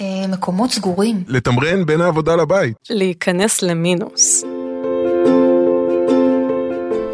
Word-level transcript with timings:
אה, 0.00 0.26
מקומות 0.28 0.70
סגורים. 0.70 1.24
לתמרן 1.28 1.86
בין 1.86 2.00
העבודה 2.00 2.36
לבית. 2.36 2.76
להיכנס 2.90 3.62
למינוס. 3.62 4.44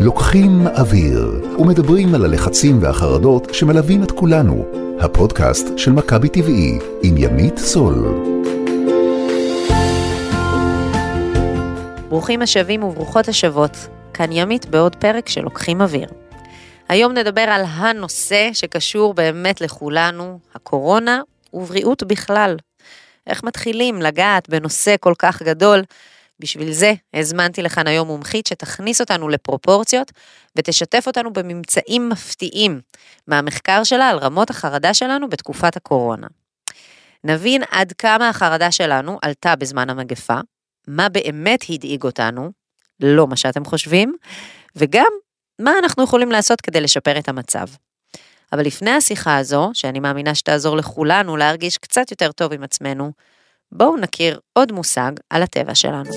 לוקחים 0.00 0.66
אוויר 0.66 1.42
ומדברים 1.58 2.14
על 2.14 2.24
הלחצים 2.24 2.82
והחרדות 2.82 3.54
שמלווים 3.54 4.02
את 4.02 4.10
כולנו. 4.10 4.64
הפודקאסט 5.00 5.66
של 5.76 5.92
מכבי 5.92 6.28
טבעי 6.28 6.78
עם 7.02 7.16
ימית 7.16 7.58
סול. 7.58 7.94
ברוכים 12.08 12.42
השבים 12.42 12.82
וברוכות 12.82 13.28
השבות, 13.28 13.88
כאן 14.14 14.32
ימית 14.32 14.66
בעוד 14.66 14.96
פרק 14.96 15.28
של 15.28 15.40
לוקחים 15.40 15.80
אוויר. 15.80 16.08
היום 16.88 17.12
נדבר 17.12 17.40
על 17.40 17.62
הנושא 17.66 18.50
שקשור 18.52 19.14
באמת 19.14 19.60
לכולנו, 19.60 20.38
הקורונה 20.54 21.20
ובריאות 21.52 22.02
בכלל. 22.02 22.56
איך 23.30 23.44
מתחילים 23.44 24.02
לגעת 24.02 24.48
בנושא 24.48 24.94
כל 25.00 25.14
כך 25.18 25.42
גדול? 25.42 25.82
בשביל 26.40 26.72
זה 26.72 26.92
הזמנתי 27.14 27.62
לכאן 27.62 27.86
היום 27.86 28.08
מומחית 28.08 28.46
שתכניס 28.46 29.00
אותנו 29.00 29.28
לפרופורציות 29.28 30.12
ותשתף 30.56 31.04
אותנו 31.06 31.32
בממצאים 31.32 32.08
מפתיעים 32.08 32.80
מהמחקר 33.26 33.84
שלה 33.84 34.08
על 34.08 34.18
רמות 34.18 34.50
החרדה 34.50 34.94
שלנו 34.94 35.28
בתקופת 35.28 35.76
הקורונה. 35.76 36.26
נבין 37.24 37.62
עד 37.70 37.92
כמה 37.92 38.28
החרדה 38.28 38.70
שלנו 38.70 39.18
עלתה 39.22 39.56
בזמן 39.56 39.90
המגפה, 39.90 40.38
מה 40.88 41.08
באמת 41.08 41.64
הדאיג 41.68 42.04
אותנו, 42.04 42.50
לא 43.00 43.26
מה 43.26 43.36
שאתם 43.36 43.64
חושבים, 43.64 44.14
וגם 44.76 45.12
מה 45.58 45.72
אנחנו 45.82 46.04
יכולים 46.04 46.30
לעשות 46.32 46.60
כדי 46.60 46.80
לשפר 46.80 47.18
את 47.18 47.28
המצב. 47.28 47.66
אבל 48.52 48.66
לפני 48.66 48.90
השיחה 48.90 49.36
הזו, 49.36 49.70
שאני 49.74 50.00
מאמינה 50.00 50.34
שתעזור 50.34 50.76
לכולנו 50.76 51.36
להרגיש 51.36 51.78
קצת 51.78 52.10
יותר 52.10 52.32
טוב 52.32 52.52
עם 52.52 52.62
עצמנו, 52.62 53.12
בואו 53.72 53.96
נכיר 53.96 54.40
עוד 54.52 54.72
מושג 54.72 55.12
על 55.30 55.42
הטבע 55.42 55.74
שלנו. 55.74 56.10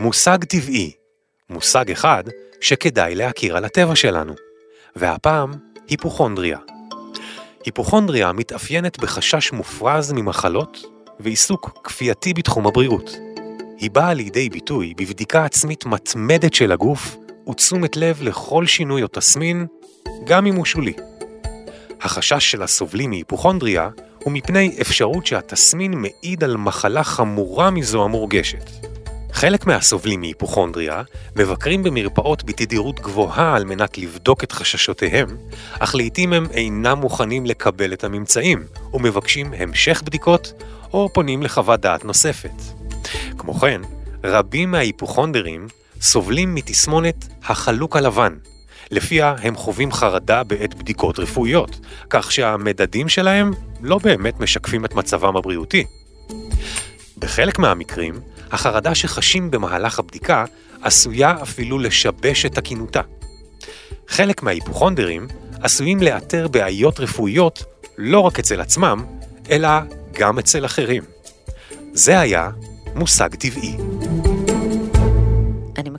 מושג 0.00 0.44
טבעי, 0.44 0.92
מושג 1.50 1.90
אחד 1.90 2.24
שכדאי 2.60 3.14
להכיר 3.14 3.56
על 3.56 3.64
הטבע 3.64 3.96
שלנו, 3.96 4.34
והפעם 4.96 5.52
היפוכונדריה. 5.88 6.58
היפוכונדריה 7.64 8.32
מתאפיינת 8.32 8.98
בחשש 8.98 9.52
מופרז 9.52 10.12
ממחלות 10.12 10.84
ועיסוק 11.20 11.80
כפייתי 11.84 12.34
בתחום 12.34 12.66
הבריאות. 12.66 13.10
היא 13.78 13.90
באה 13.90 14.14
לידי 14.14 14.48
ביטוי 14.48 14.94
בבדיקה 14.96 15.44
עצמית 15.44 15.86
מתמדת 15.86 16.54
של 16.54 16.72
הגוף 16.72 17.16
ותשומת 17.50 17.96
לב 17.96 18.22
לכל 18.22 18.66
שינוי 18.66 19.02
או 19.02 19.08
תסמין, 19.08 19.66
גם 20.24 20.46
אם 20.46 20.54
הוא 20.54 20.64
שולי. 20.64 20.92
החשש 22.00 22.50
של 22.50 22.62
הסובלים 22.62 23.10
מהיפוכונדריה 23.10 23.88
הוא 24.18 24.32
מפני 24.32 24.76
אפשרות 24.80 25.26
שהתסמין 25.26 25.94
מעיד 25.94 26.44
על 26.44 26.56
מחלה 26.56 27.04
חמורה 27.04 27.70
מזו 27.70 28.04
המורגשת. 28.04 28.70
חלק 29.32 29.66
מהסובלים 29.66 30.20
מהיפוכונדריה 30.20 31.02
מבקרים 31.36 31.82
במרפאות 31.82 32.44
בתדירות 32.44 33.00
גבוהה 33.00 33.56
על 33.56 33.64
מנת 33.64 33.98
לבדוק 33.98 34.44
את 34.44 34.52
חששותיהם, 34.52 35.26
אך 35.78 35.94
לעיתים 35.94 36.32
הם 36.32 36.46
אינם 36.52 36.98
מוכנים 36.98 37.46
לקבל 37.46 37.92
את 37.92 38.04
הממצאים, 38.04 38.64
ומבקשים 38.94 39.52
המשך 39.58 40.02
בדיקות, 40.04 40.52
או 40.92 41.08
פונים 41.12 41.42
לחוות 41.42 41.80
דעת 41.80 42.04
נוספת. 42.04 42.62
כמו 43.38 43.54
כן, 43.54 43.80
רבים 44.24 44.70
מההיפוכונדרים 44.70 45.68
סובלים 46.00 46.54
מתסמונת 46.54 47.26
החלוק 47.44 47.96
הלבן, 47.96 48.36
לפיה 48.90 49.34
הם 49.42 49.56
חווים 49.56 49.92
חרדה 49.92 50.44
בעת 50.44 50.74
בדיקות 50.74 51.18
רפואיות, 51.18 51.80
כך 52.10 52.32
שהמדדים 52.32 53.08
שלהם 53.08 53.50
לא 53.82 53.98
באמת 53.98 54.40
משקפים 54.40 54.84
את 54.84 54.94
מצבם 54.94 55.36
הבריאותי. 55.36 55.84
בחלק 57.18 57.58
מהמקרים, 57.58 58.14
החרדה 58.52 58.94
שחשים 58.94 59.50
במהלך 59.50 59.98
הבדיקה 59.98 60.44
עשויה 60.82 61.34
אפילו 61.42 61.78
לשבש 61.78 62.46
את 62.46 62.54
תקינותה. 62.54 63.00
חלק 64.08 64.42
מההיפוכונדרים 64.42 65.28
עשויים 65.62 66.02
לאתר 66.02 66.48
בעיות 66.48 67.00
רפואיות 67.00 67.64
לא 67.98 68.20
רק 68.20 68.38
אצל 68.38 68.60
עצמם, 68.60 69.04
אלא 69.50 69.68
גם 70.12 70.38
אצל 70.38 70.64
אחרים. 70.64 71.02
זה 71.92 72.20
היה 72.20 72.50
מושג 72.94 73.34
טבעי. 73.34 73.76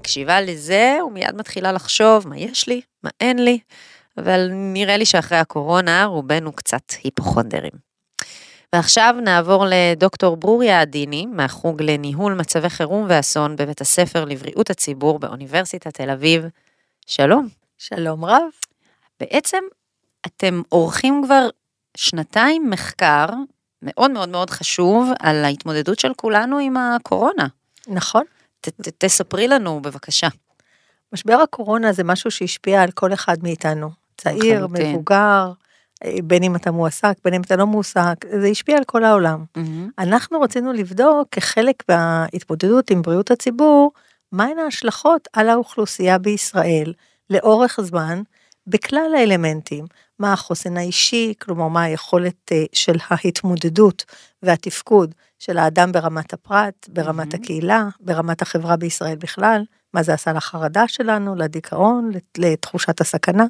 מקשיבה 0.07 0.41
לזה 0.41 0.97
ומיד 1.07 1.35
מתחילה 1.35 1.71
לחשוב 1.71 2.27
מה 2.27 2.37
יש 2.37 2.67
לי, 2.67 2.81
מה 3.03 3.09
אין 3.21 3.43
לי, 3.43 3.59
אבל 4.17 4.49
נראה 4.51 4.97
לי 4.97 5.05
שאחרי 5.05 5.37
הקורונה 5.37 6.05
רובנו 6.05 6.53
קצת 6.53 6.81
היפוכונדרים. 7.03 7.71
ועכשיו 8.73 9.15
נעבור 9.23 9.65
לדוקטור 9.69 10.37
ברוריה 10.37 10.81
עדיני, 10.81 11.25
מהחוג 11.25 11.81
לניהול 11.81 12.33
מצבי 12.33 12.69
חירום 12.69 13.05
ואסון 13.09 13.55
בבית 13.55 13.81
הספר 13.81 14.25
לבריאות 14.25 14.69
הציבור 14.69 15.19
באוניברסיטת 15.19 15.93
תל 15.93 16.09
אביב. 16.09 16.45
שלום. 17.07 17.47
שלום 17.77 18.25
רב. 18.25 18.43
בעצם 19.19 19.63
אתם 20.25 20.61
עורכים 20.69 21.21
כבר 21.25 21.49
שנתיים 21.97 22.69
מחקר 22.69 23.25
מאוד 23.81 24.11
מאוד 24.11 24.29
מאוד 24.29 24.49
חשוב 24.49 25.09
על 25.19 25.45
ההתמודדות 25.45 25.99
של 25.99 26.13
כולנו 26.13 26.57
עם 26.57 26.77
הקורונה. 26.77 27.47
נכון. 27.87 28.23
ת, 28.61 28.69
ת, 28.69 29.05
תספרי 29.05 29.47
לנו 29.47 29.81
בבקשה. 29.81 30.27
משבר 31.13 31.33
הקורונה 31.33 31.93
זה 31.93 32.03
משהו 32.03 32.31
שהשפיע 32.31 32.81
על 32.81 32.91
כל 32.91 33.13
אחד 33.13 33.37
מאיתנו. 33.43 33.89
צעיר, 34.17 34.65
לחלוטין. 34.65 34.91
מבוגר, 34.91 35.51
אה, 36.05 36.15
בין 36.23 36.43
אם 36.43 36.55
אתה 36.55 36.71
מועסק, 36.71 37.13
בין 37.23 37.33
אם 37.33 37.41
אתה 37.41 37.55
לא 37.55 37.65
מועסק, 37.65 38.15
זה 38.41 38.47
השפיע 38.47 38.77
על 38.77 38.83
כל 38.83 39.03
העולם. 39.03 39.43
אנחנו 39.99 40.41
רצינו 40.41 40.73
לבדוק 40.73 41.27
כחלק 41.31 41.83
מההתמודדות 41.89 42.89
עם 42.89 43.01
בריאות 43.01 43.31
הציבור, 43.31 43.91
מהן 44.31 44.59
ההשלכות 44.59 45.27
על 45.33 45.49
האוכלוסייה 45.49 46.17
בישראל 46.17 46.93
לאורך 47.29 47.79
זמן, 47.81 48.21
בכלל 48.67 49.11
האלמנטים, 49.17 49.85
מה 50.19 50.33
החוסן 50.33 50.77
האישי, 50.77 51.33
כלומר 51.41 51.67
מה 51.67 51.83
היכולת 51.83 52.51
אה, 52.51 52.63
של 52.73 52.95
ההתמודדות 53.09 54.05
והתפקוד 54.43 55.13
של 55.39 55.57
האדם 55.57 55.91
ברמת 55.91 56.33
הפרט, 56.33 56.87
ברמת 56.89 57.33
מהמם. 57.33 57.43
הקהילה, 57.43 57.83
ברמת 57.99 58.41
החברה 58.41 58.77
בישראל 58.77 59.15
בכלל, 59.15 59.63
מה 59.93 60.03
זה 60.03 60.13
עשה 60.13 60.33
לחרדה 60.33 60.87
שלנו, 60.87 61.35
לדיכאון, 61.35 62.11
לת- 62.13 62.37
לתחושת 62.37 63.01
הסכנה. 63.01 63.45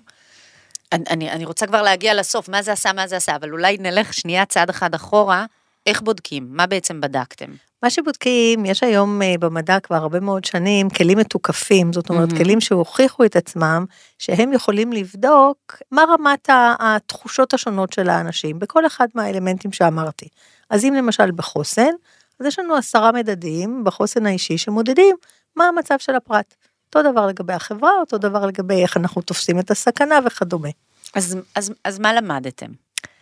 אני, 0.93 1.03
אני, 1.09 1.31
אני 1.31 1.45
רוצה 1.45 1.67
כבר 1.67 1.81
להגיע 1.81 2.13
לסוף, 2.13 2.49
מה 2.49 2.61
זה 2.61 2.71
עשה, 2.71 2.93
מה 2.93 3.07
זה 3.07 3.17
עשה, 3.17 3.35
אבל 3.35 3.51
אולי 3.51 3.77
נלך 3.79 4.13
שנייה 4.13 4.45
צעד 4.45 4.69
אחד 4.69 4.93
אחורה, 4.95 5.45
איך 5.85 6.01
בודקים? 6.01 6.47
מה 6.49 6.65
בעצם 6.67 7.01
בדקתם? 7.01 7.51
מה 7.83 7.89
שבודקים, 7.89 8.65
יש 8.65 8.83
היום 8.83 9.21
אה, 9.21 9.35
במדע 9.39 9.79
כבר 9.79 9.95
הרבה 9.95 10.19
מאוד 10.19 10.45
שנים 10.45 10.89
כלים 10.89 11.17
מתוקפים, 11.17 11.93
זאת 11.93 12.09
אומרת 12.09 12.27
מהמם. 12.29 12.43
כלים 12.43 12.61
שהוכיחו 12.61 13.25
את 13.25 13.35
עצמם, 13.35 13.85
שהם 14.19 14.53
יכולים 14.53 14.93
לבדוק 14.93 15.75
מה 15.91 16.03
רמת 16.09 16.49
התחושות 16.79 17.53
השונות 17.53 17.93
של 17.93 18.09
האנשים, 18.09 18.59
בכל 18.59 18.85
אחד 18.85 19.07
מהאלמנטים 19.15 19.71
שאמרתי. 19.71 20.27
אז 20.69 20.85
אם 20.85 20.93
למשל 20.93 21.31
בחוסן, 21.31 21.91
אז 22.39 22.45
יש 22.45 22.59
לנו 22.59 22.75
עשרה 22.75 23.11
מדדים 23.11 23.83
בחוסן 23.83 24.25
האישי 24.25 24.57
שמודדים 24.57 25.15
מה 25.55 25.67
המצב 25.67 25.95
של 25.99 26.15
הפרט. 26.15 26.55
אותו 26.87 27.11
דבר 27.11 27.27
לגבי 27.27 27.53
החברה, 27.53 27.91
אותו 27.99 28.17
דבר 28.17 28.45
לגבי 28.45 28.81
איך 28.81 28.97
אנחנו 28.97 29.21
תופסים 29.21 29.59
את 29.59 29.71
הסכנה 29.71 30.19
וכדומה. 30.25 30.69
אז, 31.15 31.37
אז, 31.55 31.73
אז 31.83 31.99
מה 31.99 32.13
למדתם? 32.13 32.71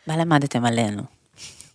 מה 0.08 0.18
למדתם 0.18 0.66
עלינו? 0.66 1.15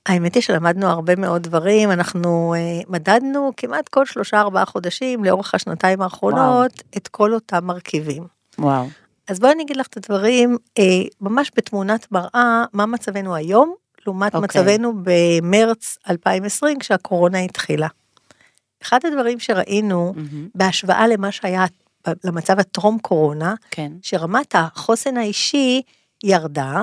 האמת 0.06 0.34
היא 0.34 0.42
שלמדנו 0.42 0.86
הרבה 0.86 1.16
מאוד 1.16 1.42
דברים, 1.42 1.90
אנחנו 1.90 2.54
אה, 2.54 2.80
מדדנו 2.88 3.50
כמעט 3.56 3.88
כל 3.88 4.06
שלושה 4.06 4.40
ארבעה 4.40 4.64
חודשים 4.64 5.24
לאורך 5.24 5.54
השנתיים 5.54 6.02
האחרונות 6.02 6.82
את 6.96 7.08
כל 7.08 7.34
אותם 7.34 7.64
מרכיבים. 7.64 8.26
וואו. 8.58 8.86
אז 9.28 9.40
בואי 9.40 9.52
אני 9.52 9.62
אגיד 9.62 9.76
לך 9.76 9.86
את 9.86 9.96
הדברים 9.96 10.56
אה, 10.78 10.84
ממש 11.20 11.50
בתמונת 11.56 12.12
מראה, 12.12 12.64
מה 12.72 12.86
מצבנו 12.86 13.34
היום, 13.34 13.74
לעומת 14.06 14.34
אוקיי. 14.34 14.62
מצבנו 14.62 14.92
במרץ 15.02 15.98
2020 16.10 16.78
כשהקורונה 16.78 17.38
התחילה. 17.38 17.88
אחד 18.82 18.98
הדברים 19.04 19.40
שראינו 19.40 20.12
מהמם. 20.16 20.48
בהשוואה 20.54 21.08
למה 21.08 21.32
שהיה 21.32 21.64
למצב 22.24 22.58
הטרום 22.58 22.98
קורונה, 22.98 23.54
כן. 23.70 23.92
שרמת 24.02 24.54
החוסן 24.54 25.16
האישי 25.16 25.82
ירדה, 26.24 26.82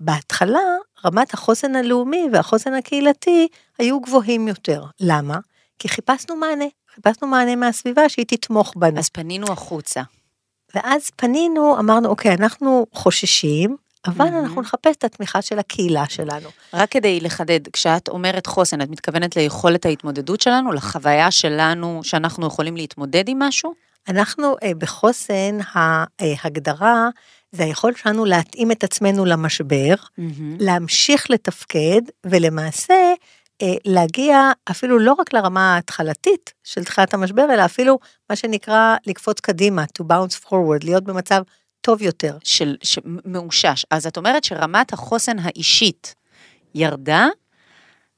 בהתחלה 0.00 0.76
רמת 1.04 1.34
החוסן 1.34 1.76
הלאומי 1.76 2.26
והחוסן 2.32 2.74
הקהילתי 2.74 3.48
היו 3.78 4.00
גבוהים 4.00 4.48
יותר. 4.48 4.84
למה? 5.00 5.38
כי 5.78 5.88
חיפשנו 5.88 6.36
מענה, 6.36 6.64
חיפשנו 6.94 7.28
מענה 7.28 7.56
מהסביבה 7.56 8.08
שהיא 8.08 8.26
תתמוך 8.28 8.72
בנו. 8.76 8.98
אז 8.98 9.08
פנינו 9.08 9.46
החוצה. 9.52 10.02
ואז 10.74 11.10
פנינו, 11.16 11.78
אמרנו, 11.78 12.08
אוקיי, 12.08 12.34
אנחנו 12.34 12.86
חוששים, 12.92 13.76
אבל 14.06 14.24
מהמם. 14.24 14.44
אנחנו 14.44 14.60
נחפש 14.60 14.96
את 14.96 15.04
התמיכה 15.04 15.42
של 15.42 15.58
הקהילה 15.58 16.04
שלנו. 16.08 16.48
רק 16.74 16.90
כדי 16.90 17.20
לחדד, 17.20 17.68
כשאת 17.72 18.08
אומרת 18.08 18.46
חוסן, 18.46 18.82
את 18.82 18.90
מתכוונת 18.90 19.36
ליכולת 19.36 19.86
ההתמודדות 19.86 20.40
שלנו, 20.40 20.72
לחוויה 20.72 21.30
שלנו, 21.30 22.00
שאנחנו 22.02 22.46
יכולים 22.46 22.76
להתמודד 22.76 23.28
עם 23.28 23.38
משהו? 23.38 23.74
אנחנו 24.08 24.56
אה, 24.62 24.72
בחוסן, 24.78 25.58
ההגדרה 25.74 27.08
זה 27.52 27.64
היכולת 27.64 27.96
שלנו 27.96 28.24
להתאים 28.24 28.72
את 28.72 28.84
עצמנו 28.84 29.24
למשבר, 29.24 29.94
להמשיך 30.58 31.30
לתפקד, 31.30 32.02
ולמעשה 32.26 33.14
אה, 33.62 33.74
להגיע 33.84 34.52
אפילו 34.70 34.98
לא 34.98 35.12
רק 35.12 35.32
לרמה 35.32 35.74
ההתחלתית 35.74 36.52
של 36.64 36.84
תחילת 36.84 37.14
המשבר, 37.14 37.46
אלא 37.54 37.64
אפילו 37.64 37.98
מה 38.30 38.36
שנקרא 38.36 38.96
לקפוץ 39.06 39.40
קדימה, 39.40 39.84
to 39.98 40.04
bounce 40.04 40.46
forward, 40.46 40.84
להיות 40.84 41.04
במצב 41.04 41.42
טוב 41.80 42.02
יותר. 42.02 42.38
של, 42.44 42.76
מאושש. 43.24 43.86
אז 43.90 44.06
את 44.06 44.16
אומרת 44.16 44.44
שרמת 44.44 44.92
החוסן 44.92 45.38
האישית 45.38 46.14
ירדה, 46.74 47.28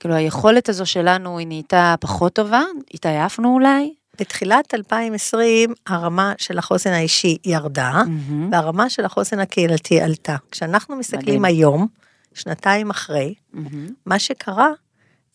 כאילו 0.00 0.14
היכולת 0.14 0.69
הזו 0.69 0.87
שלנו 0.87 1.38
היא 1.38 1.46
נהייתה 1.46 1.94
פחות 2.00 2.32
טובה, 2.32 2.62
התעייפנו 2.94 3.55
אולי? 3.55 3.94
בתחילת 4.20 4.75
2020 4.75 5.75
הרמה 5.87 6.32
של 6.38 6.59
החוסן 6.59 6.91
האישי 6.91 7.37
ירדה, 7.44 8.03
mm-hmm. 8.03 8.32
והרמה 8.53 8.91
של 8.91 9.05
החוסן 9.05 9.38
הקהילתי 9.38 10.00
עלתה. 10.00 10.37
כשאנחנו 10.50 10.97
מסתכלים 10.97 11.43
מדהים. 11.43 11.44
היום, 11.44 11.87
שנתיים 12.35 12.91
אחרי, 12.91 13.35
mm-hmm. 13.55 13.59
מה 14.06 14.19
שקרה 14.19 14.70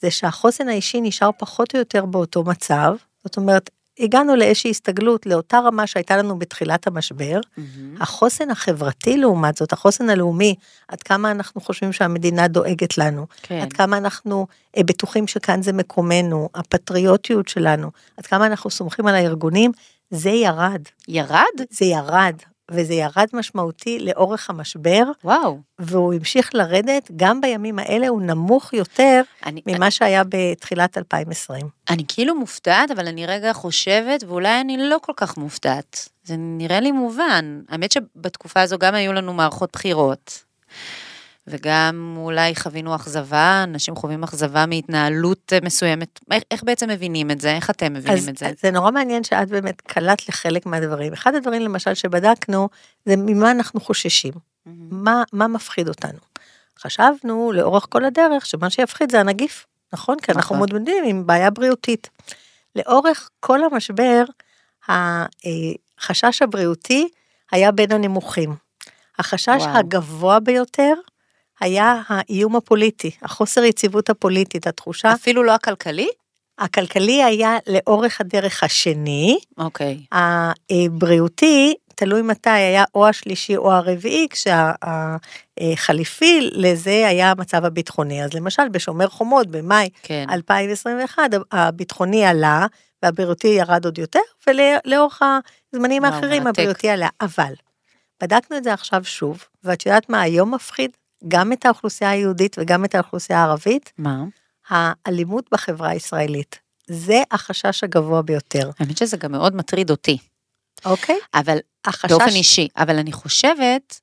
זה 0.01 0.11
שהחוסן 0.11 0.69
האישי 0.69 1.01
נשאר 1.01 1.29
פחות 1.39 1.73
או 1.73 1.79
יותר 1.79 2.05
באותו 2.05 2.43
מצב, 2.43 2.95
זאת 3.23 3.37
אומרת, 3.37 3.69
הגענו 3.99 4.35
לאיזושהי 4.35 4.71
הסתגלות 4.71 5.25
לאותה 5.25 5.59
רמה 5.59 5.87
שהייתה 5.87 6.17
לנו 6.17 6.39
בתחילת 6.39 6.87
המשבר. 6.87 7.39
Mm-hmm. 7.39 7.61
החוסן 7.99 8.49
החברתי 8.49 9.17
לעומת 9.17 9.57
זאת, 9.57 9.73
החוסן 9.73 10.09
הלאומי, 10.09 10.55
עד 10.87 11.03
כמה 11.03 11.31
אנחנו 11.31 11.61
חושבים 11.61 11.93
שהמדינה 11.93 12.47
דואגת 12.47 12.97
לנו, 12.97 13.25
כן. 13.41 13.59
עד 13.61 13.73
כמה 13.73 13.97
אנחנו 13.97 14.47
אה, 14.77 14.83
בטוחים 14.83 15.27
שכאן 15.27 15.61
זה 15.61 15.73
מקומנו, 15.73 16.49
הפטריוטיות 16.55 17.47
שלנו, 17.47 17.91
עד 18.17 18.25
כמה 18.25 18.45
אנחנו 18.45 18.69
סומכים 18.69 19.07
על 19.07 19.15
הארגונים, 19.15 19.71
זה 20.11 20.29
ירד. 20.29 20.81
ירד? 21.07 21.55
זה 21.69 21.85
ירד. 21.85 22.35
וזה 22.71 22.93
ירד 22.93 23.27
משמעותי 23.33 23.99
לאורך 23.99 24.49
המשבר. 24.49 25.03
וואו. 25.23 25.59
והוא 25.79 26.13
המשיך 26.13 26.55
לרדת, 26.55 27.11
גם 27.15 27.41
בימים 27.41 27.79
האלה 27.79 28.07
הוא 28.07 28.21
נמוך 28.21 28.73
יותר 28.73 29.21
אני, 29.45 29.61
ממה 29.65 29.85
אני, 29.85 29.91
שהיה 29.91 30.23
בתחילת 30.29 30.97
2020. 30.97 31.67
אני 31.89 32.03
כאילו 32.07 32.35
מופתעת, 32.35 32.91
אבל 32.91 33.07
אני 33.07 33.25
רגע 33.25 33.53
חושבת, 33.53 34.23
ואולי 34.27 34.61
אני 34.61 34.77
לא 34.77 34.97
כל 35.01 35.13
כך 35.15 35.37
מופתעת. 35.37 36.09
זה 36.23 36.35
נראה 36.37 36.79
לי 36.79 36.91
מובן. 36.91 37.61
האמת 37.69 37.91
שבתקופה 37.91 38.61
הזו 38.61 38.77
גם 38.77 38.95
היו 38.95 39.13
לנו 39.13 39.33
מערכות 39.33 39.69
בחירות. 39.73 40.43
וגם 41.47 42.13
אולי 42.17 42.55
חווינו 42.55 42.95
אכזבה, 42.95 43.63
אנשים 43.63 43.95
חווים 43.95 44.23
אכזבה 44.23 44.65
מהתנהלות 44.65 45.53
מסוימת. 45.63 46.19
איך, 46.31 46.43
איך 46.51 46.63
בעצם 46.63 46.89
מבינים 46.89 47.31
את 47.31 47.41
זה? 47.41 47.55
איך 47.55 47.69
אתם 47.69 47.93
מבינים 47.93 48.17
אז, 48.17 48.29
את 48.29 48.37
זה? 48.37 48.51
זה 48.61 48.71
נורא 48.71 48.91
מעניין 48.91 49.23
שאת 49.23 49.49
באמת 49.49 49.81
קלט 49.81 50.29
לחלק 50.29 50.65
מהדברים. 50.65 51.13
אחד 51.13 51.35
הדברים 51.35 51.61
למשל 51.61 51.93
שבדקנו, 51.93 52.69
זה 53.05 53.15
ממה 53.17 53.51
אנחנו 53.51 53.79
חוששים. 53.79 54.33
Mm-hmm. 54.33 54.69
מה, 54.91 55.23
מה 55.33 55.47
מפחיד 55.47 55.87
אותנו. 55.87 56.19
חשבנו 56.79 57.51
לאורך 57.55 57.85
כל 57.89 58.05
הדרך 58.05 58.45
שמה 58.45 58.69
שיפחיד 58.69 59.11
זה 59.11 59.19
הנגיף, 59.19 59.65
נכון? 59.93 60.19
כי 60.19 60.31
אנחנו 60.31 60.55
נכון. 60.55 60.67
מתמודדים 60.67 61.03
עם 61.07 61.27
בעיה 61.27 61.49
בריאותית. 61.49 62.09
לאורך 62.75 63.29
כל 63.39 63.59
המשבר, 63.63 64.23
החשש 64.89 66.41
הבריאותי 66.41 67.07
היה 67.51 67.71
בין 67.71 67.91
הנמוכים. 67.91 68.55
החשש 69.19 69.61
וואו. 69.61 69.77
הגבוה 69.77 70.39
ביותר 70.39 70.93
היה 71.59 72.01
האיום 72.07 72.55
הפוליטי, 72.55 73.11
החוסר 73.21 73.63
יציבות 73.63 74.09
הפוליטית, 74.09 74.67
התחושה... 74.67 75.13
אפילו 75.13 75.43
לא 75.43 75.51
הכלכלי? 75.51 76.09
הכלכלי 76.59 77.23
היה 77.23 77.57
לאורך 77.67 78.21
הדרך 78.21 78.63
השני. 78.63 79.39
אוקיי. 79.57 79.99
Okay. 80.13 80.17
הבריאותי, 80.71 81.73
תלוי 81.95 82.21
מתי, 82.21 82.49
היה 82.49 82.83
או 82.95 83.07
השלישי 83.07 83.57
או 83.57 83.73
הרביעי, 83.73 84.27
כשהחליפי 85.57 86.49
לזה 86.51 87.07
היה 87.07 87.31
המצב 87.31 87.65
הביטחוני. 87.65 88.23
אז 88.23 88.33
למשל, 88.33 88.69
בשומר 88.69 89.07
חומות, 89.07 89.47
במאי 89.47 89.89
כן. 90.03 90.25
2021, 90.31 91.23
הביטחוני 91.51 92.25
עלה, 92.25 92.65
והבריאותי 93.03 93.47
ירד 93.47 93.85
עוד 93.85 93.97
יותר, 93.97 94.19
ולאורך 94.47 95.21
הזמנים 95.73 96.05
האחרים 96.05 96.47
הבריאותי 96.47 96.89
עלה. 96.89 97.09
אבל, 97.21 97.53
בדקנו 98.21 98.57
את 98.57 98.63
זה 98.63 98.73
עכשיו 98.73 99.05
שוב, 99.05 99.43
ואת 99.63 99.85
יודעת 99.85 100.09
מה 100.09 100.21
היום 100.21 100.53
מפחיד? 100.53 100.91
גם 101.27 101.53
את 101.53 101.65
האוכלוסייה 101.65 102.09
היהודית 102.09 102.55
וגם 102.59 102.85
את 102.85 102.95
האוכלוסייה 102.95 103.39
הערבית. 103.39 103.93
מה? 103.97 104.23
האלימות 104.69 105.45
בחברה 105.51 105.89
הישראלית. 105.89 106.59
זה 106.87 107.23
החשש 107.31 107.83
הגבוה 107.83 108.21
ביותר. 108.21 108.69
האמת 108.79 108.97
שזה 108.97 109.17
גם 109.17 109.31
מאוד 109.31 109.55
מטריד 109.55 109.89
אותי. 109.89 110.17
אוקיי. 110.85 111.15
אבל, 111.33 111.57
החשש... 111.85 112.11
באופן 112.11 112.35
אישי, 112.35 112.67
אבל 112.77 112.97
אני 112.97 113.11
חושבת, 113.11 113.99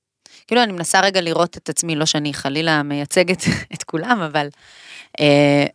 כאילו 0.47 0.63
אני 0.63 0.73
מנסה 0.73 1.01
רגע 1.01 1.21
לראות 1.21 1.57
את 1.57 1.69
עצמי, 1.69 1.97
לא 1.97 2.07
שאני 2.07 2.35
חלילה 2.35 2.83
מייצגת 2.83 3.43
את 3.75 3.83
כולם, 3.83 4.21
אבל 4.21 4.49
אה, 5.21 5.67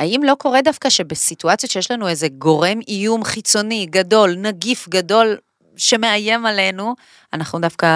האם 0.00 0.20
לא 0.24 0.34
קורה 0.38 0.62
דווקא 0.62 0.90
שבסיטואציות 0.90 1.72
שיש 1.72 1.90
לנו 1.90 2.08
איזה 2.08 2.28
גורם 2.28 2.80
איום 2.88 3.24
חיצוני, 3.24 3.86
גדול, 3.90 4.34
נגיף 4.36 4.88
גדול, 4.88 5.36
שמאיים 5.76 6.46
עלינו, 6.46 6.94
אנחנו 7.32 7.60
דווקא... 7.60 7.86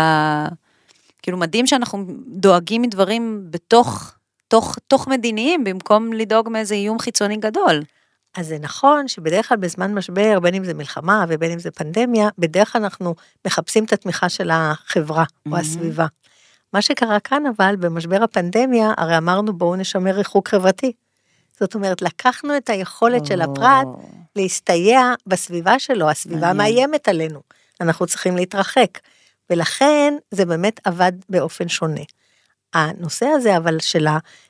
כאילו 1.23 1.38
מדהים 1.38 1.67
שאנחנו 1.67 2.05
דואגים 2.26 2.82
מדברים 2.82 3.47
בתוך, 3.50 4.15
תוך, 4.49 4.76
תוך 4.88 5.09
מדיניים, 5.09 5.65
במקום 5.65 6.12
לדאוג 6.12 6.49
מאיזה 6.49 6.75
איום 6.75 6.99
חיצוני 6.99 7.37
גדול. 7.37 7.82
אז 8.37 8.47
זה 8.47 8.59
נכון 8.61 9.09
שבדרך 9.09 9.49
כלל 9.49 9.59
בזמן 9.59 9.94
משבר, 9.94 10.41
בין 10.41 10.55
אם 10.55 10.65
זה 10.65 10.75
מלחמה 10.75 11.25
ובין 11.29 11.50
אם 11.50 11.59
זה 11.59 11.70
פנדמיה, 11.70 12.29
בדרך 12.38 12.73
כלל 12.73 12.82
אנחנו 12.82 13.15
מחפשים 13.47 13.85
את 13.85 13.93
התמיכה 13.93 14.29
של 14.29 14.50
החברה 14.53 15.25
mm-hmm. 15.25 15.53
או 15.53 15.56
הסביבה. 15.56 16.06
מה 16.73 16.82
שקרה 16.82 17.20
כאן 17.20 17.43
אבל, 17.47 17.76
במשבר 17.76 18.23
הפנדמיה, 18.23 18.93
הרי 18.97 19.19
אמרנו 19.19 19.53
בואו 19.53 19.76
נשמר 19.76 20.11
ריחוק 20.11 20.49
חברתי. 20.49 20.93
זאת 21.61 21.75
אומרת, 21.75 22.03
לקחנו 22.03 22.56
את 22.56 22.70
היכולת 22.70 23.23
oh. 23.23 23.29
של 23.29 23.41
הפרט 23.41 23.87
להסתייע 24.37 25.15
בסביבה 25.26 25.79
שלו, 25.79 26.11
הסביבה 26.11 26.53
מאיימת 26.53 27.09
עלינו, 27.09 27.41
אנחנו 27.81 28.06
צריכים 28.06 28.37
להתרחק. 28.37 28.99
ולכן 29.50 30.14
זה 30.30 30.44
באמת 30.44 30.80
עבד 30.84 31.12
באופן 31.28 31.68
שונה. 31.68 32.00
הנושא 32.74 33.26
הזה 33.26 33.56
אבל 33.56 33.78
של 33.80 34.06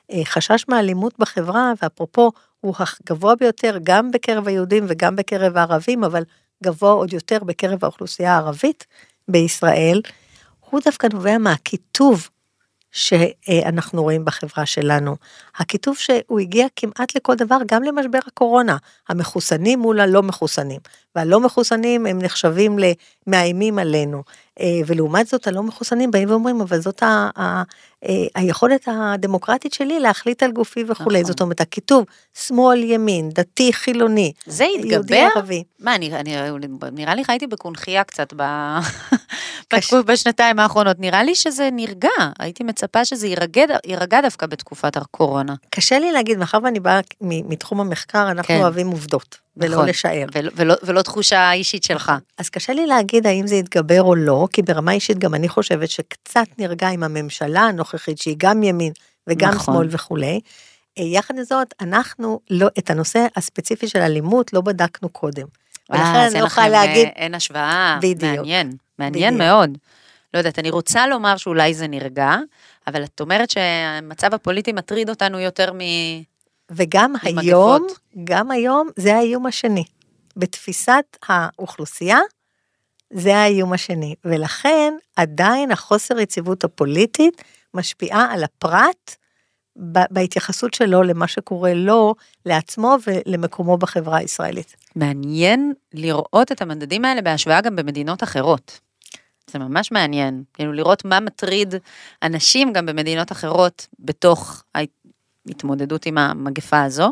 החשש 0.09 0.65
מאלימות 0.67 1.19
בחברה, 1.19 1.73
ואפרופו, 1.81 2.31
הוא 2.61 2.75
הגבוה 2.79 3.35
ביותר 3.35 3.77
גם 3.83 4.11
בקרב 4.11 4.47
היהודים 4.47 4.85
וגם 4.87 5.15
בקרב 5.15 5.57
הערבים, 5.57 6.03
אבל 6.03 6.23
גבוה 6.63 6.91
עוד 6.91 7.13
יותר 7.13 7.43
בקרב 7.43 7.83
האוכלוסייה 7.83 8.33
הערבית 8.33 8.85
בישראל, 9.27 10.01
הוא 10.69 10.81
דווקא 10.85 11.07
נובע 11.13 11.37
מהקיטוב 11.37 12.29
שאנחנו 12.91 14.03
רואים 14.03 14.25
בחברה 14.25 14.65
שלנו. 14.65 15.15
הכיתוב 15.57 15.97
שהוא 15.97 16.39
הגיע 16.39 16.67
כמעט 16.75 17.15
לכל 17.15 17.35
דבר, 17.35 17.57
גם 17.67 17.83
למשבר 17.83 18.19
הקורונה, 18.27 18.77
המחוסנים 19.09 19.79
מול 19.79 19.99
הלא 19.99 20.23
מחוסנים, 20.23 20.79
והלא 21.15 21.39
מחוסנים 21.39 22.05
הם 22.05 22.19
נחשבים 22.21 22.77
למאיימים 22.79 23.79
עלינו, 23.79 24.23
אה, 24.59 24.65
ולעומת 24.85 25.27
זאת 25.27 25.47
הלא 25.47 25.63
מחוסנים 25.63 26.11
באים 26.11 26.29
ואומרים, 26.29 26.61
אבל 26.61 26.79
זאת 26.79 27.03
ה, 27.03 27.29
ה, 27.37 27.63
אה, 28.05 28.25
היכולת 28.35 28.87
הדמוקרטית 28.87 29.73
שלי 29.73 29.99
להחליט 29.99 30.43
על 30.43 30.51
גופי 30.51 30.83
וכולי, 30.87 31.19
נכון. 31.19 31.31
זאת 31.31 31.41
אומרת, 31.41 31.61
הכיתוב 31.61 32.05
שמאל, 32.33 32.83
ימין, 32.83 33.29
דתי, 33.29 33.73
חילוני, 33.73 34.31
זה 34.45 34.65
התגבר? 34.75 34.93
יהודי, 34.93 35.19
ערבי. 35.35 35.63
מה, 35.79 35.95
אני, 35.95 36.13
אני, 36.15 36.35
נראה 36.91 37.15
לי 37.15 37.25
חייתי 37.25 37.47
בקונכייה 37.47 38.03
קצת 38.03 38.33
ב... 38.35 38.43
קש... 39.67 39.93
בשנתיים 39.93 40.59
האחרונות, 40.59 40.99
נראה 40.99 41.23
לי 41.23 41.35
שזה 41.35 41.69
נרגע, 41.71 42.09
הייתי 42.39 42.63
מצפה 42.63 43.05
שזה 43.05 43.27
יירגע, 43.27 43.63
יירגע 43.85 44.21
דווקא 44.21 44.45
בתקופת 44.45 44.97
הקורונה. 44.97 45.55
קשה 45.69 45.99
לי 45.99 46.11
להגיד, 46.11 46.37
מאחר 46.37 46.57
ואני 46.63 46.79
באה 46.79 46.99
מתחום 47.21 47.79
המחקר, 47.81 48.31
אנחנו 48.31 48.55
כן. 48.55 48.61
אוהבים 48.61 48.87
עובדות. 48.87 49.37
ולא 49.57 49.75
נכון, 49.75 49.89
לשער. 49.89 50.25
ולא, 50.33 50.51
ולא, 50.55 50.75
ולא 50.83 51.01
תחושה 51.01 51.51
אישית 51.51 51.83
שלך. 51.83 52.11
אז 52.37 52.49
קשה 52.49 52.73
לי 52.73 52.87
להגיד 52.87 53.27
האם 53.27 53.47
זה 53.47 53.55
יתגבר 53.55 54.01
או 54.01 54.15
לא, 54.15 54.47
כי 54.53 54.61
ברמה 54.61 54.91
אישית 54.91 55.17
גם 55.17 55.35
אני 55.35 55.49
חושבת 55.49 55.89
שקצת 55.89 56.45
נרגע 56.57 56.87
עם 56.87 57.03
הממשלה 57.03 57.61
הנוכחית, 57.61 58.17
שהיא 58.17 58.35
גם 58.37 58.63
ימין 58.63 58.91
וגם 59.27 59.49
נכון. 59.49 59.73
שמאל 59.73 59.87
וכולי. 59.91 60.39
אה, 60.97 61.03
יחד 61.03 61.37
עם 61.37 61.43
זאת, 61.43 61.73
אנחנו 61.81 62.39
לא, 62.49 62.67
את 62.79 62.89
הנושא 62.89 63.25
הספציפי 63.35 63.87
של 63.87 63.99
אלימות 63.99 64.53
לא 64.53 64.61
בדקנו 64.61 65.09
קודם. 65.09 65.47
ולכן 65.89 66.03
אני 66.03 66.39
לא 66.39 66.45
יכולה 66.45 66.65
אה, 66.65 66.71
להגיד... 66.71 67.07
אין 67.15 67.35
השוואה, 67.35 67.99
בדיוק. 68.01 68.21
מעניין, 68.23 68.71
מעניין 68.99 69.33
בדיוק. 69.33 69.47
מאוד. 69.47 69.77
לא 70.33 70.39
יודעת, 70.39 70.59
אני 70.59 70.69
רוצה 70.69 71.07
לומר 71.07 71.37
שאולי 71.37 71.73
זה 71.73 71.87
נרגע, 71.87 72.35
אבל 72.87 73.03
את 73.03 73.21
אומרת 73.21 73.49
שהמצב 73.49 74.33
הפוליטי 74.33 74.71
מטריד 74.71 75.09
אותנו 75.09 75.39
יותר 75.39 75.73
מ... 75.73 75.77
וגם 76.71 77.13
היום, 77.21 77.37
מגפות. 77.37 77.99
גם 78.23 78.51
היום 78.51 78.89
זה 78.95 79.15
האיום 79.15 79.45
השני. 79.45 79.83
בתפיסת 80.37 81.17
האוכלוסייה, 81.27 82.19
זה 83.13 83.37
האיום 83.37 83.73
השני. 83.73 84.15
ולכן 84.25 84.93
עדיין 85.15 85.71
החוסר 85.71 86.19
יציבות 86.19 86.63
הפוליטית 86.63 87.43
משפיעה 87.73 88.33
על 88.33 88.43
הפרט 88.43 89.15
בהתייחסות 90.11 90.73
שלו 90.73 91.03
למה 91.03 91.27
שקורה 91.27 91.73
לו, 91.73 92.15
לעצמו 92.45 92.95
ולמקומו 93.07 93.77
בחברה 93.77 94.17
הישראלית. 94.17 94.75
מעניין 94.95 95.73
לראות 95.93 96.51
את 96.51 96.61
המדדים 96.61 97.05
האלה 97.05 97.21
בהשוואה 97.21 97.61
גם 97.61 97.75
במדינות 97.75 98.23
אחרות. 98.23 98.79
זה 99.49 99.59
ממש 99.59 99.91
מעניין, 99.91 100.43
כאילו 100.53 100.73
לראות 100.73 101.05
מה 101.05 101.19
מטריד 101.19 101.75
אנשים 102.23 102.73
גם 102.73 102.85
במדינות 102.85 103.31
אחרות 103.31 103.87
בתוך 103.99 104.63
ההתמודדות 105.47 106.05
עם 106.05 106.17
המגפה 106.17 106.83
הזו. 106.83 107.11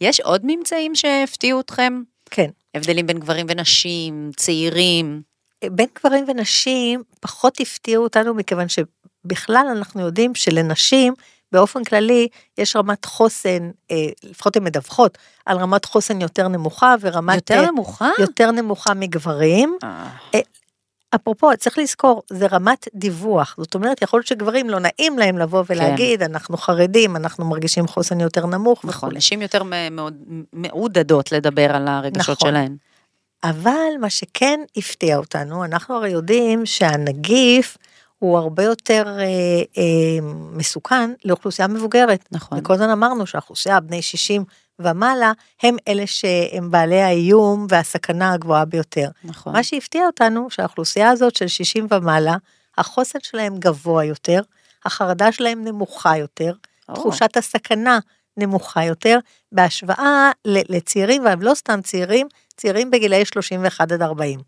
יש 0.00 0.20
עוד 0.20 0.40
ממצאים 0.44 0.94
שהפתיעו 0.94 1.60
אתכם? 1.60 2.02
כן. 2.30 2.50
הבדלים 2.74 3.06
בין 3.06 3.18
גברים 3.18 3.46
ונשים, 3.48 4.30
צעירים. 4.36 5.22
בין 5.64 5.86
גברים 5.98 6.24
ונשים 6.28 7.02
פחות 7.20 7.60
הפתיעו 7.60 8.04
אותנו 8.04 8.34
מכיוון 8.34 8.66
שבכלל 8.68 9.66
אנחנו 9.76 10.00
יודעים 10.00 10.34
שלנשים 10.34 11.14
באופן 11.52 11.84
כללי 11.84 12.28
יש 12.58 12.76
רמת 12.76 13.04
חוסן, 13.04 13.70
אה, 13.90 13.96
לפחות 14.22 14.56
הן 14.56 14.64
מדווחות, 14.64 15.18
על 15.46 15.58
רמת 15.58 15.84
חוסן 15.84 16.20
יותר 16.20 16.48
נמוכה 16.48 16.94
ורמת... 17.00 17.50
יותר 17.50 17.70
נמוכה? 17.70 18.10
יותר 18.18 18.50
נמוכה 18.50 18.94
מגברים. 18.94 19.76
אפרופו, 21.14 21.50
צריך 21.58 21.78
לזכור, 21.78 22.22
זה 22.30 22.46
רמת 22.46 22.88
דיווח. 22.94 23.54
זאת 23.58 23.74
אומרת, 23.74 24.02
יכול 24.02 24.18
להיות 24.18 24.26
שגברים 24.26 24.70
לא 24.70 24.78
נעים 24.80 25.18
להם 25.18 25.38
לבוא 25.38 25.64
ולהגיד, 25.70 26.20
כן. 26.20 26.30
אנחנו 26.30 26.56
חרדים, 26.56 27.16
אנחנו 27.16 27.44
מרגישים 27.44 27.86
חוסן 27.86 28.20
יותר 28.20 28.46
נמוך 28.46 28.84
נכון, 28.84 29.08
וכו'. 29.08 29.18
נשים 29.18 29.42
יותר 29.42 29.62
מעודדות 30.52 31.32
לדבר 31.32 31.76
על 31.76 31.88
הרגשות 31.88 32.38
נכון. 32.38 32.50
שלהן. 32.50 32.76
אבל 33.44 33.90
מה 34.00 34.10
שכן 34.10 34.60
הפתיע 34.76 35.16
אותנו, 35.16 35.64
אנחנו 35.64 35.94
הרי 35.94 36.10
יודעים 36.10 36.66
שהנגיף 36.66 37.76
הוא 38.18 38.38
הרבה 38.38 38.62
יותר 38.62 39.16
אה, 39.18 39.24
אה, 39.78 40.18
מסוכן 40.52 41.10
לאוכלוסייה 41.24 41.68
מבוגרת. 41.68 42.28
נכון. 42.32 42.58
וכל 42.58 42.72
הזמן 42.72 42.90
אמרנו 42.90 43.26
שהאוכלוסייה 43.26 43.80
בני 43.80 44.02
60 44.02 44.44
ומעלה 44.78 45.32
הם 45.62 45.76
אלה 45.88 46.06
שהם 46.06 46.70
בעלי 46.70 47.02
האיום 47.02 47.66
והסכנה 47.68 48.32
הגבוהה 48.32 48.64
ביותר. 48.64 49.08
נכון. 49.24 49.52
מה 49.52 49.62
שהפתיע 49.62 50.06
אותנו 50.06 50.50
שהאוכלוסייה 50.50 51.10
הזאת 51.10 51.36
של 51.36 51.48
60 51.48 51.86
ומעלה, 51.90 52.36
החוסן 52.78 53.18
שלהם 53.22 53.58
גבוה 53.58 54.04
יותר, 54.04 54.40
החרדה 54.84 55.32
שלהם 55.32 55.64
נמוכה 55.64 56.16
יותר, 56.16 56.52
או. 56.88 56.94
תחושת 56.94 57.36
הסכנה 57.36 57.98
נמוכה 58.36 58.84
יותר, 58.84 59.18
בהשוואה 59.52 60.30
לצעירים, 60.44 61.24
והם 61.24 61.42
לא 61.42 61.54
סתם 61.54 61.80
צעירים, 61.82 62.28
צעירים 62.56 62.90
בגילאי 62.90 63.24
31 63.24 63.92
עד 63.92 64.02
40. 64.02 64.40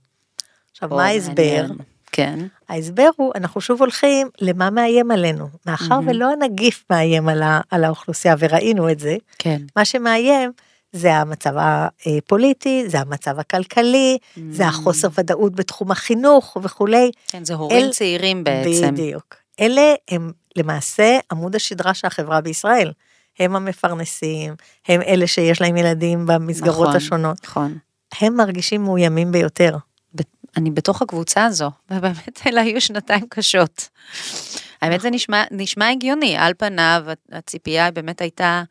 עכשיו, 0.70 0.88
מה 0.88 1.04
ההסבר? 1.04 1.66
כן. 2.12 2.38
ההסבר 2.68 3.08
הוא, 3.16 3.32
אנחנו 3.34 3.60
שוב 3.60 3.80
הולכים 3.80 4.28
למה 4.40 4.70
מאיים 4.70 5.10
עלינו. 5.10 5.48
מאחר 5.66 5.98
mm-hmm. 5.98 6.10
ולא 6.10 6.32
הנגיף 6.32 6.84
מאיים 6.90 7.28
על, 7.28 7.42
ה, 7.42 7.60
על 7.70 7.84
האוכלוסייה, 7.84 8.34
וראינו 8.38 8.90
את 8.90 9.00
זה, 9.00 9.16
כן. 9.38 9.62
מה 9.76 9.84
שמאיים 9.84 10.52
זה 10.92 11.14
המצב 11.14 11.52
הפוליטי, 11.56 12.84
זה 12.88 13.00
המצב 13.00 13.38
הכלכלי, 13.38 14.18
mm-hmm. 14.20 14.40
זה 14.50 14.66
החוסר 14.66 15.08
ודאות 15.18 15.54
בתחום 15.54 15.90
החינוך 15.90 16.56
וכולי. 16.62 17.10
כן, 17.28 17.44
זה 17.44 17.54
הורים 17.54 17.84
אל... 17.84 17.92
צעירים 17.92 18.44
בעצם. 18.44 18.94
בדיוק. 18.94 19.34
אלה 19.60 19.94
הם 20.10 20.32
למעשה 20.56 21.18
עמוד 21.32 21.54
השדרה 21.54 21.94
של 21.94 22.06
החברה 22.06 22.40
בישראל. 22.40 22.92
הם 23.38 23.56
המפרנסים, 23.56 24.54
הם 24.88 25.02
אלה 25.02 25.26
שיש 25.26 25.60
להם 25.60 25.76
ילדים 25.76 26.26
במסגרות 26.26 26.88
נכון, 26.88 26.96
השונות. 26.96 27.36
נכון. 27.44 27.78
הם 28.20 28.36
מרגישים 28.36 28.82
מאוימים 28.82 29.32
ביותר. 29.32 29.76
אני 30.56 30.70
בתוך 30.70 31.02
הקבוצה 31.02 31.44
הזו, 31.44 31.70
ובאמת 31.90 32.40
אלה 32.46 32.60
היו 32.60 32.80
שנתיים 32.80 33.26
קשות. 33.28 33.88
האמת 34.82 35.00
זה 35.00 35.10
נשמע, 35.10 35.44
נשמע 35.50 35.88
הגיוני, 35.88 36.36
על 36.36 36.52
פניו 36.58 37.04
הציפייה 37.32 37.90
באמת 37.90 38.20
הייתה 38.20 38.62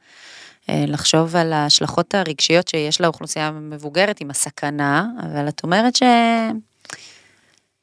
אה, 0.69 0.83
לחשוב 0.87 1.35
על 1.35 1.53
ההשלכות 1.53 2.15
הרגשיות 2.15 2.67
שיש 2.67 3.01
לאוכלוסייה 3.01 3.47
המבוגרת 3.47 4.21
עם 4.21 4.29
הסכנה, 4.29 5.05
אבל 5.23 5.47
את 5.47 5.63
אומרת 5.63 5.95
ש... 5.95 6.03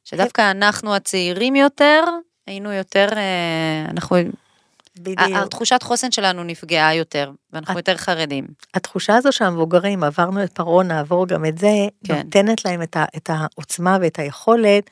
שדווקא 0.05 0.51
אנחנו 0.51 0.95
הצעירים 0.95 1.57
יותר, 1.57 2.05
היינו 2.47 2.73
יותר, 2.73 3.09
אה, 3.17 3.91
אנחנו 3.91 4.17
בדיוק. 4.99 5.37
התחושת 5.37 5.83
חוסן 5.83 6.11
שלנו 6.11 6.45
נפגעה 6.45 6.95
יותר, 6.95 7.31
ואנחנו 7.53 7.73
את, 7.73 7.77
יותר 7.77 7.97
חרדים. 7.97 8.47
התחושה 8.75 9.17
הזו 9.17 9.33
שהמבוגרים, 9.33 10.05
עברנו 10.05 10.45
את 10.45 10.53
פרעה, 10.53 10.85
נעבור 10.85 11.27
גם 11.27 11.45
את 11.45 11.59
זה, 11.59 11.69
כן. 12.05 12.17
נותנת 12.17 12.65
להם 12.65 12.83
את, 12.83 12.97
ה, 12.97 13.05
את 13.17 13.31
העוצמה 13.33 13.99
ואת 14.01 14.19
היכולת, 14.19 14.91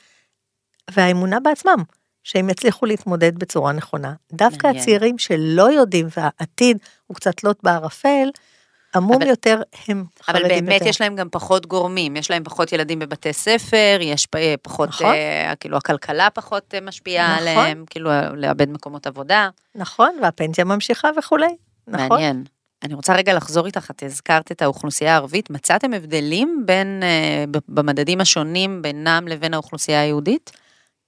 והאמונה 0.91 1.41
בעצמם, 1.41 1.83
שהם 2.23 2.51
יצליחו 2.51 2.87
להתמודד 2.87 3.39
בצורה 3.39 3.73
נכונה. 3.73 4.13
דווקא 4.33 4.67
מעניין. 4.67 4.83
הצעירים 4.83 5.19
שלא 5.19 5.73
יודעים, 5.73 6.07
והעתיד 6.17 6.79
הוא 7.07 7.15
קצת 7.15 7.45
לוט 7.45 7.59
בערפל, 7.63 8.29
עמום 8.95 9.17
אבל, 9.17 9.27
יותר 9.27 9.63
הם 9.89 10.05
חרדים 10.23 10.43
יותר. 10.43 10.55
אבל 10.55 10.61
באמת 10.61 10.73
יותר. 10.81 10.89
יש 10.89 11.01
להם 11.01 11.17
גם 11.17 11.29
פחות 11.31 11.67
גורמים, 11.67 12.17
יש 12.17 12.31
להם 12.31 12.45
פחות 12.45 12.73
ילדים 12.73 12.99
בבתי 12.99 13.33
ספר, 13.33 13.99
יש 14.01 14.27
פחות, 14.63 14.89
נכון. 14.89 15.07
אה, 15.15 15.53
כאילו 15.61 15.77
הכלכלה 15.77 16.31
פחות 16.31 16.75
אה, 16.75 16.81
משפיעה 16.81 17.35
נכון. 17.35 17.49
עליהם, 17.49 17.85
כאילו 17.91 18.11
לאבד 18.37 18.71
מקומות 18.71 19.07
עבודה. 19.07 19.49
נכון, 19.75 20.11
והפנסיה 20.23 20.65
ממשיכה 20.65 21.09
וכולי. 21.19 21.57
נכון. 21.89 22.09
מעניין. 22.09 22.45
אני 22.85 22.95
רוצה 22.95 23.15
רגע 23.15 23.35
לחזור 23.35 23.67
איתך, 23.67 23.91
את 23.91 24.03
הזכרת 24.03 24.53
את 24.53 24.63
האוכלוסייה 24.63 25.13
הערבית, 25.13 25.51
מצאתם 25.51 25.95
הבדלים 25.95 26.63
בין, 26.67 27.03
אה, 27.03 27.45
במדדים 27.69 28.21
השונים 28.21 28.83
בינם 28.83 29.29
לבין 29.29 29.55
האוכלוסייה 29.55 30.01
היהודית? 30.01 30.51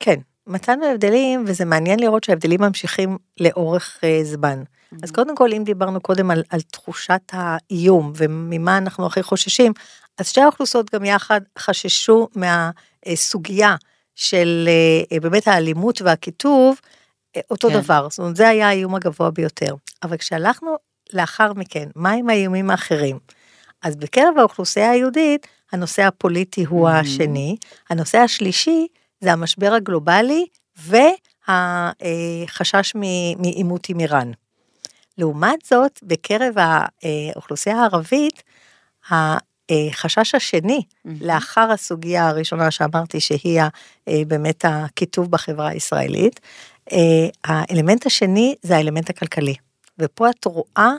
כן, 0.01 0.17
מצאנו 0.47 0.87
הבדלים, 0.87 1.45
וזה 1.47 1.65
מעניין 1.65 2.01
לראות 2.01 2.25
שההבדלים 2.25 2.61
ממשיכים 2.61 3.19
לאורך 3.41 3.99
אה, 4.05 4.21
זמן. 4.23 4.63
אז 5.03 5.11
קודם 5.11 5.37
כל, 5.37 5.53
אם 5.53 5.63
דיברנו 5.65 6.01
קודם 6.01 6.31
על, 6.31 6.43
על 6.51 6.61
תחושת 6.61 7.21
האיום 7.33 8.13
וממה 8.17 8.79
אנחנו 8.79 9.07
הכי 9.07 9.23
חוששים, 9.23 9.73
אז 10.19 10.29
שתי 10.29 10.41
האוכלוסיות 10.41 10.95
גם 10.95 11.05
יחד 11.05 11.41
חששו 11.59 12.29
מהסוגיה 12.35 13.77
של 14.15 14.69
אה, 15.13 15.21
באמת 15.21 15.49
האלימות 15.49 16.03
והקיטוב, 16.03 16.81
אה, 17.37 17.41
אותו 17.51 17.69
כן. 17.69 17.81
דבר, 17.81 18.07
זאת 18.11 18.19
אומרת, 18.19 18.37
זה 18.37 18.49
היה 18.49 18.69
האיום 18.69 18.95
הגבוה 18.95 19.31
ביותר. 19.31 19.75
אבל 20.03 20.17
כשהלכנו 20.17 20.77
לאחר 21.13 21.53
מכן, 21.53 21.89
מה 21.97 22.11
עם 22.11 22.29
האיומים 22.29 22.71
האחרים? 22.71 23.19
אז 23.83 23.97
בקרב 23.97 24.35
האוכלוסייה 24.39 24.91
היהודית, 24.91 25.47
הנושא 25.73 26.03
הפוליטי 26.03 26.65
הוא 26.65 26.89
mm-hmm. 26.89 26.93
השני, 26.93 27.57
הנושא 27.91 28.19
השלישי 28.19 28.87
זה 29.21 29.33
המשבר 29.33 29.73
הגלובלי 29.75 30.47
והחשש 31.49 32.95
מעימות 33.39 33.89
עם 33.89 34.01
איראן. 34.01 34.31
לעומת 35.19 35.59
זאת, 35.65 36.01
בקרב 36.03 36.55
האוכלוסייה 36.59 37.77
הערבית, 37.77 38.43
החשש 39.11 40.35
השני, 40.35 40.81
mm-hmm. 40.81 41.11
לאחר 41.21 41.71
הסוגיה 41.71 42.29
הראשונה 42.29 42.71
שאמרתי 42.71 43.21
שהיא 43.21 43.61
באמת 44.27 44.65
הכיתוב 44.69 45.31
בחברה 45.31 45.69
הישראלית, 45.69 46.41
האלמנט 47.45 48.07
השני 48.07 48.55
זה 48.63 48.77
האלמנט 48.77 49.11
הכלכלי. 49.11 49.55
ופה 49.99 50.31
את 50.31 50.45
רואה 50.45 50.93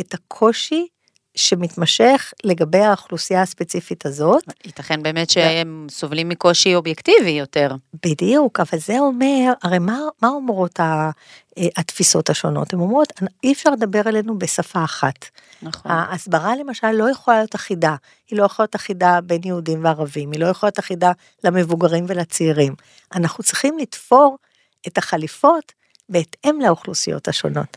את 0.00 0.14
הקושי 0.14 0.86
שמתמשך 1.34 2.32
לגבי 2.44 2.78
האוכלוסייה 2.78 3.42
הספציפית 3.42 4.06
הזאת. 4.06 4.44
ייתכן 4.64 5.02
באמת 5.02 5.30
שהם 5.30 5.86
סובלים 5.90 6.28
מקושי 6.28 6.74
אובייקטיבי 6.74 7.30
יותר. 7.30 7.74
בדיוק, 8.06 8.60
אבל 8.60 8.78
זה 8.78 8.98
אומר, 8.98 9.52
הרי 9.62 9.78
מה, 9.78 9.98
מה 10.22 10.28
אומרות 10.28 10.80
ה, 10.80 11.10
אה, 11.58 11.66
התפיסות 11.76 12.30
השונות? 12.30 12.72
הן 12.72 12.80
אומרות, 12.80 13.12
אי 13.44 13.52
אפשר 13.52 13.70
לדבר 13.70 14.00
אלינו 14.06 14.38
בשפה 14.38 14.84
אחת. 14.84 15.24
נכון. 15.62 15.92
ההסברה 15.92 16.56
למשל 16.56 16.90
לא 16.90 17.10
יכולה 17.10 17.36
להיות 17.36 17.54
אחידה, 17.54 17.96
היא 18.30 18.38
לא 18.38 18.44
יכולה 18.44 18.64
להיות 18.64 18.76
אחידה 18.76 19.20
בין 19.20 19.40
יהודים 19.44 19.84
וערבים, 19.84 20.32
היא 20.32 20.40
לא 20.40 20.46
יכולה 20.46 20.68
להיות 20.68 20.78
אחידה 20.78 21.12
למבוגרים 21.44 22.04
ולצעירים. 22.08 22.74
אנחנו 23.14 23.44
צריכים 23.44 23.78
לתפור 23.78 24.38
את 24.86 24.98
החליפות 24.98 25.72
בהתאם 26.08 26.60
לאוכלוסיות 26.60 27.28
השונות. 27.28 27.76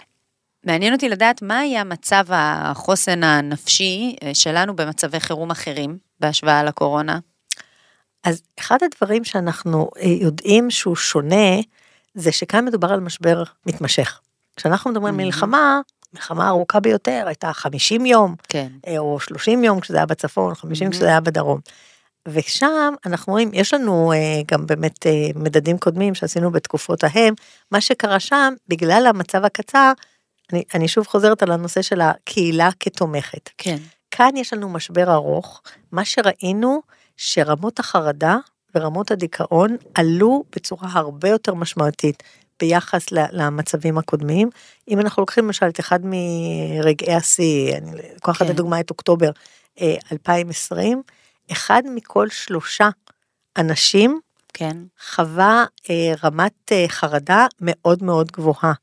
מעניין 0.64 0.94
אותי 0.94 1.10
לדעת 1.10 1.42
מה 1.42 1.60
היה 1.60 1.84
מצב 1.84 2.24
החוסן 2.30 3.24
הנפשי 3.24 4.16
אה, 4.24 4.34
שלנו 4.34 4.76
במצבי 4.76 5.20
חירום 5.20 5.52
אחרים 5.52 5.98
בהשוואה 6.20 6.64
לקורונה. 6.64 7.20
אז 8.24 8.42
אחד 8.60 8.78
הדברים 8.84 9.24
שאנחנו 9.24 9.90
אה, 9.98 10.08
יודעים 10.22 10.72
שהוא 10.72 10.96
שונה, 10.96 11.62
זה 12.16 12.32
שכאן 12.32 12.66
מדובר 12.66 12.94
על 12.94 13.00
משבר 13.00 13.44
מתמשך. 13.66 14.20
כשאנחנו 14.56 14.92
מדברים 14.92 15.20
על 15.20 15.26
מלחמה, 15.26 15.82
מלחמה 16.14 16.48
ארוכה 16.48 16.80
ביותר, 16.80 17.24
הייתה 17.28 17.54
50 17.54 18.06
יום, 18.06 18.36
כן. 18.50 18.68
אה, 18.88 18.98
או 18.98 19.20
30 19.20 19.64
יום 19.64 19.80
כשזה 19.80 19.98
היה 19.98 20.06
בצפון, 20.06 20.56
50 20.56 20.90
כשזה 20.90 21.08
היה 21.08 21.20
בדרום. 21.20 21.60
ושם 22.28 22.94
אנחנו 23.06 23.34
רואים, 23.34 23.50
יש 23.54 23.74
לנו 23.74 24.14
גם 24.48 24.66
באמת 24.66 25.06
מדדים 25.36 25.78
קודמים 25.78 26.16
שעשינו 26.16 26.52
בתקופות 26.52 27.04
ההם, 27.04 27.34
מה 27.72 27.82
שקרה 27.82 28.20
שם, 28.20 28.54
בגלל 28.68 29.06
המצב 29.08 29.46
הקצר, 29.46 29.92
אני, 30.52 30.64
אני 30.74 30.88
שוב 30.88 31.08
חוזרת 31.08 31.44
על 31.44 31.52
הנושא 31.52 31.82
של 31.82 32.02
הקהילה 32.02 32.70
כתומכת. 32.80 33.50
כן. 33.58 33.78
כאן 34.12 34.38
יש 34.38 34.54
לנו 34.54 34.70
משבר 34.70 35.14
ארוך, 35.14 35.62
מה 35.92 36.06
שראינו 36.06 36.82
שרמות 37.18 37.80
החרדה 37.80 38.38
ורמות 38.76 39.12
הדיכאון 39.12 39.78
עלו 39.96 40.44
בצורה 40.56 40.90
הרבה 40.92 41.30
יותר 41.30 41.54
משמעותית 41.54 42.24
ביחס 42.60 43.12
למצבים 43.12 43.98
הקודמים. 43.98 44.50
אם 44.90 45.00
אנחנו 45.00 45.22
לוקחים 45.22 45.46
למשל 45.46 45.66
את 45.66 45.80
אחד 45.80 46.00
מרגעי 46.04 47.14
השיא, 47.14 47.78
אני 47.78 47.92
לוקחת 48.14 48.46
כן. 48.46 48.52
לדוגמה 48.52 48.80
את 48.80 48.90
אוקטובר 48.90 49.32
2020, 50.12 50.98
אה, 50.98 51.54
אחד 51.54 51.84
מכל 51.96 52.30
שלושה 52.30 52.90
אנשים 53.58 54.20
כן. 54.54 54.78
חווה 55.10 55.66
אה, 55.90 56.14
רמת 56.24 56.72
אה, 56.72 56.86
חרדה 56.88 57.46
מאוד 57.62 58.04
מאוד 58.04 58.32
גבוהה. 58.32 58.74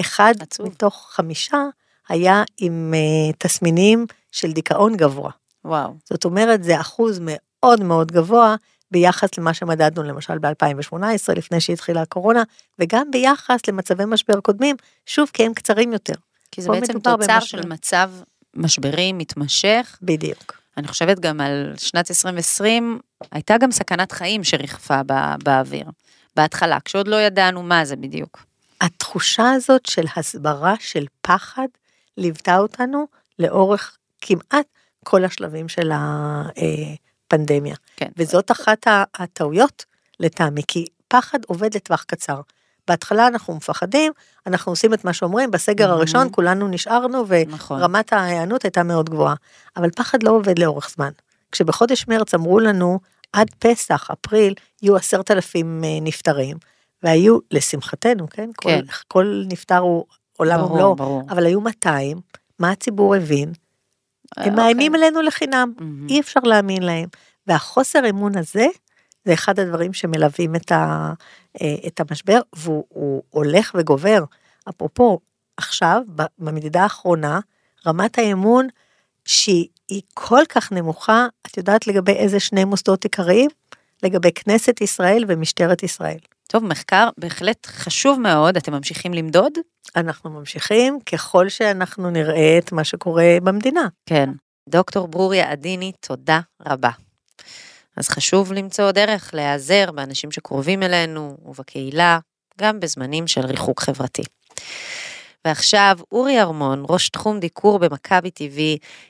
אחד 0.00 0.34
עצוב. 0.40 0.66
מתוך 0.66 1.08
חמישה 1.10 1.62
היה 2.08 2.42
עם 2.58 2.94
אה, 2.94 3.32
תסמינים 3.38 4.06
של 4.32 4.52
דיכאון 4.52 4.96
גבוה. 4.96 5.30
וואו. 5.64 5.94
זאת 6.04 6.24
אומרת, 6.24 6.64
זה 6.64 6.80
אחוז 6.80 7.20
מאוד 7.22 7.82
מאוד 7.82 8.12
גבוה 8.12 8.56
ביחס 8.90 9.28
למה 9.38 9.54
שמדדנו 9.54 10.02
למשל 10.02 10.38
ב-2018, 10.38 11.32
לפני 11.36 11.60
שהתחילה 11.60 12.02
הקורונה, 12.02 12.42
וגם 12.78 13.10
ביחס 13.10 13.60
למצבי 13.68 14.04
משבר 14.06 14.40
קודמים, 14.40 14.76
שוב, 15.06 15.30
כי 15.32 15.46
הם 15.46 15.54
קצרים 15.54 15.92
יותר. 15.92 16.14
כי 16.50 16.62
זה 16.62 16.68
בעצם 16.70 16.92
תוצר 16.92 17.16
במשבר. 17.16 17.40
של 17.40 17.68
מצב 17.68 18.10
משברי 18.54 19.12
מתמשך. 19.12 19.98
בדיוק. 20.02 20.58
אני 20.76 20.88
חושבת 20.88 21.20
גם 21.20 21.40
על 21.40 21.74
שנת 21.76 22.10
2020, 22.10 22.98
הייתה 23.32 23.58
גם 23.58 23.72
סכנת 23.72 24.12
חיים 24.12 24.44
שריחפה 24.44 25.02
בא, 25.02 25.36
באוויר. 25.44 25.86
בהתחלה, 26.36 26.78
כשעוד 26.84 27.08
לא 27.08 27.16
ידענו 27.16 27.62
מה 27.62 27.84
זה 27.84 27.96
בדיוק. 27.96 28.44
התחושה 28.82 29.50
הזאת 29.50 29.86
של 29.86 30.04
הסברה, 30.16 30.74
של 30.80 31.06
פחד, 31.20 31.68
ליוותה 32.16 32.58
אותנו 32.58 33.06
לאורך 33.38 33.96
כמעט 34.20 34.66
כל 35.04 35.24
השלבים 35.24 35.68
של 35.68 35.90
הפנדמיה. 35.94 37.74
כן. 37.96 38.08
וזאת 38.16 38.50
אחת 38.50 38.86
הטעויות 39.14 39.84
לטעמי, 40.20 40.62
כי 40.68 40.86
פחד 41.08 41.38
עובד 41.46 41.74
לטווח 41.74 42.02
קצר. 42.02 42.40
בהתחלה 42.88 43.26
אנחנו 43.26 43.54
מפחדים, 43.54 44.12
אנחנו 44.46 44.72
עושים 44.72 44.94
את 44.94 45.04
מה 45.04 45.12
שאומרים, 45.12 45.50
בסגר 45.50 45.86
מהמם. 45.86 45.98
הראשון 45.98 46.28
כולנו 46.30 46.68
נשארנו 46.68 47.24
נכון. 47.48 47.80
ורמת 47.80 48.12
ההיענות 48.12 48.64
הייתה 48.64 48.82
מאוד 48.82 49.10
גבוהה. 49.10 49.34
אבל 49.76 49.90
פחד 49.90 50.22
לא 50.22 50.30
עובד 50.30 50.58
לאורך 50.58 50.90
זמן. 50.90 51.10
כשבחודש 51.52 52.08
מרץ 52.08 52.34
אמרו 52.34 52.60
לנו, 52.60 53.00
עד 53.32 53.50
פסח, 53.58 54.10
אפריל, 54.10 54.54
יהיו 54.82 54.96
עשרת 54.96 55.30
אלפים 55.30 55.84
אה, 55.84 55.98
נפטרים, 56.02 56.56
והיו, 57.02 57.38
לשמחתנו, 57.50 58.28
כן? 58.30 58.50
כן. 58.60 58.80
כל, 58.86 58.92
כל 59.08 59.42
נפטר 59.52 59.78
הוא 59.78 60.04
עולם 60.36 60.58
ברור, 60.58 60.72
ומלואו, 60.72 60.96
ברור. 60.96 61.22
אבל 61.30 61.46
היו 61.46 61.60
200, 61.60 62.20
מה 62.58 62.70
הציבור 62.70 63.14
הבין? 63.14 63.52
אה, 64.38 64.44
הם 64.44 64.54
מאיימים 64.54 64.94
עלינו 64.94 65.22
לחינם, 65.22 65.72
מהמם. 65.78 66.08
אי 66.08 66.20
אפשר 66.20 66.40
להאמין 66.40 66.82
להם. 66.82 67.08
והחוסר 67.46 68.10
אמון 68.10 68.38
הזה, 68.38 68.66
זה 69.24 69.32
אחד 69.32 69.58
הדברים 69.58 69.92
שמלווים 69.92 70.56
את, 70.56 70.72
ה, 70.72 71.12
אה, 71.62 71.74
את 71.86 72.00
המשבר, 72.00 72.40
והוא 72.56 72.84
הוא 72.88 73.22
הולך 73.30 73.72
וגובר. 73.78 74.24
אפרופו, 74.68 75.18
עכשיו, 75.56 76.02
במדידה 76.38 76.82
האחרונה, 76.82 77.40
רמת 77.86 78.18
האמון 78.18 78.68
שהיא 79.24 79.68
היא 79.88 80.02
כל 80.14 80.42
כך 80.48 80.72
נמוכה, 80.72 81.26
את 81.46 81.56
יודעת 81.56 81.86
לגבי 81.86 82.12
איזה 82.12 82.40
שני 82.40 82.64
מוסדות 82.64 83.04
עיקריים? 83.04 83.50
לגבי 84.02 84.32
כנסת 84.32 84.80
ישראל 84.80 85.24
ומשטרת 85.28 85.82
ישראל. 85.82 86.18
טוב, 86.52 86.64
מחקר 86.64 87.08
בהחלט 87.18 87.66
חשוב 87.66 88.20
מאוד, 88.20 88.56
אתם 88.56 88.72
ממשיכים 88.72 89.14
למדוד? 89.14 89.52
אנחנו 89.96 90.30
ממשיכים 90.30 90.98
ככל 91.00 91.48
שאנחנו 91.48 92.10
נראה 92.10 92.58
את 92.58 92.72
מה 92.72 92.84
שקורה 92.84 93.36
במדינה. 93.42 93.88
כן. 94.06 94.30
דוקטור 94.68 95.08
ברוריה 95.08 95.50
עדיני, 95.50 95.92
תודה 96.00 96.40
רבה. 96.66 96.90
אז 97.96 98.08
חשוב 98.08 98.52
למצוא 98.52 98.90
דרך 98.90 99.34
להיעזר 99.34 99.92
באנשים 99.92 100.30
שקרובים 100.30 100.82
אלינו 100.82 101.36
ובקהילה, 101.44 102.18
גם 102.60 102.80
בזמנים 102.80 103.26
של 103.26 103.46
ריחוק 103.46 103.80
חברתי. 103.80 104.22
ועכשיו 105.44 105.98
אורי 106.12 106.40
ארמון, 106.40 106.84
ראש 106.88 107.08
תחום 107.08 107.40
דיקור 107.40 107.78
במכבי 107.78 108.28
TV, 108.28 108.60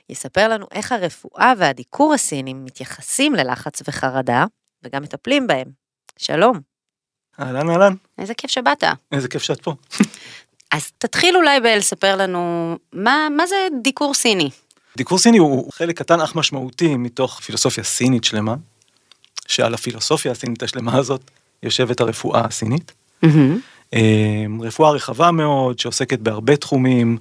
יספר 0.09 0.47
לנו 0.47 0.65
איך 0.71 0.91
הרפואה 0.91 1.53
והדיקור 1.57 2.13
הסינים 2.13 2.65
מתייחסים 2.65 3.35
ללחץ 3.35 3.81
וחרדה, 3.87 4.45
וגם 4.83 5.03
מטפלים 5.03 5.47
בהם. 5.47 5.67
שלום. 6.17 6.72
אהלן 7.39 7.69
אהלן, 7.69 7.93
איזה 8.17 8.33
כיף 8.33 8.51
שבאת. 8.51 8.83
איזה 9.11 9.27
כיף 9.27 9.41
שאת 9.41 9.61
פה. 9.61 9.73
אז 10.71 10.91
תתחיל 10.97 11.37
אולי 11.37 11.59
בלספר 11.59 12.15
לנו, 12.15 12.75
מה, 12.93 13.27
מה 13.37 13.47
זה 13.47 13.55
דיקור 13.81 14.13
סיני? 14.13 14.49
דיקור 14.97 15.17
סיני 15.17 15.37
הוא 15.37 15.71
חלק 15.71 15.97
קטן 15.97 16.21
אך 16.21 16.35
משמעותי 16.35 16.95
מתוך 16.95 17.39
פילוסופיה 17.39 17.83
סינית 17.83 18.23
שלמה, 18.23 18.55
שעל 19.47 19.73
הפילוסופיה 19.73 20.31
הסינית 20.31 20.63
השלמה 20.63 20.97
הזאת 20.97 21.31
יושבת 21.63 21.99
הרפואה 21.99 22.45
הסינית. 22.45 22.91
אה, 23.93 24.45
רפואה 24.61 24.91
רחבה 24.91 25.31
מאוד 25.31 25.79
שעוסקת 25.79 26.19
בהרבה 26.19 26.55
תחומים, 26.55 27.17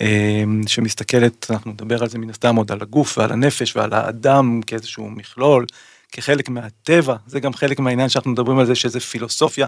אה, 0.00 0.44
שמסתכלת, 0.66 1.46
אנחנו 1.50 1.70
נדבר 1.70 2.02
על 2.02 2.08
זה 2.08 2.18
מן 2.18 2.30
הסתם 2.30 2.56
עוד 2.56 2.72
על 2.72 2.78
הגוף 2.82 3.18
ועל 3.18 3.32
הנפש 3.32 3.76
ועל 3.76 3.92
האדם 3.92 4.60
כאיזשהו 4.66 5.10
מכלול, 5.10 5.66
כחלק 6.12 6.48
מהטבע, 6.48 7.16
זה 7.26 7.40
גם 7.40 7.52
חלק 7.52 7.78
מהעניין 7.78 8.08
שאנחנו 8.08 8.30
מדברים 8.30 8.58
על 8.58 8.66
זה 8.66 8.74
שזה 8.74 9.00
פילוסופיה 9.00 9.66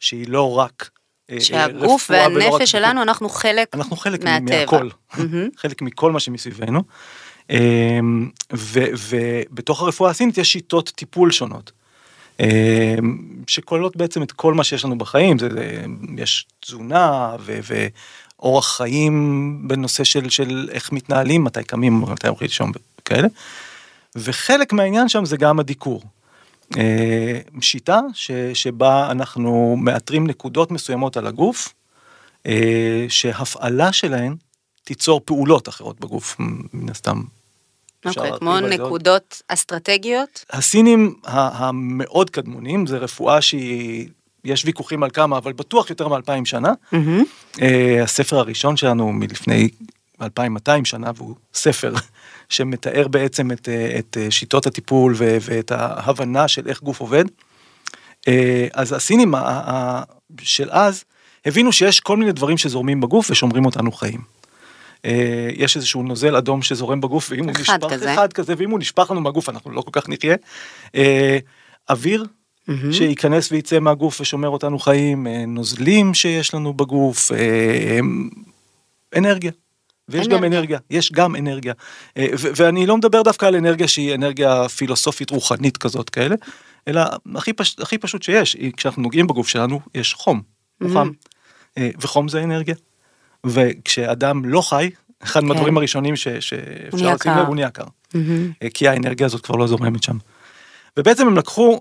שהיא 0.00 0.28
לא 0.28 0.58
רק 0.58 0.90
אה, 1.30 1.36
אה, 1.36 1.40
שהגוף 1.40 2.10
רק 2.10 2.16
והנפש 2.16 2.44
דיקור. 2.44 2.64
שלנו, 2.64 3.02
אנחנו 3.02 3.28
חלק 3.28 3.68
אנחנו 3.74 3.96
חלק 3.96 4.24
מהטבע. 4.24 4.56
מהכל, 4.60 4.88
מהמם. 5.16 5.48
חלק 5.60 5.82
מכל 5.82 6.12
מה 6.12 6.20
שמסביבנו. 6.20 6.82
אמ, 7.50 8.30
ובתוך 8.52 9.82
הרפואה 9.82 10.10
הסינית 10.10 10.38
יש 10.38 10.52
שיטות 10.52 10.92
טיפול 10.96 11.30
שונות. 11.30 11.72
אמ, 12.40 12.46
שכוללות 13.46 13.96
בעצם 13.96 14.22
את 14.22 14.32
כל 14.32 14.54
מה 14.54 14.64
שיש 14.64 14.84
לנו 14.84 14.98
בחיים, 14.98 15.38
זה, 15.38 15.48
זה, 15.48 15.84
יש 16.18 16.46
תזונה 16.60 17.36
ו- 17.40 17.58
ואורח 18.38 18.76
חיים 18.76 19.58
בנושא 19.68 20.04
של, 20.04 20.30
של 20.30 20.68
איך 20.72 20.92
מתנהלים, 20.92 21.44
מתי 21.44 21.64
קמים, 21.64 22.00
מתי 22.00 22.28
הולכים 22.28 22.46
לישון 22.46 22.72
וכאלה. 23.00 23.28
וחלק 24.16 24.72
מהעניין 24.72 25.08
שם 25.08 25.24
זה 25.24 25.36
גם 25.36 25.60
הדיקור. 25.60 26.02
אה, 26.78 27.38
שיטה 27.60 28.00
ש, 28.14 28.30
שבה 28.54 29.10
אנחנו 29.10 29.76
מאתרים 29.80 30.26
נקודות 30.26 30.70
מסוימות 30.70 31.16
על 31.16 31.26
הגוף, 31.26 31.74
אה, 32.46 33.06
שהפעלה 33.08 33.92
שלהן 33.92 34.36
תיצור 34.84 35.20
פעולות 35.24 35.68
אחרות 35.68 36.00
בגוף, 36.00 36.36
מן 36.72 36.90
הסתם. 36.90 37.22
אוקיי, 38.06 38.22
להרחיב 38.22 38.38
כמו. 38.38 38.86
נקודות 38.86 39.42
אסטרטגיות? 39.48 40.44
הסינים 40.50 41.14
המאוד 41.24 42.30
קדמונים, 42.30 42.86
זה 42.86 42.98
רפואה 42.98 43.40
שהיא, 43.40 44.08
יש 44.44 44.64
ויכוחים 44.64 45.02
על 45.02 45.10
כמה, 45.10 45.38
אבל 45.38 45.52
בטוח 45.52 45.90
יותר 45.90 46.08
מאלפיים 46.08 46.46
שנה. 46.46 46.72
אה, 47.62 48.02
הספר 48.02 48.38
הראשון 48.38 48.76
שלנו 48.76 49.12
מלפני 49.12 49.68
2200 50.22 50.84
שנה, 50.84 51.10
והוא 51.16 51.34
ספר 51.54 51.94
שמתאר 52.48 53.08
בעצם 53.08 53.52
את, 53.52 53.68
אה, 53.68 53.98
את 53.98 54.16
אה, 54.20 54.30
שיטות 54.30 54.66
הטיפול 54.66 55.14
ו- 55.16 55.36
ואת 55.40 55.70
ההבנה 55.70 56.48
של 56.48 56.68
איך 56.68 56.82
גוף 56.82 57.00
עובד. 57.00 57.24
אה, 58.28 58.66
אז 58.72 58.92
הסינים 58.92 59.34
של 60.40 60.68
אז 60.70 61.04
הבינו 61.46 61.72
שיש 61.72 62.00
כל 62.00 62.16
מיני 62.16 62.32
דברים 62.32 62.58
שזורמים 62.58 63.00
בגוף 63.00 63.30
ושומרים 63.30 63.66
אותנו 63.66 63.92
חיים. 63.92 64.20
יש 65.56 65.76
איזשהו 65.76 66.02
נוזל 66.02 66.36
אדום 66.36 66.62
שזורם 66.62 67.00
בגוף, 67.00 67.28
ואם 67.30 67.44
הוא 67.44 67.52
נשפך, 67.60 67.86
כזה. 67.90 68.14
אחד 68.14 68.32
כזה, 68.32 68.54
ואם 68.56 68.70
הוא 68.70 68.78
נשפך 68.78 69.10
לנו 69.10 69.20
מהגוף 69.20 69.48
אנחנו 69.48 69.70
לא 69.70 69.80
כל 69.80 69.90
כך 69.92 70.08
נחיה. 70.08 70.36
אוויר 71.90 72.24
שייכנס 72.92 73.52
וייצא 73.52 73.78
מהגוף 73.78 74.20
ושומר 74.20 74.48
אותנו 74.48 74.78
חיים, 74.78 75.26
נוזלים 75.46 76.14
שיש 76.14 76.54
לנו 76.54 76.72
בגוף, 76.72 77.30
אנרגיה. 79.16 79.50
ויש 80.08 80.28
גם 80.28 80.36
אנרגיה. 80.44 80.58
אנרגיה, 80.58 80.78
יש 80.90 81.12
גם 81.12 81.36
אנרגיה. 81.36 81.72
אה, 82.16 82.26
ואני 82.36 82.86
לא 82.86 82.96
מדבר 82.96 83.22
דווקא 83.22 83.46
על 83.46 83.54
אנרגיה 83.56 83.88
שהיא 83.88 84.14
אנרגיה 84.14 84.68
פילוסופית 84.68 85.30
רוחנית 85.30 85.76
כזאת 85.76 86.10
כאלה, 86.10 86.34
אלא 86.88 87.00
הכי, 87.34 87.52
פש, 87.52 87.76
הכי 87.80 87.98
פשוט 87.98 88.22
שיש, 88.22 88.54
היא- 88.54 88.72
כשאנחנו 88.76 89.02
נוגעים 89.02 89.26
בגוף 89.26 89.48
שלנו, 89.48 89.80
יש 89.94 90.14
חום, 90.14 90.42
Mhm. 90.82 90.86
חם. 90.94 91.10
אה, 91.78 91.90
וחום 92.00 92.28
זה 92.28 92.42
אנרגיה. 92.44 92.74
וכשאדם 93.46 94.44
לא 94.44 94.60
חי, 94.60 94.90
אחד 95.22 95.40
כן. 95.40 95.46
מהדברים 95.46 95.76
הראשונים 95.76 96.16
ש, 96.16 96.28
שאפשר 96.28 97.14
לשים. 97.14 97.32
לב, 97.32 97.46
הוא 97.46 97.54
נהיה 97.54 97.70
קר. 97.70 97.84
אה, 98.14 98.20
כי 98.74 98.88
האנרגיה 98.88 99.26
הזאת 99.26 99.40
כבר 99.40 99.56
לא 99.56 99.66
זורמת 99.66 100.02
שם. 100.02 100.16
ובעצם 100.96 101.26
הם 101.26 101.36
לקחו 101.36 101.80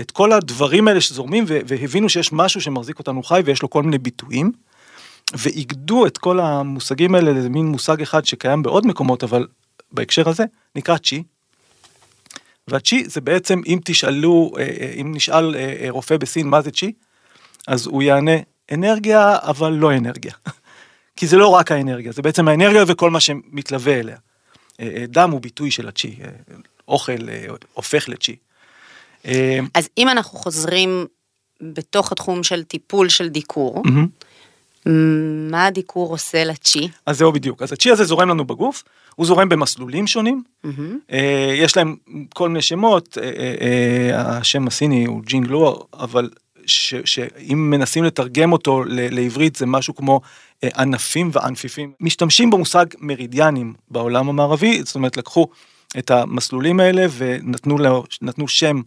את 0.00 0.10
כל 0.10 0.32
הדברים 0.32 0.88
האלה 0.88 1.00
שזורמים 1.00 1.44
והבינו 1.48 2.08
שיש 2.08 2.32
משהו 2.32 2.60
שמחזיק 2.60 2.98
אותנו 2.98 3.22
חי 3.22 3.40
ויש 3.44 3.62
לו 3.62 3.70
כל 3.70 3.82
מיני 3.82 3.98
ביטויים. 3.98 4.52
ואיגדו 5.32 6.06
את 6.06 6.18
כל 6.18 6.40
המושגים 6.40 7.14
האלה 7.14 7.32
למין 7.32 7.66
מושג 7.66 8.02
אחד 8.02 8.24
שקיים 8.24 8.62
בעוד 8.62 8.86
מקומות 8.86 9.24
אבל 9.24 9.46
בהקשר 9.92 10.28
הזה 10.28 10.44
נקרא 10.76 10.96
צ'י. 10.96 11.22
והצ'י 12.68 13.04
זה 13.06 13.20
בעצם 13.20 13.60
אם 13.66 13.78
תשאלו 13.84 14.52
אה, 14.58 14.62
אה, 14.62 14.94
אם 15.00 15.12
נשאל 15.14 15.56
אה, 15.56 15.86
רופא 15.88 16.16
בסין 16.16 16.48
מה 16.48 16.62
זה 16.62 16.70
צ'י 16.70 16.92
אז 17.66 17.86
הוא 17.86 18.02
יענה 18.02 18.36
אנרגיה 18.72 19.36
אבל 19.42 19.72
לא 19.72 19.92
אנרגיה. 19.92 20.32
כי 21.16 21.26
זה 21.26 21.36
לא 21.36 21.48
רק 21.48 21.72
האנרגיה 21.72 22.12
זה 22.12 22.22
בעצם 22.22 22.48
האנרגיה 22.48 22.84
וכל 22.86 23.10
מה 23.10 23.20
שמתלווה 23.20 24.00
אליה. 24.00 24.16
דם 25.08 25.30
הוא 25.30 25.40
ביטוי 25.40 25.70
של 25.70 25.88
הצ'י, 25.88 26.16
אוכל 26.88 27.16
הופך 27.74 28.08
לצ'י. 28.08 28.36
אז 29.74 29.88
אם 29.98 30.08
אנחנו 30.08 30.38
חוזרים 30.38 31.06
בתוך 31.60 32.12
התחום 32.12 32.42
של 32.42 32.62
טיפול 32.62 33.08
של 33.08 33.28
דיקור, 33.28 33.82
מהמם. 33.84 34.06
מה 35.50 35.66
הדיקור 35.66 36.10
עושה 36.10 36.44
לצ'י? 36.44 36.88
אז 37.06 37.18
זהו 37.18 37.32
בדיוק. 37.32 37.62
אז 37.62 37.72
הצ'י 37.72 37.90
הזה 37.90 38.04
זורם 38.04 38.28
לנו 38.28 38.44
בגוף, 38.44 38.82
הוא 39.16 39.26
זורם 39.26 39.48
במסלולים 39.48 40.06
שונים. 40.06 40.42
אה, 41.12 41.52
יש 41.56 41.76
להם 41.76 41.96
כל 42.34 42.48
מיני 42.48 42.62
שמות, 42.62 43.18
אה, 43.22 43.30
אה, 43.60 44.38
השם 44.38 44.66
הסיני 44.66 45.04
הוא 45.04 45.22
ג'ינג 45.24 45.46
לואר, 45.46 45.76
אבל 45.94 46.30
ש- 46.66 46.94
שאם 47.04 47.70
מנסים 47.70 48.04
לתרגם 48.04 48.52
אותו 48.52 48.84
ל- 48.84 49.14
לעברית 49.14 49.56
זה 49.56 49.66
משהו 49.66 49.94
כמו 49.94 50.20
אה, 50.64 50.68
ענפים 50.76 51.30
וענפיפים. 51.32 51.92
משתמשים 52.00 52.50
במושג 52.50 52.86
מרידיאנים 53.00 53.74
בעולם 53.90 54.28
המערבי, 54.28 54.82
זאת 54.84 54.94
אומרת 54.94 55.16
לקחו 55.16 55.46
את 55.98 56.10
המסלולים 56.10 56.80
האלה 56.80 57.06
ונתנו 57.16 57.78
לו, 57.78 58.04
שם 58.46 58.80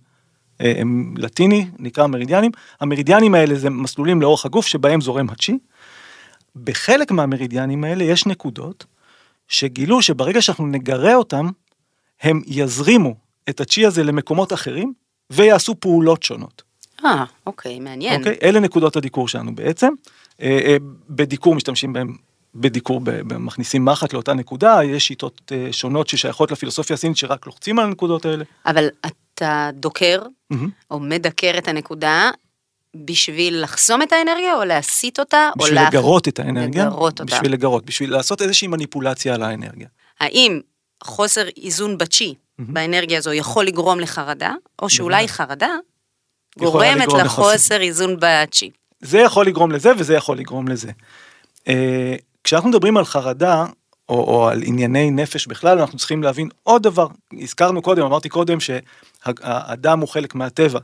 אה, 0.61 0.73
הם 0.77 1.13
לטיני, 1.17 1.67
נקרא 1.79 2.07
מרידיאנים. 2.07 2.51
המרידיאנים 2.81 3.35
האלה 3.35 3.55
זה 3.55 3.69
מסלולים 3.69 4.21
לאורך 4.21 4.45
הגוף 4.45 4.67
שבהם 4.67 5.01
זורם 5.01 5.29
הצ'י. 5.29 5.57
בחלק 6.63 7.11
מהמרידיאנים 7.11 7.83
האלה 7.83 8.03
יש 8.03 8.25
נקודות 8.25 8.85
שגילו 9.47 10.01
שברגע 10.01 10.41
שאנחנו 10.41 10.67
נגרה 10.67 11.15
אותם, 11.15 11.49
הם 12.21 12.41
יזרימו 12.47 13.15
את 13.49 13.61
הצ'י 13.61 13.85
הזה 13.85 14.03
למקומות 14.03 14.53
אחרים 14.53 14.93
ויעשו 15.29 15.75
פעולות 15.79 16.23
שונות. 16.23 16.63
אה, 17.05 17.23
אוקיי, 17.45 17.79
מעניין. 17.79 18.19
אוקיי? 18.19 18.37
אלה 18.43 18.59
נקודות 18.59 18.95
הדיקור 18.95 19.27
שלנו 19.27 19.55
בעצם. 19.55 19.93
אה, 20.41 20.59
אה, 20.65 20.77
בדיקור 21.09 21.55
משתמשים 21.55 21.93
בהם, 21.93 22.15
בדיקור 22.55 23.01
ב- 23.03 23.33
מכניסים 23.33 23.85
מחט 23.85 24.13
לאותה 24.13 24.33
נקודה, 24.33 24.79
יש 24.83 25.07
שיטות 25.07 25.51
אה, 25.51 25.67
שונות 25.71 26.07
ששייכות 26.07 26.51
לפילוסופיה 26.51 26.93
הסינית 26.93 27.17
שרק 27.17 27.45
לוחצים 27.45 27.79
על 27.79 27.85
הנקודות 27.85 28.25
האלה. 28.25 28.43
אבל 28.65 28.87
אתה 29.05 29.69
דוקר, 29.73 30.21
מהמם. 30.49 30.69
או 30.91 30.99
מדקר 30.99 31.57
את 31.57 31.67
הנקודה, 31.67 32.31
בשביל 33.05 33.63
לחסום 33.63 34.01
את 34.01 34.11
האנרגיה, 34.13 34.55
או 34.55 34.63
להסיט 34.65 35.19
אותה, 35.19 35.49
או 35.55 35.63
בשביל 35.63 35.75
לה- 35.75 35.87
לגרות 35.89 36.27
את 36.27 36.39
האנרגיה, 36.39 36.85
לגרות 36.85 37.19
אותה. 37.21 37.35
בשביל 37.35 37.53
לגרות, 37.53 37.85
בשביל 37.85 38.11
לעשות 38.11 38.41
איזושהי 38.41 38.67
מניפולציה 38.67 39.33
על 39.35 39.43
האנרגיה. 39.43 39.87
האם 40.19 40.59
חוסר 41.03 41.47
איזון 41.63 41.97
בצ'י, 41.97 42.33
מהמם. 42.57 42.73
באנרגיה 42.73 43.17
הזו, 43.17 43.33
יכול 43.33 43.65
לגרום 43.65 43.99
לחרדה, 43.99 44.53
או 44.81 44.89
שאולי 44.89 45.27
חרדה 45.27 45.69
יכולה 46.61 46.95
גורמת 46.95 47.25
לחוסר 47.25 47.81
איזון 47.81 48.17
בצ'י. 48.19 48.69
זה 49.01 49.19
יכול 49.19 49.47
לגרום 49.47 49.71
לזה 49.71 49.91
וזה 49.97 50.13
יכול 50.15 50.37
לגרום 50.37 50.67
לזה. 50.67 50.91
אה, 51.67 52.15
כשאנחנו 52.43 52.69
מדברים 52.69 52.97
על 52.97 53.05
חרדה, 53.05 53.65
או, 54.09 54.15
או 54.15 54.47
על 54.49 54.61
ענייני 54.65 55.11
נפש 55.11 55.47
בכלל, 55.47 55.79
אנחנו 55.79 55.97
צריכים 55.97 56.23
להבין 56.23 56.49
עוד 56.63 56.83
דבר. 56.83 57.07
הזכרנו 57.41 57.81
קודם, 57.81 58.03
אמרתי 58.05 58.29
קודם 58.29 58.57
שהאדם 58.59 59.99
הוא 59.99 60.09
חלק 60.09 60.35
מהטבע. 60.35 60.79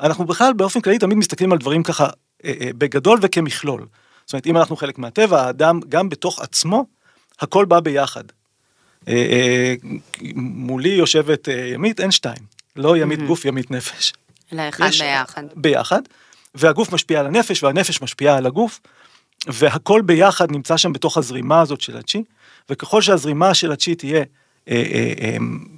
אנחנו 0.00 0.24
בכלל 0.24 0.52
באופן 0.52 0.80
כללי 0.80 0.98
תמיד 0.98 1.18
מסתכלים 1.18 1.52
על 1.52 1.58
דברים 1.58 1.82
ככה 1.82 2.04
אה, 2.44 2.52
אה, 2.60 2.70
בגדול 2.78 3.18
וכמכלול. 3.22 3.86
זאת 4.26 4.32
אומרת, 4.32 4.46
אם 4.46 4.56
אנחנו 4.56 4.76
חלק 4.76 4.98
מהטבע, 4.98 5.42
האדם 5.42 5.80
גם 5.88 6.08
בתוך 6.08 6.40
עצמו, 6.40 6.86
הכל 7.40 7.64
בא 7.64 7.80
ביחד. 7.80 8.24
אה, 9.08 9.74
מולי 10.34 10.88
יושבת 10.88 11.48
ימית, 11.48 12.00
אין 12.00 12.10
שתיים. 12.10 12.56
לא 12.76 12.96
ימית 12.96 13.22
גוף, 13.22 13.44
ימית 13.44 13.70
נפש. 13.70 14.12
אלא 14.52 14.68
אחד 14.68 14.90
ביחד. 14.98 15.42
ביחד, 15.56 16.02
והגוף 16.54 16.92
משפיע 16.92 17.20
על 17.20 17.26
הנפש 17.26 17.62
והנפש 17.62 18.02
משפיעה 18.02 18.36
על 18.36 18.46
הגוף, 18.46 18.80
והכל 19.46 20.02
ביחד 20.02 20.52
נמצא 20.52 20.76
שם 20.76 20.92
בתוך 20.92 21.18
הזרימה 21.18 21.60
הזאת 21.60 21.80
של 21.80 21.96
הצ'י, 21.96 22.24
וככל 22.70 23.02
שהזרימה 23.02 23.54
של 23.54 23.72
הצ'י 23.72 23.94
תהיה 23.94 24.24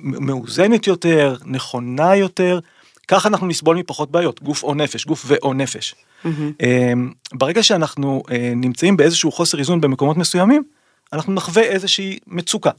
מאוזנת 0.03 0.87
יותר, 0.87 1.37
נכונה 1.45 2.17
יותר, 2.17 2.61
ככה 3.09 3.29
אנחנו 3.29 3.47
נסבול 3.47 3.77
מפחות 3.77 4.11
בעיות, 4.11 4.43
גוף 4.43 4.63
או 4.63 4.75
נפש, 4.75 5.07
גוף 5.07 5.25
ואו 5.27 5.55
נפש. 5.55 5.95
מהמם. 6.25 6.53
אה, 6.63 6.93
ברגע 7.33 7.63
שאנחנו 7.63 8.23
אה, 8.31 8.53
נמצאים 8.57 8.97
באיזשהו 8.97 9.33
חוסר 9.33 9.59
איזון 9.59 9.81
במקומות 9.81 10.17
מסוימים, 10.17 10.63
אנחנו 11.13 11.33
נחווה 11.33 11.63
איזושהי 11.63 12.19
מצוקה. 12.27 12.71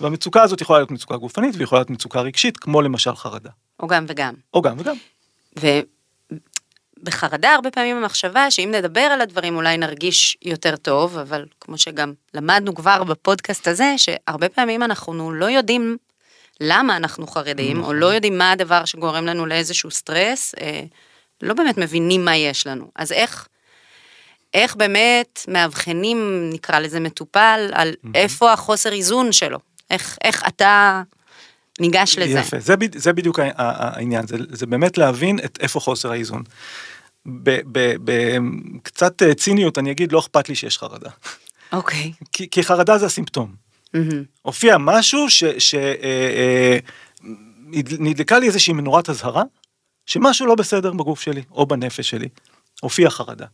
והמצוקה 0.00 0.42
הזאת 0.42 0.60
יכולה 0.60 0.78
להיות 0.78 0.90
מצוקה 0.90 1.16
גופנית 1.16 1.54
ויכולה 1.58 1.78
להיות 1.78 1.90
מצוקה 1.90 2.20
רגשית, 2.20 2.56
כמו 2.56 2.82
למשל 2.82 3.14
חרדה. 3.14 3.50
או 3.80 3.86
גם 3.86 4.04
וגם. 4.08 4.34
או 4.54 4.62
גם 4.62 4.76
וגם. 4.78 4.96
ובחרדה 7.00 7.54
הרבה 7.54 7.70
פעמים 7.70 7.96
המחשבה 7.96 8.50
שאם 8.50 8.70
נדבר 8.74 9.00
על 9.00 9.20
הדברים 9.20 9.56
אולי 9.56 9.76
נרגיש 9.76 10.36
יותר 10.42 10.76
טוב, 10.76 11.18
אבל 11.18 11.44
כמו 11.60 11.78
שגם 11.78 12.12
למדנו 12.34 12.74
כבר 12.74 13.04
בפודקאסט 13.04 13.68
הזה, 13.68 13.94
שהרבה 13.96 14.48
פעמים 14.48 14.82
אנחנו 14.82 15.32
לא 15.32 15.44
יודעים 15.44 15.96
למה 16.60 16.96
אנחנו 16.96 17.26
חרדים, 17.26 17.84
או 17.84 17.92
לא 17.92 18.06
יודעים 18.06 18.38
מה 18.38 18.52
הדבר 18.52 18.84
שגורם 18.84 19.26
לנו 19.26 19.46
לאיזשהו 19.46 19.90
סטרס, 19.90 20.54
אה, 20.60 20.82
לא 21.42 21.54
באמת 21.54 21.78
מבינים 21.78 22.24
מה 22.24 22.36
יש 22.36 22.66
לנו. 22.66 22.90
אז 22.96 23.12
איך, 23.12 23.48
איך 24.54 24.76
באמת 24.76 25.44
מאבחנים, 25.48 26.50
נקרא 26.52 26.78
לזה 26.78 27.00
מטופל, 27.00 27.70
על 27.72 27.94
איפה 28.14 28.52
החוסר 28.52 28.92
איזון 28.92 29.32
שלו? 29.32 29.58
איך, 29.90 30.18
איך 30.24 30.42
אתה 30.48 31.02
ניגש 31.80 32.18
לזה? 32.18 32.38
יפה, 32.38 32.60
זה, 32.60 32.74
זה 32.94 33.12
בדיוק 33.12 33.38
העניין, 33.56 34.26
זה, 34.26 34.36
זה 34.48 34.66
באמת 34.66 34.98
להבין 34.98 35.38
את 35.44 35.58
איפה 35.60 35.80
חוסר 35.80 36.10
האיזון. 36.10 36.42
בקצת 38.04 39.22
ציניות 39.36 39.78
אני 39.78 39.90
אגיד, 39.90 40.12
לא 40.12 40.18
אכפת 40.18 40.48
לי 40.48 40.54
שיש 40.54 40.78
חרדה. 40.78 41.10
אוקיי. 41.72 42.12
כי, 42.32 42.50
כי 42.50 42.62
חרדה 42.62 42.98
זה 42.98 43.06
הסימפטום. 43.06 43.63
מהמם. 43.94 44.24
הופיע 44.42 44.76
משהו 44.78 45.30
ש... 45.30 45.44
ש 45.44 45.74
אה, 45.74 45.94
אה, 46.02 46.78
לי 48.38 48.46
איזושהי 48.46 48.72
מנורת 48.72 49.10
אזהרה, 49.10 49.42
שמשהו 50.06 50.46
לא 50.46 50.54
בסדר 50.54 50.92
בגוף 50.92 51.20
שלי, 51.20 51.42
או 51.52 51.66
בנפש 51.66 52.10
שלי. 52.10 52.28
הופיע 52.80 53.10
חרדה. 53.10 53.46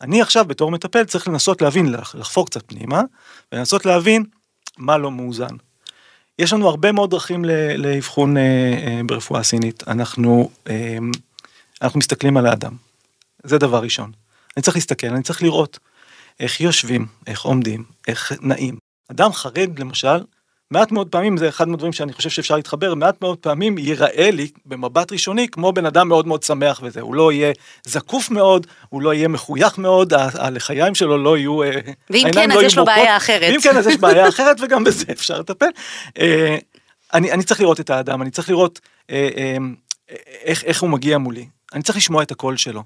אני 0.00 0.22
עכשיו 0.22 0.44
בתור 0.44 0.70
מטפל 0.70 1.04
צריך 1.04 1.28
לנסות 1.28 1.62
להבין, 1.62 1.86
לח- 1.92 2.14
לחפור 2.14 2.46
קצת 2.46 2.62
פנימה, 2.66 3.02
ולנסות 3.52 3.86
להבין 3.86 4.24
מה 4.78 4.98
לא 4.98 5.10
מאוזן. 5.10 5.56
יש 6.38 6.52
לנו 6.52 6.68
הרבה 6.68 6.92
מאוד 6.92 7.10
דרכים 7.10 7.44
לאבחון 7.76 8.36
אה, 8.36 8.42
אה, 8.86 9.00
ברפואה 9.06 9.42
סינית. 9.42 9.88
אנחנו, 9.88 10.50
אה, 10.70 10.98
אנחנו 11.82 11.98
מסתכלים 11.98 12.36
על 12.36 12.46
האדם. 12.46 12.72
זה 13.44 13.58
דבר 13.58 13.82
ראשון. 13.82 14.12
אני 14.56 14.62
צריך 14.62 14.76
להסתכל, 14.76 15.06
אני 15.06 15.22
צריך 15.22 15.42
לראות 15.42 15.78
איך 16.40 16.60
יושבים, 16.60 17.06
איך 17.26 17.42
עומדים, 17.42 17.84
איך 18.08 18.32
נעים. 18.40 18.81
אדם 19.10 19.32
חרד 19.32 19.78
למשל, 19.78 20.20
מעט 20.70 20.92
מאוד 20.92 21.08
פעמים, 21.08 21.36
זה 21.36 21.48
אחד 21.48 21.68
מהדברים 21.68 21.92
שאני 21.92 22.12
חושב 22.12 22.30
שאפשר 22.30 22.56
להתחבר, 22.56 22.94
מעט 22.94 23.22
מאוד 23.22 23.38
פעמים 23.38 23.78
ייראה 23.78 24.30
לי 24.30 24.48
במבט 24.66 25.12
ראשוני 25.12 25.48
כמו 25.48 25.72
בן 25.72 25.86
אדם 25.86 26.08
מאוד 26.08 26.26
מאוד 26.26 26.42
שמח 26.42 26.80
וזה, 26.82 27.00
הוא 27.00 27.14
לא 27.14 27.32
יהיה 27.32 27.52
זקוף 27.84 28.30
מאוד, 28.30 28.66
הוא 28.88 29.02
לא 29.02 29.14
יהיה 29.14 29.28
מחוייך 29.28 29.78
מאוד, 29.78 30.12
הלחיים 30.14 30.94
שלו 30.94 31.18
לא 31.18 31.38
יהיו, 31.38 31.62
אה, 31.62 31.70
ואם 32.10 32.30
כן, 32.34 32.50
לא 32.50 32.54
אז 32.54 32.62
יש 32.62 32.76
לו. 32.76 32.84
בעיה 32.84 33.16
אחרת. 33.16 33.52
ואם 33.52 33.60
כן, 33.60 33.76
אז 33.76 33.86
יש 33.86 33.96
בעיה 33.96 34.28
אחרת 34.28 34.56
וגם 34.60 34.84
בזה 34.84 35.04
אפשר 35.12 35.38
לטפל. 35.38 35.70
אה, 36.18 36.56
אני, 37.14 37.32
אני 37.32 37.42
צריך 37.42 37.60
לראות 37.60 37.80
את 37.80 37.90
האדם, 37.90 38.22
אני 38.22 38.30
צריך 38.30 38.50
לראות 38.50 38.80
אה, 39.10 39.28
אה, 39.36 39.56
איך, 40.44 40.64
איך 40.64 40.82
הוא 40.82 40.90
מגיע 40.90 41.18
מולי, 41.18 41.46
אני 41.74 41.82
צריך 41.82 41.98
לשמוע 41.98 42.22
את 42.22 42.30
הקול 42.30 42.56
שלו. 42.56 42.82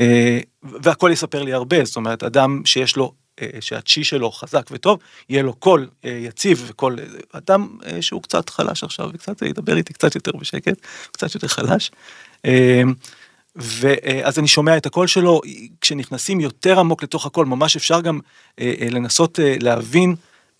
אה, 0.00 0.38
והקול 0.62 1.12
יספר 1.12 1.42
לי 1.42 1.52
הרבה, 1.52 1.84
זאת 1.84 1.96
אומרת, 1.96 2.22
אדם 2.22 2.62
שיש 2.64 2.96
לו, 2.96 3.12
שהצ'י 3.60 4.04
שלו 4.04 4.32
חזק 4.32 4.66
וטוב, 4.70 4.98
יהיה 5.28 5.42
לו 5.42 5.54
קול 5.54 5.88
אה, 6.04 6.10
יציב 6.10 6.64
וקול, 6.66 6.98
אה, 7.00 7.04
אדם 7.32 7.78
אה, 7.86 8.02
שהוא 8.02 8.22
קצת 8.22 8.48
חלש 8.50 8.84
עכשיו 8.84 9.10
וקצת 9.14 9.42
אה, 9.42 9.48
ידבר 9.48 9.76
איתי 9.76 9.92
קצת 9.92 10.14
יותר 10.14 10.32
בשקט, 10.32 10.86
קצת 11.12 11.34
יותר 11.34 11.48
חלש. 11.48 11.90
אה, 12.44 12.82
ואז 13.56 14.38
אני 14.38 14.48
שומע 14.48 14.76
את 14.76 14.86
הקול 14.86 15.06
שלו, 15.06 15.40
כשנכנסים 15.80 16.40
יותר 16.40 16.80
עמוק 16.80 17.02
לתוך 17.02 17.26
הקול, 17.26 17.46
ממש 17.46 17.76
אפשר 17.76 18.00
גם 18.00 18.20
אה, 18.60 18.74
אה, 18.80 18.88
לנסות 18.90 19.40
אה, 19.40 19.56
להבין 19.60 20.14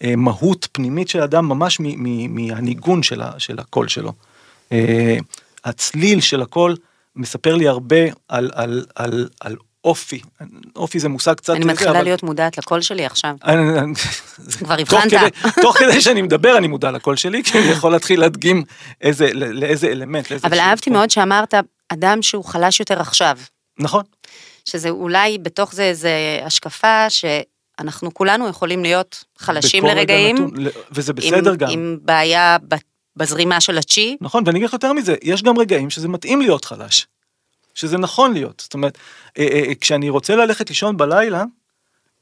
אה, 0.05 0.17
מהות 0.17 0.69
פנימית 0.73 1.09
של 1.09 1.21
אדם 1.21 1.49
ממש 1.49 1.81
מהניגון 2.29 3.03
של 3.39 3.59
הקול 3.59 3.89
שלו. 3.89 4.13
אה, 4.73 5.17
הצליל 5.65 6.21
של 6.21 6.43
הקול 6.43 6.77
מספר 7.17 7.55
לי 7.55 7.69
הרבה 7.69 7.97
על, 8.29 8.51
על, 8.55 8.87
על, 8.95 9.29
על 9.41 9.57
אופי, 9.85 10.21
אופי 10.77 10.99
זה 11.01 11.09
מושג 11.09 11.35
קצת... 11.35 11.55
אני 11.55 11.65
מתחילה 11.65 12.03
להיות 12.03 12.23
מודעת 12.23 12.59
לקול 12.59 12.81
שלי 12.81 13.07
עכשיו. 13.07 13.35
כבר 14.59 14.77
הבחנת. 14.81 15.13
תוך 15.63 15.79
כדי 15.79 16.01
שאני 16.01 16.23
מדבר 16.23 16.59
אני 16.59 16.69
מודע 16.69 16.91
לקול 16.91 17.17
שלי, 17.17 17.43
כי 17.45 17.59
אני 17.59 17.67
יכול 17.67 17.93
להתחיל 17.93 18.21
להדגים 18.21 18.65
איזה, 19.01 19.33
לא- 19.33 19.47
לאיזה 19.47 19.87
אלמנט. 19.87 20.33
אבל 20.33 20.59
אהבתי. 20.59 20.91
מאוד 20.91 21.11
שאמרת, 21.11 21.55
אדם 21.89 22.23
שהוא 22.23 22.45
חלש 22.45 22.81
יותר 22.81 23.01
עכשיו, 23.01 23.39
נכון, 23.79 24.03
שזה 24.65 24.91
אולי 24.91 25.39
בתוך 25.39 25.75
זה 25.75 25.83
איזה 25.83 26.11
השקפה 26.45 27.07
שאנחנו 27.11 28.15
כולנו 28.15 28.49
יכולים 28.49 28.83
להיות 28.83 29.25
חלשים 29.39 29.85
לרגעים, 29.85 30.37
נתון, 30.37 30.51
וזה 30.93 31.13
עם- 31.13 31.17
בסדר 31.17 31.55
גם. 31.55 31.71
עם 31.71 31.99
בעיה 32.03 32.57
בזרימה 33.17 33.61
של 33.61 33.79
הצ'י, 33.79 34.17
נכון, 34.21 34.43
ואני 34.47 34.59
אגיד 34.59 34.69
לך 34.69 34.73
יותר 34.73 34.93
מזה, 34.93 35.15
יש 35.23 35.43
גם 35.43 35.59
רגעים 35.59 35.91
שזה 35.91 36.09
מתאים 36.09 36.41
להיות 36.41 36.65
חלש. 36.65 37.07
שזה 37.75 37.99
נכון 37.99 38.33
להיות. 38.33 38.61
זאת 38.61 38.75
אומרת, 38.75 38.99
אה, 39.39 39.49
אה, 39.53 39.75
כשאני 39.81 40.09
רוצה 40.09 40.37
ללכת 40.37 40.69
לישון 40.69 40.97
בלילה, 40.97 41.45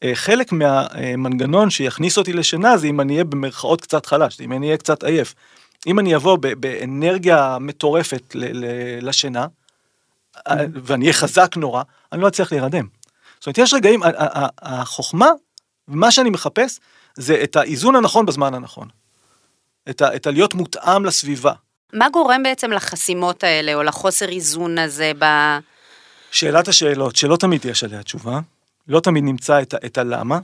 אה, 0.02 0.14
חלק 0.14 0.52
מהמנגנון 0.52 1.70
שיכניס 1.70 2.18
אותי 2.18 2.32
לשינה 2.32 2.76
זה 2.76 2.86
אם 2.86 3.00
אני 3.00 3.12
אהיה 3.12 3.24
במרכאות 3.24 3.80
קצת 3.80 4.06
חלש, 4.06 4.40
אם 4.40 4.52
אני 4.52 4.66
אהיה 4.66 4.76
קצת 4.76 5.04
עייף. 5.04 5.34
אם 5.86 5.98
אני 5.98 6.16
אבוא 6.16 6.36
באנרגיה 6.36 7.56
מטורפת 7.60 8.36
לשינה, 9.02 9.46
אה, 10.48 10.56
ואני 10.74 11.04
אהיה 11.04 11.12
חזק 11.12 11.56
נורא, 11.56 11.82
אני 12.12 12.20
לא 12.20 12.28
אצליח 12.28 12.52
להירדם. 12.52 12.86
זאת 13.38 13.46
אומרת, 13.46 13.58
יש 13.58 13.74
רגעים, 13.74 14.00
החוכמה, 14.62 15.30
מה 15.88 16.10
שאני 16.10 16.30
מחפש, 16.30 16.78
זה 17.14 17.40
את 17.42 17.56
האיזון 17.56 17.96
הנכון 17.96 18.26
בזמן 18.26 18.54
הנכון. 18.54 18.88
את, 19.90 20.02
ה, 20.02 20.16
את 20.16 20.26
הלהיות 20.26 20.54
מותאם 20.54 21.04
לסביבה. 21.04 21.52
מה 21.92 22.08
גורם 22.08 22.42
בעצם 22.42 22.72
לחסימות 22.72 23.44
האלה, 23.44 23.74
או 23.74 23.82
לחוסר 23.82 24.28
איזון 24.28 24.78
הזה 24.78 25.12
ב... 25.18 25.24
שאלת 26.30 26.68
השאלות, 26.68 27.16
שלא 27.16 27.36
תמיד 27.36 27.64
יש 27.64 27.84
עליה 27.84 28.02
תשובה, 28.02 28.40
לא 28.88 29.00
תמיד 29.00 29.24
נמצא 29.24 29.62
את, 29.62 29.74
את 29.74 29.98
הלמה, 29.98 30.38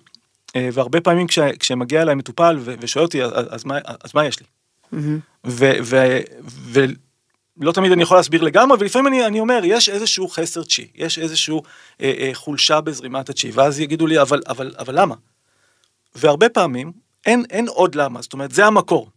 אה, 0.57 0.69
והרבה 0.73 1.01
פעמים 1.01 1.27
כש, 1.27 1.39
כשמגיע 1.39 2.03
אליי 2.03 2.15
מטופל 2.15 2.57
ו- 2.61 2.75
ושואל 2.81 3.05
אותי, 3.05 3.23
אז, 3.23 3.31
אז, 3.51 3.65
מה, 3.65 3.79
אז 4.05 4.15
מה 4.15 4.27
יש 4.27 4.41
לי? 4.41 4.47
ו- 5.47 5.73
ו- 5.83 6.21
ולא 6.73 7.73
תמיד 7.73 7.93
אני 7.93 8.03
יכול 8.03 8.17
להסביר 8.17 8.43
לגמרי, 8.43 8.77
ולפעמים 8.81 9.07
אני, 9.07 9.27
אני 9.27 9.41
אומר, 9.41 9.61
יש 9.65 9.89
איזשהו 9.89 10.29
חסר 10.29 10.65
צ'י, 10.65 10.89
יש 10.95 11.19
איזשהו 11.19 11.63
אה, 12.01 12.13
אה, 12.19 12.31
חולשה 12.35 12.81
בזרימת 12.81 13.29
הצ'י, 13.29 13.51
ואז 13.51 13.81
יגידו 13.81 14.07
לי, 14.07 14.21
אבל, 14.23 14.41
אבל, 14.49 14.75
אבל 14.79 15.01
למה? 15.01 15.15
והרבה 16.15 16.49
פעמים 16.49 16.93
אין, 17.27 17.45
אין 17.51 17.69
עוד 17.69 17.95
למה, 17.95 18.23
זאת 18.23 18.33
אומרת, 18.33 18.51
זה 18.51 18.67
המקור. 18.67 19.11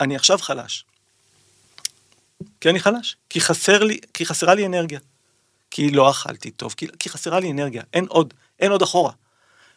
אני 0.00 0.16
עכשיו 0.16 0.38
חלש. 0.38 0.84
כי 2.60 2.70
אני 2.70 2.80
חלש, 2.80 3.16
כי 3.30 3.40
חסר 3.40 3.84
לי, 3.84 3.98
כי 4.14 4.26
חסרה 4.26 4.54
לי 4.54 4.66
אנרגיה. 4.66 5.00
כי 5.70 5.90
לא 5.90 6.10
אכלתי 6.10 6.50
טוב, 6.50 6.74
כי, 6.76 6.86
כי 6.98 7.08
חסרה 7.08 7.40
לי 7.40 7.50
אנרגיה, 7.50 7.82
אין 7.92 8.06
עוד, 8.08 8.34
אין 8.58 8.72
עוד 8.72 8.82
אחורה. 8.82 9.12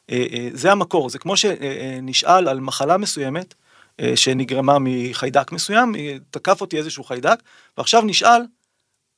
אה, 0.09 0.25
אה, 0.31 0.49
זה 0.53 0.71
המקור, 0.71 1.09
זה 1.09 1.19
כמו 1.19 1.37
שנשאל 1.37 2.47
על 2.47 2.59
מחלה 2.59 2.97
מסוימת 2.97 3.53
אה, 3.99 4.11
שנגרמה 4.15 4.77
מחיידק 4.79 5.51
מסוים, 5.51 5.95
תקף 6.31 6.61
אותי 6.61 6.77
איזשהו 6.77 7.03
חיידק, 7.03 7.39
ועכשיו 7.77 8.01
נשאל, 8.01 8.41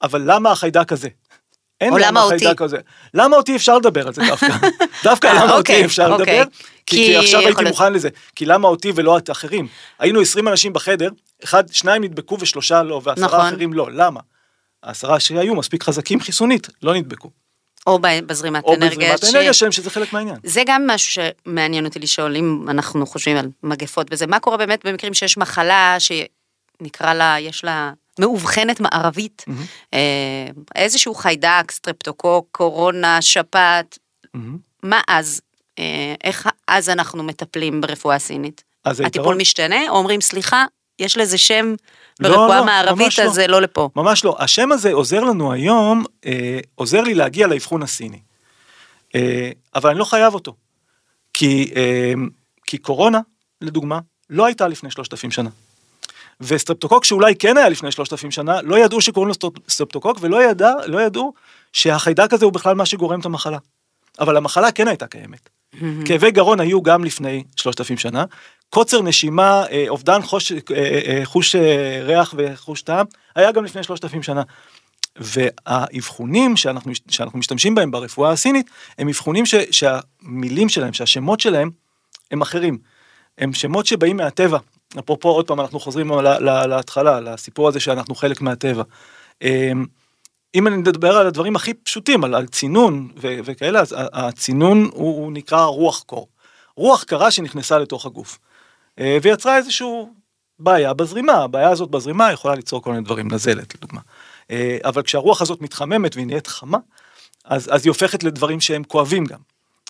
אבל 0.01 0.21
למה 0.25 0.51
החיידק 0.51 0.91
הזה? 0.91 1.09
אין 1.81 1.93
או 1.93 1.97
למה 1.97 2.21
אותי? 2.23 2.45
הזה. 2.59 2.77
למה 3.13 3.37
אותי 3.37 3.55
אפשר 3.55 3.77
לדבר 3.77 4.07
על 4.07 4.13
זה 4.13 4.21
דווקא? 4.27 4.47
דווקא 5.03 5.27
אה, 5.27 5.33
למה 5.33 5.43
אותי 5.43 5.57
אוקיי, 5.57 5.85
אפשר 5.85 6.11
אוקיי. 6.11 6.39
לדבר? 6.39 6.51
כי, 6.85 6.95
כי 6.97 7.05
כי 7.05 7.17
עכשיו 7.17 7.39
הייתי 7.39 7.63
מוכן 7.63 7.93
לזה. 7.93 8.09
כי 8.35 8.45
למה 8.45 8.67
אותי 8.67 8.91
ולא 8.95 9.17
את 9.17 9.29
האחרים? 9.29 9.67
היינו 9.99 10.21
20 10.21 10.47
אנשים 10.47 10.73
בחדר, 10.73 11.09
אחד, 11.43 11.63
שניים 11.71 12.03
נדבקו 12.03 12.37
ושלושה 12.39 12.83
לא, 12.83 13.01
ועשרה 13.03 13.25
נכון. 13.25 13.39
אחרים 13.39 13.73
לא. 13.73 13.87
למה? 13.91 14.19
העשרה 14.83 15.19
שהיו 15.19 15.55
מספיק 15.55 15.83
חזקים 15.83 16.19
חיסונית, 16.19 16.67
לא 16.83 16.93
נדבקו. 16.93 17.29
או 17.87 17.99
בזרימת 18.25 18.63
או 18.63 18.73
אנרגיה. 18.75 18.89
בזרימת 18.97 19.19
ש- 19.19 19.23
האנרגיה 19.23 19.53
שלהם, 19.53 19.71
שזה 19.71 19.89
חלק 19.89 20.13
מהעניין. 20.13 20.37
זה 20.43 20.61
גם 20.65 20.87
משהו 20.87 21.23
שמעניין 21.45 21.85
אותי 21.85 21.99
לשאול, 21.99 22.35
אם 22.35 22.65
אנחנו 22.69 23.05
חושבים 23.05 23.37
על 23.37 23.49
מגפות 23.63 24.07
וזה, 24.11 24.27
מה 24.27 24.39
קורה 24.39 24.57
באמת 24.57 24.85
במקרים 24.85 25.13
שיש 25.13 25.37
מחלה 25.37 25.97
שנקרא 25.99 27.13
לה, 27.13 27.35
יש 27.39 27.63
לה 27.63 27.91
מאובחנת 28.19 28.79
מערבית, 28.79 29.45
אה, 29.93 30.47
איזשהו 30.75 31.15
חיידק, 31.15 31.71
סטרפטוקוק, 31.71 32.47
קורונה, 32.51 33.21
שפעת, 33.21 33.99
מהמם. 34.33 34.57
מה 34.83 35.01
אז? 35.07 35.41
אה, 35.79 36.13
איך 36.23 36.47
אז 36.67 36.89
אנחנו 36.89 37.23
מטפלים 37.23 37.81
ברפואה 37.81 38.15
הסינית? 38.15 38.63
אז 38.83 38.99
הטיפול 38.99 39.21
היתרון, 39.21 39.41
משתנה, 39.41 39.89
או 39.89 39.97
אומרים, 39.97 40.21
סליחה, 40.21 40.65
יש 40.99 41.17
לזה 41.17 41.37
שם 41.37 41.75
לא, 42.19 42.29
ברפואה 42.29 42.59
לא, 42.59 42.65
מערבית, 42.65 43.05
ממש 43.05 43.19
לא. 43.19 43.25
אז 43.25 43.33
זה 43.33 43.47
לא 43.47 43.61
לפה. 43.61 43.89
ממש 43.95 44.25
לא. 44.25 44.35
השם 44.39 44.71
הזה 44.71 44.93
עוזר 44.93 45.23
לנו 45.23 45.53
היום, 45.53 46.03
אה, 46.25 46.59
עוזר 46.75 47.01
לי 47.01 47.13
להגיע 47.13 47.47
לאבחון 47.47 47.83
הסיני. 47.83 48.19
אה, 49.15 49.51
אבל 49.75 49.89
אני 49.89 49.99
לא 49.99 50.05
חייב 50.05 50.33
אותו. 50.33 50.55
כי, 51.33 51.71
אה, 51.75 52.13
כי 52.67 52.77
קורונה, 52.77 53.19
לדוגמה, 53.61 53.99
לא 54.29 54.45
הייתה 54.45 54.67
לפני 54.67 54.91
3,000 54.91 55.31
שנה. 55.31 55.49
וסטרפטוקוק 56.41 57.05
שאולי 57.05 57.35
כן 57.35 57.57
היה 57.57 57.69
לפני 57.69 57.91
3,000 57.91 58.31
שנה, 58.31 58.61
לא 58.61 58.79
ידעו 58.79 59.01
שקוראים 59.01 59.27
לו 59.27 59.33
סטרפ- 59.33 59.69
סטרפטוקוק 59.69 60.17
ולא 60.21 60.43
ידע, 60.43 60.71
לא 60.85 61.01
ידעו 61.01 61.33
שהחיידק 61.73 62.33
הזה 62.33 62.45
הוא 62.45 62.53
בכלל 62.53 62.75
מה 62.75 62.85
שגורם 62.85 63.19
את 63.19 63.25
המחלה. 63.25 63.57
אבל 64.19 64.37
המחלה 64.37 64.71
כן 64.71 64.87
הייתה 64.87 65.07
קיימת. 65.07 65.49
כאבי 66.05 66.31
גרון 66.31 66.59
היו 66.59 66.81
גם 66.81 67.03
לפני 67.03 67.43
3,000 67.55 67.97
שנה, 67.97 68.25
קוצר 68.69 69.01
נשימה, 69.01 69.65
אה, 69.71 69.85
אובדן 69.87 70.21
חוש, 70.21 70.51
אה, 70.51 70.57
אה, 70.75 71.21
חוש 71.23 71.55
ריח 72.03 72.33
וחוש 72.37 72.81
טעם, 72.81 73.05
היה 73.35 73.51
גם 73.51 73.65
לפני 73.65 73.83
3,000 73.83 74.23
שנה. 74.23 74.41
והאבחונים 75.15 76.57
שאנחנו, 76.57 76.91
שאנחנו 77.09 77.39
משתמשים 77.39 77.75
בהם 77.75 77.91
ברפואה 77.91 78.31
הסינית, 78.31 78.69
הם 78.97 79.07
אבחונים 79.07 79.45
ש, 79.45 79.55
שהמילים 79.71 80.69
שלהם, 80.69 80.93
שהשמות 80.93 81.39
שלהם, 81.39 81.69
הם 82.31 82.41
אחרים. 82.41 82.77
הם 83.37 83.53
שמות 83.53 83.85
שבאים 83.85 84.17
מהטבע. 84.17 84.57
אפרופו, 84.99 85.29
עוד 85.29 85.47
פעם, 85.47 85.59
אנחנו 85.61 85.79
חוזרים 85.79 86.11
להתחלה, 86.67 87.19
לסיפור 87.19 87.67
הזה 87.67 87.79
שאנחנו 87.79 88.15
חלק 88.15 88.41
מהטבע. 88.41 88.83
אמ, 89.41 89.85
אם 90.55 90.67
אני 90.67 90.77
מדבר 90.77 91.17
על 91.17 91.27
הדברים 91.27 91.55
הכי 91.55 91.73
פשוטים, 91.73 92.23
על, 92.23 92.35
על 92.35 92.47
צינון 92.47 93.09
ו- 93.21 93.39
וכאלה, 93.45 93.79
אז 93.79 93.95
הצינון 93.97 94.89
הוא, 94.93 95.17
הוא 95.17 95.31
נקרא 95.31 95.63
רוח 95.65 96.03
קור. 96.03 96.27
רוח 96.77 97.03
קרה 97.03 97.31
שנכנסה 97.31 97.79
לתוך 97.79 98.05
הגוף. 98.05 98.39
אה, 98.99 99.17
ויצרה 99.21 99.57
איזשהו 99.57 100.13
בעיה 100.59 100.93
בזרימה, 100.93 101.33
הבעיה 101.33 101.69
הזאת 101.69 101.89
בזרימה 101.89 102.31
יכולה 102.31 102.55
ליצור 102.55 102.81
כל 102.81 102.91
מיני 102.91 103.03
דברים, 103.03 103.31
נזלת 103.31 103.75
לדוגמה. 103.75 104.01
אה, 104.51 104.77
אבל 104.83 105.01
כשהרוח 105.01 105.41
הזאת 105.41 105.61
מתחממת 105.61 106.15
והיא 106.15 106.27
נהיית 106.27 106.47
חמה, 106.47 106.77
אז, 107.45 107.69
אז 107.73 107.85
היא 107.85 107.89
הופכת 107.89 108.23
לדברים 108.23 108.61
שהם 108.61 108.83
כואבים 108.83 109.25
גם. 109.25 109.39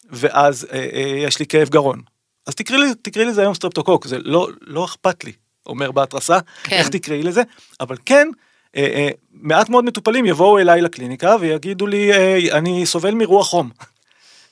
ואז 0.10 0.68
אה, 0.72 0.90
אה, 0.94 1.14
יש 1.18 1.40
לי 1.40 1.46
כאב 1.46 1.70
גרון. 1.70 2.02
אז 2.48 2.56
תקראי, 2.56 2.80
תקראי 3.02 3.26
לזה 3.26 3.42
היום 3.42 3.54
סטרפטוקוק, 3.54 4.08
זה 4.08 4.18
לא, 4.20 4.48
לא 4.62 4.86
אכפת 4.86 5.24
לי, 5.24 5.32
אומר 5.66 5.92
בהתרסה, 5.92 6.40
כן. 6.64 6.76
איך 6.78 6.90
תקראי 6.90 7.24
לזה, 7.24 7.42
אבל 7.80 7.96
כן, 8.06 8.28
אה, 8.76 8.82
אה, 8.96 9.10
מעט 9.34 9.70
מאוד 9.70 9.86
מטופלים 9.86 10.26
יבואו 10.26 10.60
אליי 10.60 10.82
לקליניקה 10.82 11.36
ויגידו 11.40 11.88
לי, 11.88 12.14
אה, 12.14 12.58
אני 12.58 12.86
סובל 12.86 13.14
מרוח 13.14 13.48
חום. 13.48 13.70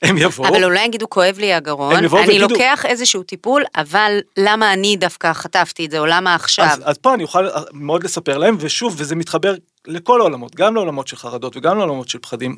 הם 0.01 0.17
יבואו, 0.17 0.49
אבל 0.49 0.63
אולי 0.63 0.85
יגידו, 0.85 1.09
כואב 1.09 1.37
לי 1.39 1.53
הגרון, 1.53 1.95
אני 1.95 2.07
ויגידו- 2.07 2.47
לוקח 2.47 2.85
איזשהו 2.85 3.23
טיפול, 3.23 3.63
אבל 3.75 4.19
למה 4.37 4.73
אני 4.73 4.95
דווקא 4.97 5.33
חטפתי 5.33 5.85
את 5.85 5.91
זה, 5.91 5.99
או 5.99 6.05
למה 6.05 6.35
עכשיו? 6.35 6.65
אז, 6.65 6.81
אז 6.83 6.97
פה 6.97 7.13
אני 7.13 7.23
אוכל 7.23 7.47
מאוד 7.73 8.03
לספר 8.03 8.37
להם, 8.37 8.57
ושוב, 8.59 8.95
וזה 8.97 9.15
מתחבר 9.15 9.55
לכל 9.87 10.21
העולמות, 10.21 10.55
גם 10.55 10.75
לעולמות 10.75 11.07
של 11.07 11.17
חרדות 11.17 11.57
וגם 11.57 11.77
לעולמות 11.77 12.09
של 12.09 12.19
פחדים. 12.19 12.57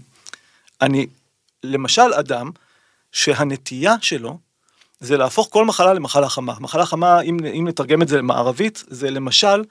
אני, 0.82 1.08
למשל, 1.64 2.14
אדם 2.20 2.50
שהנטייה 3.12 3.96
שלו 4.02 4.38
זה 5.00 5.18
להפוך 5.18 5.48
כל 5.52 5.66
מחלה 5.66 5.94
למחלה 5.94 6.30
חמה. 6.30 6.54
מחלה 6.60 6.86
חמה, 6.86 7.22
אם, 7.22 7.38
אם 7.60 7.68
נתרגם 7.68 8.02
את 8.02 8.08
זה 8.08 8.18
למערבית, 8.18 8.84
זה 8.88 9.12
למשל 9.12 9.64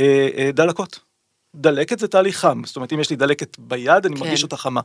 אה, 0.00 0.28
אה, 0.36 0.50
דלקות. 0.52 1.00
דלקת 1.54 1.98
זה 1.98 2.08
תהליך 2.08 2.38
חם, 2.38 2.62
זאת 2.64 2.76
אומרת, 2.76 2.92
אם 2.92 3.00
יש 3.00 3.10
לי 3.10 3.16
דלקת 3.16 3.58
ביד, 3.58 4.06
אני 4.06 4.16
כן. 4.16 4.24
מרגיש 4.24 4.42
אותה 4.42 4.56
חמה. 4.56 4.80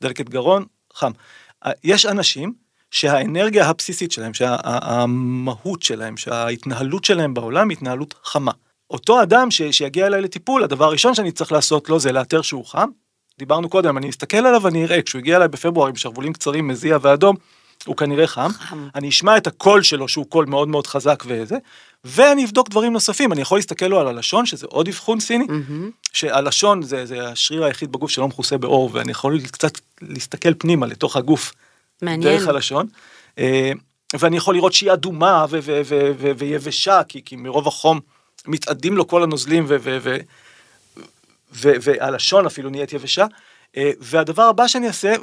דלקת 0.00 0.28
גרון, 0.28 0.64
חם. 0.94 1.10
אה, 1.66 1.72
יש 1.84 2.06
אנשים 2.06 2.52
שהאנרגיה 2.90 3.66
הבסיסית 3.66 4.12
שלהם, 4.12 4.34
שהמהות 4.34 5.82
שלהם, 5.82 6.16
שההתנהלות 6.16 7.04
שלהם 7.04 7.34
בעולם 7.34 7.68
היא 7.68 7.76
התנהלות 7.76 8.14
חמה. 8.24 8.52
אותו 8.90 9.22
אדם 9.22 9.50
ש, 9.50 9.62
שיגיע 9.62 10.06
אליי 10.06 10.20
לטיפול, 10.20 10.64
הדבר 10.64 10.84
הראשון 10.84 11.14
שאני 11.14 11.32
צריך 11.32 11.52
לעשות 11.52 11.88
לו 11.88 11.98
זה 11.98 12.12
לאתר 12.12 12.42
שהוא 12.42 12.66
חם. 12.66 12.88
דיברנו 13.38 13.68
קודם, 13.68 13.98
אני 13.98 14.10
אסתכל 14.10 14.36
עליו 14.36 14.62
ואני 14.62 14.84
אראה, 14.84 15.02
כשהוא 15.02 15.18
הגיע 15.18 15.36
אליי 15.36 15.48
בפברואר 15.48 15.88
עם 15.88 15.96
שרוולים 15.96 16.32
קצרים, 16.32 16.68
מזיע 16.68 16.98
ואדום, 17.00 17.36
הוא 17.86 17.96
כנראה 17.96 18.26
חם. 18.26 18.50
חם. 18.52 18.88
אני 18.94 19.08
אשמע 19.08 19.36
את 19.36 19.46
הקול 19.46 19.82
שלו 19.82 20.08
שהוא 20.08 20.26
קול 20.28 20.46
מאוד 20.46 20.68
מאוד 20.68 20.86
חזק 20.86 21.22
וזה, 21.26 21.56
ואני 22.04 22.44
אבדוק 22.44 22.68
דברים 22.68 22.92
נוספים, 22.92 23.32
אני 23.32 23.40
יכול 23.40 23.58
להסתכל 23.58 23.86
לו 23.86 24.00
על 24.00 24.08
הלשון, 24.08 24.46
שזה 24.46 24.66
עוד 24.70 24.88
אבחון 24.88 25.20
סיני, 25.20 25.46
מהמם. 25.48 25.90
שהלשון 26.12 26.82
זה, 26.82 27.06
זה 27.06 27.28
השריר 27.28 27.64
היחיד 27.64 27.92
בגוף 27.92 28.10
שלא 28.10 28.28
מכוסה 28.28 28.58
בעור, 28.58 28.90
ואני 28.92 29.10
יכול 29.10 29.40
קצת 29.40 29.72
להסתכל 30.02 30.54
פנימה 30.54 30.86
לתוך 30.86 31.16
הגוף 31.16 31.52
מעניין. 32.02 32.22
דרך 32.38 32.48
הלשון. 32.48 32.86
אה, 33.38 33.72
ואני 34.18 34.36
יכול 34.36 34.54
לראות 34.54 34.72
שהיא 34.72 34.92
אדומה 34.92 35.46
ו- 35.50 35.58
ו- 35.62 35.80
ו- 35.84 36.12
ו- 36.18 36.32
ויבשה, 36.38 37.02
כי, 37.08 37.24
כי 37.24 37.36
מרוב 37.36 37.68
החום 37.68 38.00
מתאדים 38.46 38.96
לו 38.96 39.06
כל 39.06 39.22
הנוזלים 39.22 39.64
ו- 39.68 39.76
ו- 39.80 39.98
ו- 40.02 40.16
ו- 41.52 41.74
והלשון 41.82 42.46
אפילו 42.46 42.70
נהיית 42.70 42.92
יבשה. 42.92 43.26
אה, 43.76 43.90
והדבר 44.00 44.42
הבא 44.42 44.66
שאני 44.66 44.86
אעשה, 44.88 45.14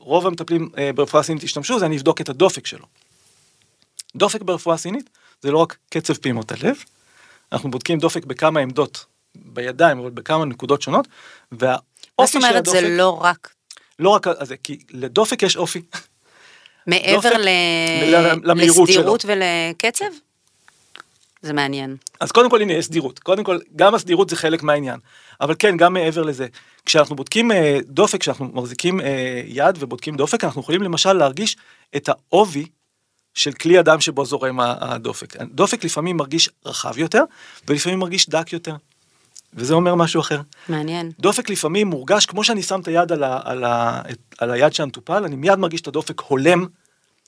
ורוב 0.00 0.26
המטפלים 0.26 0.68
אה, 0.78 0.92
ברפואה 0.92 1.22
סינית 1.22 1.42
ישתמשו, 1.42 1.78
זה 1.78 1.86
אני 1.86 1.96
אבדוק 1.96 2.20
את 2.20 2.28
הדופק 2.28 2.66
שלו. 2.66 2.86
דופק 4.16 4.42
ברפואה 4.42 4.76
סינית 4.76 5.10
זה 5.42 5.50
לא 5.50 5.58
רק 5.58 5.76
קצב 5.90 6.14
פעימות 6.14 6.52
הלב, 6.52 6.76
אנחנו 7.52 7.70
בודקים 7.70 7.98
דופק 7.98 8.24
בכמה 8.24 8.60
עמדות 8.60 9.04
בידיים, 9.34 9.98
אבל 9.98 10.10
בכמה 10.10 10.44
נקודות 10.44 10.82
שונות, 10.82 11.08
והאופי 11.52 11.78
מה 12.18 12.26
של 12.26 12.30
זאת 12.30 12.44
אומרת, 12.44 12.56
הדופק, 12.56 12.80
זה 12.80 12.88
לא 12.88 13.18
רק 13.20 13.50
לא 13.98 14.10
רק 14.10 14.26
הזה, 14.26 14.56
כי 14.56 14.78
לדופק 14.90 15.42
יש 15.42 15.56
אופי. 15.56 15.82
מעבר 16.86 17.14
דופק 17.14 17.32
ל... 17.36 17.48
ל- 18.14 18.50
למהירות 18.50 18.88
לסדירות 18.88 19.24
ולקצב? 19.28 20.04
זה 21.42 21.52
מעניין. 21.52 21.96
אז 22.20 22.32
קודם 22.32 22.50
כל 22.50 22.62
הנה 22.62 22.72
יש 22.72 22.84
סדירות, 22.84 23.18
קודם 23.18 23.44
כל 23.44 23.58
גם 23.76 23.94
הסדירות 23.94 24.30
זה 24.30 24.36
חלק 24.36 24.62
מהעניין, 24.62 25.00
אבל 25.40 25.54
כן 25.58 25.76
גם 25.76 25.92
מעבר 25.92 26.22
לזה, 26.22 26.46
כשאנחנו 26.86 27.16
בודקים 27.16 27.52
אה, 27.52 27.78
דופק, 27.86 28.20
כשאנחנו 28.20 28.50
מחזיקים 28.52 29.00
אה, 29.00 29.42
יד 29.46 29.76
ובודקים 29.78 30.16
דופק, 30.16 30.44
אנחנו 30.44 30.60
יכולים 30.60 30.82
למשל 30.82 31.12
להרגיש 31.12 31.56
את 31.96 32.08
העובי 32.08 32.66
של 33.34 33.52
כלי 33.52 33.78
הדם 33.78 34.00
שבו 34.00 34.24
זורם 34.24 34.60
הדופק. 34.60 35.36
דופק 35.36 35.84
לפעמים 35.84 36.16
מרגיש 36.16 36.50
רחב 36.66 36.98
יותר 36.98 37.24
ולפעמים 37.68 37.98
מרגיש 37.98 38.28
דק 38.28 38.52
יותר. 38.52 38.74
וזה 39.54 39.74
אומר 39.74 39.94
משהו 39.94 40.20
אחר. 40.20 40.40
מעניין. 40.68 41.10
דופק 41.20 41.50
לפעמים 41.50 41.86
מורגש 41.86 42.26
כמו 42.26 42.44
שאני 42.44 42.62
שם 42.62 42.80
את 42.80 42.88
היד 42.88 43.12
על, 43.12 43.22
ה, 43.24 43.40
על, 43.44 43.64
ה, 43.64 44.02
על 44.38 44.50
היד 44.50 44.74
של 44.74 44.82
המטופל, 44.82 45.24
אני 45.24 45.36
מיד 45.36 45.54
מרגיש 45.54 45.80
את 45.80 45.88
הדופק 45.88 46.20
הולם 46.20 46.66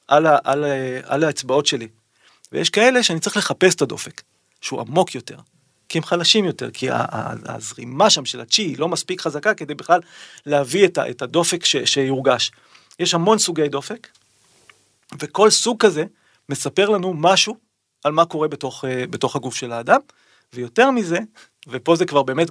על, 0.08 0.26
ה, 0.26 0.38
על, 0.44 0.64
ה, 0.64 0.68
על 1.04 1.24
האצבעות 1.24 1.66
שלי. 1.66 1.88
ויש 2.52 2.70
כאלה 2.70 3.02
שאני 3.02 3.20
צריך 3.20 3.36
לחפש 3.36 3.74
את 3.74 3.82
הדופק, 3.82 4.22
שהוא 4.60 4.80
עמוק 4.80 5.14
יותר, 5.14 5.38
כי 5.88 5.98
הם 5.98 6.04
חלשים 6.04 6.44
יותר, 6.44 6.70
כי 6.70 6.88
הזרימה 7.44 8.10
שם 8.10 8.24
של 8.24 8.40
הצ'י 8.40 8.62
היא 8.62 8.78
לא 8.78 8.88
מספיק 8.88 9.20
חזקה 9.20 9.54
כדי 9.54 9.74
בכלל 9.74 10.00
להביא 10.46 10.86
את, 10.86 11.22
הדופק 11.22 11.64
שיורגש. 11.84 12.50
יש 12.98 13.14
המון 13.14 13.38
סוגי 13.38 13.68
דופק, 13.68 14.08
וכל 15.18 15.50
סוג 15.50 15.76
כזה 15.80 16.04
מספר 16.48 16.88
לנו 16.88 17.14
משהו 17.14 17.56
על 18.04 18.12
מה 18.12 18.24
קורה 18.24 18.48
בתוך, 18.48 18.84
אה, 18.84 19.06
בתוך 19.06 19.36
הגוף 19.36 19.54
של 19.54 19.72
האדם, 19.72 20.00
ויותר 20.52 20.90
מזה, 20.90 21.18
ופה 21.68 21.96
זה 21.96 22.06
כבר 22.06 22.22
באמת 22.22 22.48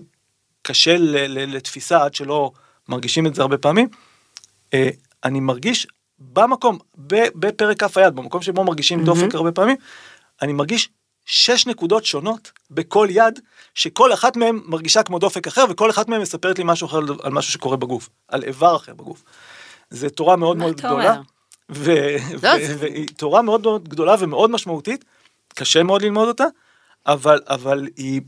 קשה 0.62 0.96
לתפיסה 1.28 2.04
עד 2.04 2.14
שלא 2.14 2.52
מרגישים 2.90 3.28
את 3.28 3.36
זה 3.36 3.42
הרבה 3.42 3.58
פעמים, 3.58 3.88
אה, 4.74 4.90
אני 5.24 5.40
מרגיש 5.40 5.88
במקום, 6.19 6.77
בפרק 7.36 7.79
כף 7.79 7.97
היד, 7.97 8.15
במקום 8.15 8.41
שבו 8.41 8.63
מרגישים 8.63 8.99
דופק 9.05 9.36
הרבה 9.36 9.51
פעמים, 9.51 9.75
אני 10.41 10.53
מרגיש 10.53 10.89
שש 11.25 11.67
נקודות 11.67 12.05
שונות 12.05 12.51
בכל 12.71 13.08
יד, 13.12 13.39
שכל 13.75 14.13
אחת 14.13 14.38
מהן 14.38 14.60
מרגישה 14.65 15.03
כמו 15.03 15.19
דופק 15.19 15.47
אחר, 15.47 15.65
וכל 15.69 15.89
אחת 15.89 16.10
מהן 16.10 16.21
מספרת 16.21 16.58
לי 16.58 16.63
משהו 16.67 16.88
אחר 16.88 16.97
על- 17.23 17.32
משהו 17.32 17.53
שקורה 17.53 17.77
בגוף, 17.77 18.10
על 18.27 18.43
איבר 18.43 18.75
אחר 18.75 18.93
בגוף. 18.93 19.23
זו 19.89 20.10
תורה 20.10 20.36
מאוד 20.36 20.58
מאוד 20.58 20.75
גדולה, 20.88 21.21
לא, 22.34 22.38
זה- 22.67 22.75
והיא 22.79 23.08
תורה 23.17 23.41
מאוד 23.41 23.62
מאוד 23.62 23.89
גדולה 23.89 24.15
ומאוד 24.19 24.51
משמעותית, 24.51 25.05
קשה 25.55 25.84
מאוד 25.84 26.01
ללמוד 26.01 26.27
אותה, 26.27 26.45
אבל, 27.08 27.39
אבל 27.47 27.88
היא 27.97 28.21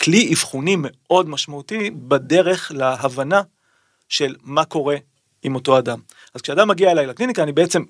כלי 0.00 0.30
אבחוני 0.32 0.76
מאוד 0.78 1.28
משמעותי 1.28 1.90
בדרך 1.90 2.72
להבנה 2.74 3.42
של 4.08 4.36
מה 4.42 4.64
קורה 4.64 4.96
עם 5.42 5.54
אותו 5.54 5.78
אדם. 5.78 5.98
אז 6.34 6.40
כשאדם 6.40 6.68
מגיע 6.68 6.90
אליי 6.90 7.06
לקליניקה, 7.06 7.42
אני 7.42 7.52
בעצם 7.52 7.82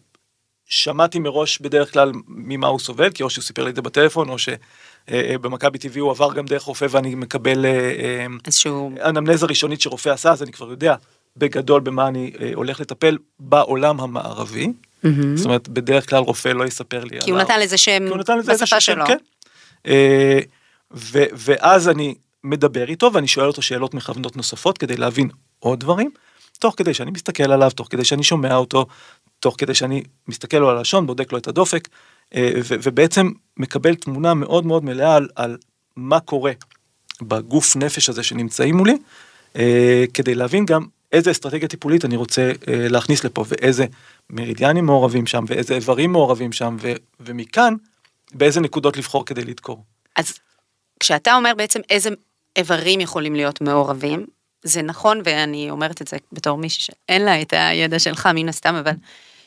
שמעתי 0.64 1.18
מראש 1.18 1.59
בדרך 1.59 1.92
כלל 1.92 2.12
ממה 2.29 2.66
הוא 2.66 2.79
סובל, 2.79 3.11
כי 3.11 3.22
או 3.22 3.31
שהוא 3.31 3.42
סיפר 3.42 3.64
לי 3.64 3.70
את 3.70 3.77
זה 3.77 3.83
בטלפון, 3.83 4.29
או 4.29 4.37
שבמכבי 4.38 5.79
טבעי 5.79 6.01
הוא 6.01 6.11
עבר 6.11 6.35
גם 6.35 6.46
דרך 6.46 6.62
רופא 6.62 6.87
ואני 6.90 7.14
מקבל 7.14 7.66
אה, 7.66 7.70
אה, 7.70 8.27
איזשהו... 8.46 8.90
אנמנזה 9.05 9.46
ראשונית 9.46 9.81
שרופא 9.81 10.09
עשה, 10.09 10.33
אז 10.33 10.42
אני 10.42 10.53
כבר 10.53 10.70
יודע 10.70 10.94
בגדול 11.37 11.81
במה 11.81 12.09
אני 12.09 12.33
אה, 12.40 12.51
הולך 12.55 12.81
לטפל 12.81 13.18
בעולם 13.40 14.01
המערבי. 14.01 14.72
זאת 15.35 15.44
אומרת, 15.44 15.68
בדרך 15.68 16.11
כלל 16.11 16.18
רופא 16.18 16.48
לא 16.48 16.64
יספר 16.64 17.05
לי 17.05 17.20
כי 17.20 17.31
הוא. 17.31 17.38
נתן 17.40 17.61
לזה 17.61 17.79
שם 17.79 18.09
בשפה 18.18 18.53
איזשהו 18.53 18.81
שלו. 18.81 19.07
כן. 19.07 19.16
אה, 19.87 20.40
ואז 21.33 21.88
אני 21.88 22.14
מדבר 22.44 22.88
איתו 22.88 23.11
ואני 23.12 23.29
שואל 23.29 23.46
אותו 23.46 23.62
שאלות 23.62 23.94
מכוונות 23.94 24.37
נוספות 24.37 24.79
כדי 24.79 24.96
להבין 24.96 25.29
עוד 25.59 25.81
דברים, 25.81 26.11
תוך 26.59 26.75
כדי 26.77 26.94
שאני 26.94 27.11
מסתכל 27.11 27.53
עליו, 27.53 27.71
תוך 27.71 27.88
כדי 27.90 28.05
שאני 28.05 28.23
שומע 28.23 28.57
אותו, 28.57 28.87
תוך 29.40 29.55
כדי 29.59 29.75
שאני 29.75 30.03
מסתכל 30.29 30.57
לו 30.57 30.71
על 30.71 30.77
הלשון, 30.77 31.07
בודק 31.07 31.33
לו 31.33 31.38
את 31.38 31.49
הדופק, 31.49 31.88
אה, 32.35 32.51
ובעצם 32.83 33.31
מקבל 33.57 33.94
תמונה 33.94 34.35
מאוד 34.35 34.66
מאוד 34.66 34.85
מלאה 34.85 35.14
על, 35.14 35.29
על 35.37 35.57
מה 35.97 36.21
קורה 36.21 36.53
בגוף 37.23 37.77
נפש 37.77 38.09
הזה 38.09 38.23
שנמצאים 38.23 38.77
מולי, 38.77 38.97
אה, 39.57 40.05
כדי 40.14 40.35
להבין 40.35 40.66
גם 40.66 40.87
איזה 41.12 41.31
אסטרטגיה 41.31 41.68
טיפולית 41.68 42.05
אני 42.05 42.16
רוצה 42.16 42.53
אה, 42.68 42.88
להכניס 42.88 43.25
לפה, 43.25 43.44
ואיזה 43.49 43.87
מרידיאנים 44.31 44.87
מעורבים 44.87 45.27
שם, 45.27 45.44
ואיזה 45.49 45.75
איברים 45.75 46.12
מעורבים 46.12 46.53
שם, 46.53 46.77
ו- 46.81 46.92
ומכאן, 47.21 47.75
באיזה 48.33 48.61
נקודות 48.61 48.97
לבחור 48.97 49.27
כדי 49.27 49.44
לדקור. 49.44 49.85
אז 50.16 50.38
כשאתה 51.01 51.37
אומר 51.37 51.53
בעצם 51.57 51.81
איזה 51.90 52.11
איברים 52.57 53.01
יכולים 53.01 53.35
להיות 53.35 53.61
מעורבים, 53.61 54.27
זה 54.62 54.83
נכון, 54.83 55.21
ואני 55.25 55.71
אומרת 55.71 56.03
את 56.03 56.09
זה 56.09 56.16
בתור 56.33 56.59
מישהי 56.59 56.83
שאין 56.83 57.25
לה 57.25 57.42
את 57.42 57.53
הידע 57.53 57.99
שלך 57.99 58.29
מן 58.35 58.49
הסתם, 58.49 58.75
אבל 58.75 58.92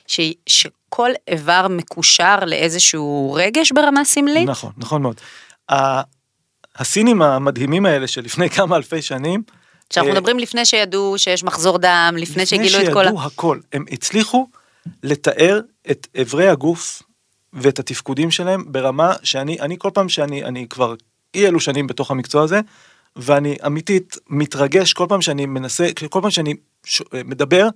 ש, 0.08 0.20
שכל 0.48 1.12
איבר 1.28 1.68
מקושר 1.70 2.40
לאיזשהו 2.46 3.34
רגש 3.38 3.72
ברמה 3.72 4.06
סמלית? 4.06 4.50
נכון, 4.50 4.72
נכון 4.78 5.02
מאוד. 5.02 5.16
הסינים 6.76 7.22
המדהימים 7.22 7.86
האלה 7.86 8.08
שלפני 8.08 8.50
כמה 8.56 8.76
אלפי 8.76 9.02
שנים, 9.02 9.44
שאנחנו 9.94 10.12
אה, 10.12 10.16
מדברים 10.16 10.40
לפני 10.40 10.66
שידעו 10.66 11.14
שיש 11.18 11.44
מחזור 11.44 11.78
דם, 11.78 12.16
לפני 12.18 12.46
שגילו 12.46 12.80
את 12.80 12.94
כל 12.94 13.02
ה... 13.02 13.10
שידעו 13.10 13.22
הכל, 13.22 13.60
הם 13.74 13.86
הצליחו 13.92 14.48
לתאר 15.04 15.60
את 15.92 16.08
אברי 16.22 16.48
הגוף 16.48 17.02
ואת 17.54 17.80
התפקודים 17.80 18.32
שלהם 18.32 18.64
ברמה 18.68 19.14
שאני, 19.24 19.62
אני 19.62 19.76
כל 19.80 19.90
פעם 19.94 20.10
שאני, 20.10 20.44
אני 20.44 20.68
כבר 20.70 20.96
אי 21.36 21.48
אלו 21.48 21.60
שנים 21.60 21.88
בתוך 21.88 22.12
המקצוע 22.12 22.44
הזה, 22.44 22.62
ואני 23.16 23.56
אמיתית 23.66 24.18
מתרגש 24.30 24.94
כל 24.94 25.06
פעם 25.10 25.22
שאני 25.22 25.46
מנסה, 25.46 25.88
כל 26.10 26.22
פעם 26.22 26.32
שאני 26.32 26.54
ש... 26.86 27.02
מדבר, 27.26 27.68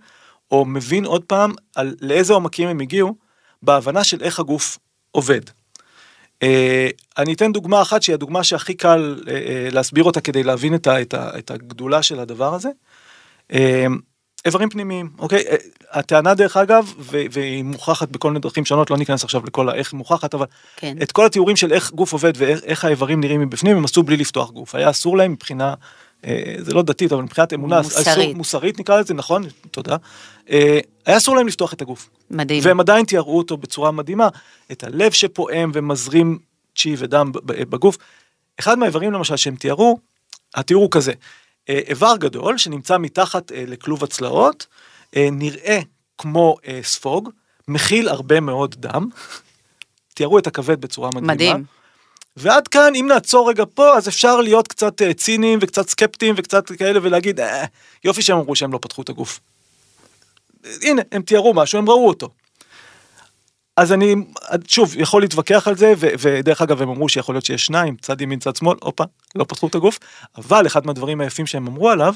או 0.52 0.66
מבין 0.66 1.06
עוד 1.06 1.24
פעם 1.24 1.54
על 1.76 1.96
לאיזה 2.02 2.34
עומקים 2.34 2.68
הם 2.68 2.80
הגיעו, 2.80 3.16
בהבנה 3.62 4.04
של 4.04 4.24
איך 4.24 4.40
הגוף 4.40 4.78
עובד. 5.12 5.42
אה, 6.44 6.90
אני 7.18 7.34
אתן 7.34 7.52
דוגמה 7.52 7.82
אחת 7.82 8.02
שהיא 8.02 8.14
הדוגמה 8.14 8.44
שהכי 8.44 8.74
קל 8.74 9.24
אה, 9.28 9.34
אה, 9.34 9.68
להסביר 9.72 10.04
אותה 10.04 10.22
כדי 10.22 10.44
להבין 10.44 10.76
את, 10.76 10.88
ה, 10.88 11.02
את, 11.02 11.14
ה, 11.14 11.38
את 11.38 11.52
הגדולה 11.52 12.04
של 12.04 12.20
הדבר 12.20 12.54
הזה. 12.54 12.70
אה, 13.54 13.86
איברים 14.46 14.70
פנימיים, 14.70 15.10
אוקיי? 15.20 15.44
אה, 15.50 15.56
הטענה 15.92 16.34
דרך 16.34 16.58
אגב, 16.58 16.94
ו- 17.00 17.22
והיא 17.32 17.64
מוכחת 17.64 18.10
בכל 18.10 18.28
מיני 18.28 18.40
דרכים 18.40 18.66
שונות, 18.66 18.90
לא 18.90 18.98
ניכנס 18.98 19.24
עכשיו 19.24 19.42
לכל 19.46 19.70
האיך 19.70 19.94
מוכחת, 19.94 20.34
אבל 20.34 20.46
כן. 20.76 20.98
את 21.02 21.12
כל 21.12 21.26
התיאורים 21.26 21.56
של 21.56 21.74
איך 21.74 21.92
גוף 21.92 22.14
עובד 22.14 22.34
ואיך 22.38 22.64
איך 22.64 22.86
האיברים 22.86 23.22
נראים 23.22 23.42
מבפנים, 23.42 23.78
הם 23.78 23.86
עשו 23.86 24.04
בלי 24.04 24.18
לפתוח 24.18 24.52
גוף. 24.52 24.76
היה 24.76 24.90
אסור 24.90 25.18
להם 25.18 25.32
מבחינה, 25.32 25.74
אה, 26.26 26.56
זה 26.58 26.74
לא 26.74 26.82
דתית, 26.82 27.12
אבל 27.12 27.24
מבחינת 27.24 27.54
אמונה, 27.54 27.82
מוסרית. 27.82 28.08
אסור, 28.08 28.34
מוסרית 28.34 28.80
נקרא 28.80 29.00
לזה, 29.00 29.14
נכון? 29.14 29.44
תודה. 29.72 29.96
אה, 30.50 30.80
היה 31.06 31.18
אסור 31.18 31.36
להם 31.36 31.48
לפתוח 31.48 31.74
את 31.74 31.82
הגוף. 31.82 32.10
מדהים. 32.32 32.64
והם 32.64 32.80
עדיין 32.80 33.06
תיארו 33.06 33.38
אותו 33.38 33.58
בצורה 33.58 33.92
מדהימה, 33.92 34.30
את 34.72 34.84
הלב 34.84 35.12
שפועם 35.12 35.72
ומזרים 35.74 36.38
צ'י 36.78 36.96
ודם 36.98 37.32
בגוף. 37.44 37.98
אחד 38.60 38.80
מהאיברים 38.80 39.12
למשל 39.12 39.36
שהם 39.36 39.56
תיארו, 39.56 40.00
התיאור 40.56 40.84
הוא 40.84 40.92
כזה, 40.92 41.14
איבר 41.70 42.16
גדול 42.18 42.58
שנמצא 42.58 42.98
מתחת 42.98 43.52
אה, 43.52 43.64
לכלוב 43.68 44.04
הצלעות, 44.04 44.68
אה, 45.16 45.28
נראה 45.32 45.80
כמו 46.18 46.58
אה, 46.68 46.80
ספוג, 46.84 47.30
מכיל 47.68 48.10
הרבה 48.10 48.40
מאוד 48.40 48.76
דם, 48.80 49.10
תיארו 50.16 50.40
את 50.40 50.48
הכבד 50.48 50.82
בצורה 50.82 51.10
מדהימה. 51.10 51.34
מדהים. 51.34 51.66
ועד 52.38 52.68
כאן, 52.68 52.96
אם 52.96 53.06
נעצור 53.10 53.50
רגע 53.50 53.64
פה, 53.74 53.98
אז 53.98 54.08
אפשר 54.08 54.42
להיות 54.42 54.68
קצת 54.68 55.02
אה, 55.02 55.14
ציניים 55.14 55.60
וקצת 55.62 55.90
סקפטיים 55.90 56.36
וקצת 56.38 56.72
כאלה 56.72 57.00
ולהגיד, 57.04 57.40
אה, 57.40 57.66
יופי 58.04 58.22
שהם 58.22 58.38
אמרו 58.38 58.56
שהם 58.56 58.74
לא 58.74 58.80
פתחו 58.82 59.02
את 59.02 59.10
הגוף. 59.10 59.40
הנה, 60.82 61.02
הם 61.12 61.22
תיארו 61.22 61.54
משהו, 61.54 61.80
הם 61.80 61.90
ראו 61.90 62.08
אותו. 62.08 62.30
אז 63.78 63.92
אני, 63.94 64.16
שוב, 64.68 64.96
יכול 64.98 65.22
להתווכח 65.22 65.68
על 65.68 65.76
זה, 65.76 65.94
ו- 65.98 66.08
ודרך 66.20 66.62
אגב, 66.62 66.82
הם 66.82 66.90
אמרו 66.90 67.10
שיכול 67.10 67.36
להיות 67.36 67.46
שיש 67.46 67.66
שניים, 67.66 67.96
צד 68.02 68.22
ימין, 68.22 68.40
צד 68.40 68.56
שמאל, 68.56 68.78
הופה, 68.84 69.04
לא 69.36 69.44
פתחו 69.44 69.68
את 69.68 69.76
הגוף, 69.76 70.00
אבל 70.38 70.68
אחד 70.68 70.86
מהדברים 70.86 71.22
היפים 71.22 71.46
שהם 71.48 71.68
אמרו 71.68 71.90
עליו, 71.90 72.16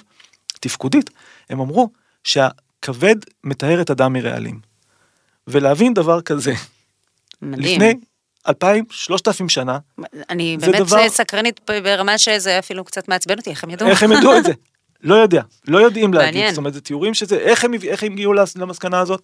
תפקודית, 0.59 1.09
הם 1.49 1.59
אמרו 1.59 1.89
שהכבד 2.23 3.15
מטהר 3.43 3.81
את 3.81 3.89
הדם 3.89 4.13
מרעלים. 4.13 4.59
ולהבין 5.47 5.93
דבר 5.93 6.21
כזה, 6.21 6.53
מדהים. 7.41 7.75
לפני 7.75 7.93
אלפיים, 8.47 8.85
שלושת 8.91 9.27
אלפים 9.27 9.49
שנה, 9.49 9.77
אני 10.29 10.57
באמת 10.57 10.75
דבר- 10.75 11.09
סקרנית 11.09 11.59
ברמה 11.83 12.17
שזה 12.17 12.59
אפילו 12.59 12.83
קצת 12.83 13.07
מעצבן 13.07 13.37
אותי, 13.37 13.49
איך 13.49 13.63
הם 13.63 13.69
ידעו? 13.69 13.87
איך 13.89 14.03
הם 14.03 14.11
ידעו 14.11 14.37
את 14.37 14.43
זה? 14.43 14.51
לא 15.03 15.15
יודע, 15.15 15.41
לא 15.67 15.77
יודעים 15.77 16.13
להגיד, 16.13 16.25
מעניין. 16.33 16.49
זאת 16.49 16.57
אומרת 16.57 16.73
זה 16.73 16.81
תיאורים 16.81 17.13
שזה, 17.13 17.37
איך 17.37 17.63
הם, 17.63 17.71
איך 17.87 18.03
הם 18.03 18.11
הגיעו 18.13 18.33
למס- 18.33 18.57
למסקנה 18.57 18.99
הזאת? 18.99 19.21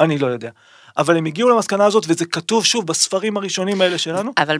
אני 0.00 0.18
לא 0.18 0.26
יודע. 0.26 0.50
אבל 0.98 1.16
הם 1.16 1.26
הגיעו 1.26 1.48
למסקנה 1.48 1.84
הזאת 1.86 2.04
וזה 2.08 2.24
כתוב 2.26 2.64
שוב 2.64 2.86
בספרים 2.86 3.36
הראשונים 3.36 3.80
האלה 3.80 3.98
שלנו. 3.98 4.32
אבל 4.38 4.58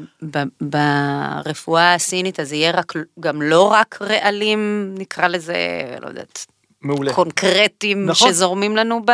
ברפואה 0.61 1.95
הסינית 1.95 2.41
אז 2.41 2.53
יהיה 2.53 2.71
רק, 2.71 2.93
גם 3.21 3.43
לא 3.43 3.63
רק 3.73 3.99
רעלים, 4.03 4.95
נקרא 4.99 5.29
לזה, 5.29 5.57
לא 6.01 6.09
יודעת, 6.09 6.47
מעולה. 6.83 7.15
קונקרטיים 7.15 8.07
נכון. 8.07 8.29
שזורמים 8.29 8.77
לנו 8.77 9.03
ב... 9.07 9.13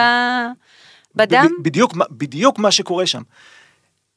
בדם? 1.14 1.46
בדיוק, 1.62 1.94
בדיוק 2.11 2.58
מה 2.58 2.70
שקורה 2.70 3.06
שם. 3.06 3.22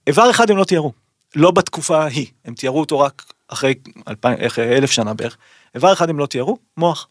איבר 0.07 0.29
אחד 0.29 0.49
הם 0.49 0.57
לא 0.57 0.63
תיארו, 0.63 0.91
לא 1.35 1.51
בתקופה 1.51 2.03
ההיא, 2.03 2.27
הם 2.45 2.53
תיארו 2.53 2.79
אותו 2.79 2.99
רק 2.99 3.23
אחרי 3.47 3.73
אלפיים, 4.07 4.37
אחרי 4.47 4.77
אלף 4.77 4.91
שנה 4.91 5.13
בערך. 5.13 5.37
איבר 5.75 5.93
אחד 5.93 6.09
הם 6.09 6.19
לא 6.19 6.25
תיארו, 6.25 6.57
מוח. 6.77 7.07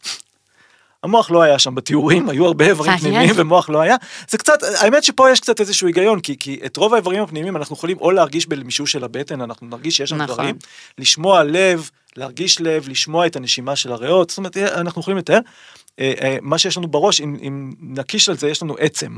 המוח 1.03 1.31
לא 1.31 1.41
היה 1.41 1.59
שם 1.59 1.75
בתיאורים, 1.75 2.29
היו 2.29 2.45
הרבה 2.45 2.65
איברים. 2.65 2.97
פנימיים 2.97 3.33
ומוח 3.35 3.69
לא 3.69 3.81
היה. 3.81 3.95
זה 4.29 4.37
קצת, 4.37 4.63
האמת 4.63 5.03
שפה 5.03 5.31
יש 5.31 5.39
קצת 5.39 5.59
איזשהו 5.59 5.87
היגיון, 5.87 6.19
כי, 6.19 6.37
כי 6.39 6.59
את 6.65 6.77
רוב 6.77 6.93
האיברים 6.93 7.23
הפנימיים 7.23 7.57
אנחנו 7.57 7.75
יכולים 7.75 7.97
או 7.97 8.11
להרגיש 8.11 8.47
בלמישוש 8.47 8.91
של 8.91 9.03
הבטן, 9.03 9.41
אנחנו 9.41 9.67
נרגיש 9.67 9.97
שיש 9.97 10.09
שם 10.09 10.15
נכון. 10.15 10.35
דברים, 10.35 10.55
לשמוע 10.97 11.43
לב, 11.43 11.89
להרגיש 12.15 12.61
לב, 12.61 12.89
לשמוע 12.89 13.27
את 13.27 13.35
הנשימה 13.35 13.75
של 13.75 13.91
הריאות, 13.91 14.29
זאת 14.29 14.37
אומרת, 14.37 14.57
אנחנו 14.57 15.01
יכולים 15.01 15.17
לתאר. 15.17 15.39
אה, 15.99 16.13
אה, 16.21 16.37
מה 16.41 16.57
שיש 16.57 16.77
לנו 16.77 16.87
בראש, 16.87 17.21
אם, 17.21 17.37
אם 17.41 17.73
נקיש 17.81 18.29
על 18.29 18.37
זה, 18.37 18.49
יש 18.49 18.63
לנו 18.63 18.75
עצם. 18.79 19.15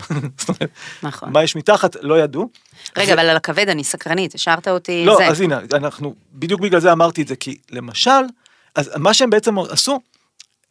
נכון. 1.03 1.33
מה 1.33 1.43
יש 1.43 1.55
מתחת, 1.55 1.95
לא 2.01 2.19
ידעו. 2.19 2.49
רגע, 2.97 3.13
אבל 3.13 3.29
על 3.29 3.37
הכבד 3.37 3.69
אני 3.69 3.83
סקרנית, 3.83 4.35
השארת 4.35 4.67
אותי 4.67 5.05
לא, 5.05 5.15
זה. 5.17 5.27
אז 5.27 5.41
הנה, 5.41 5.59
אנחנו, 5.73 6.15
בדיוק 6.33 6.61
בגלל 6.61 6.79
זה 6.79 6.91
אמרתי 6.91 7.21
את 7.21 7.27
זה, 7.27 7.35
כי 7.35 7.57
למשל, 7.71 8.11
אז 8.75 8.91
מה 8.97 9.13
שהם 9.13 9.29
בעצם 9.29 9.59
עשו, 9.59 9.99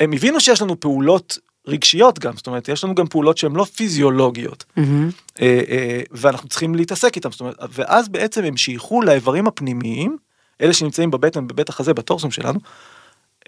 הם 0.01 0.13
הבינו 0.13 0.41
שיש 0.41 0.63
לנו 0.63 0.81
פעולות 0.81 1.39
רגשיות 1.67 2.19
גם, 2.19 2.37
זאת 2.37 2.47
אומרת, 2.47 2.69
יש 2.69 2.85
לנו 2.85 2.95
גם 2.95 3.07
פעולות 3.07 3.39
שהן 3.39 3.57
לא 3.57 3.65
פיזיולוגיות, 3.65 4.65
מהמם. 4.77 5.11
אה, 5.41 5.61
אה, 5.69 6.01
ואנחנו 6.11 6.49
צריכים 6.49 6.75
להתעסק 6.75 7.17
איתם, 7.17 7.33
זאת 7.33 7.41
אומרת, 7.41 7.57
ואז 7.71 8.09
בעצם 8.09 8.45
הם 8.45 8.57
שייכו 8.57 9.03
לאיברים 9.03 9.47
הפנימיים, 9.47 10.17
אלה 10.61 10.73
שנמצאים 10.73 11.11
בבטן, 11.11 11.47
בבית 11.47 11.69
החזה, 11.69 11.95
בטורסום 11.95 12.31
שלנו, 12.31 12.59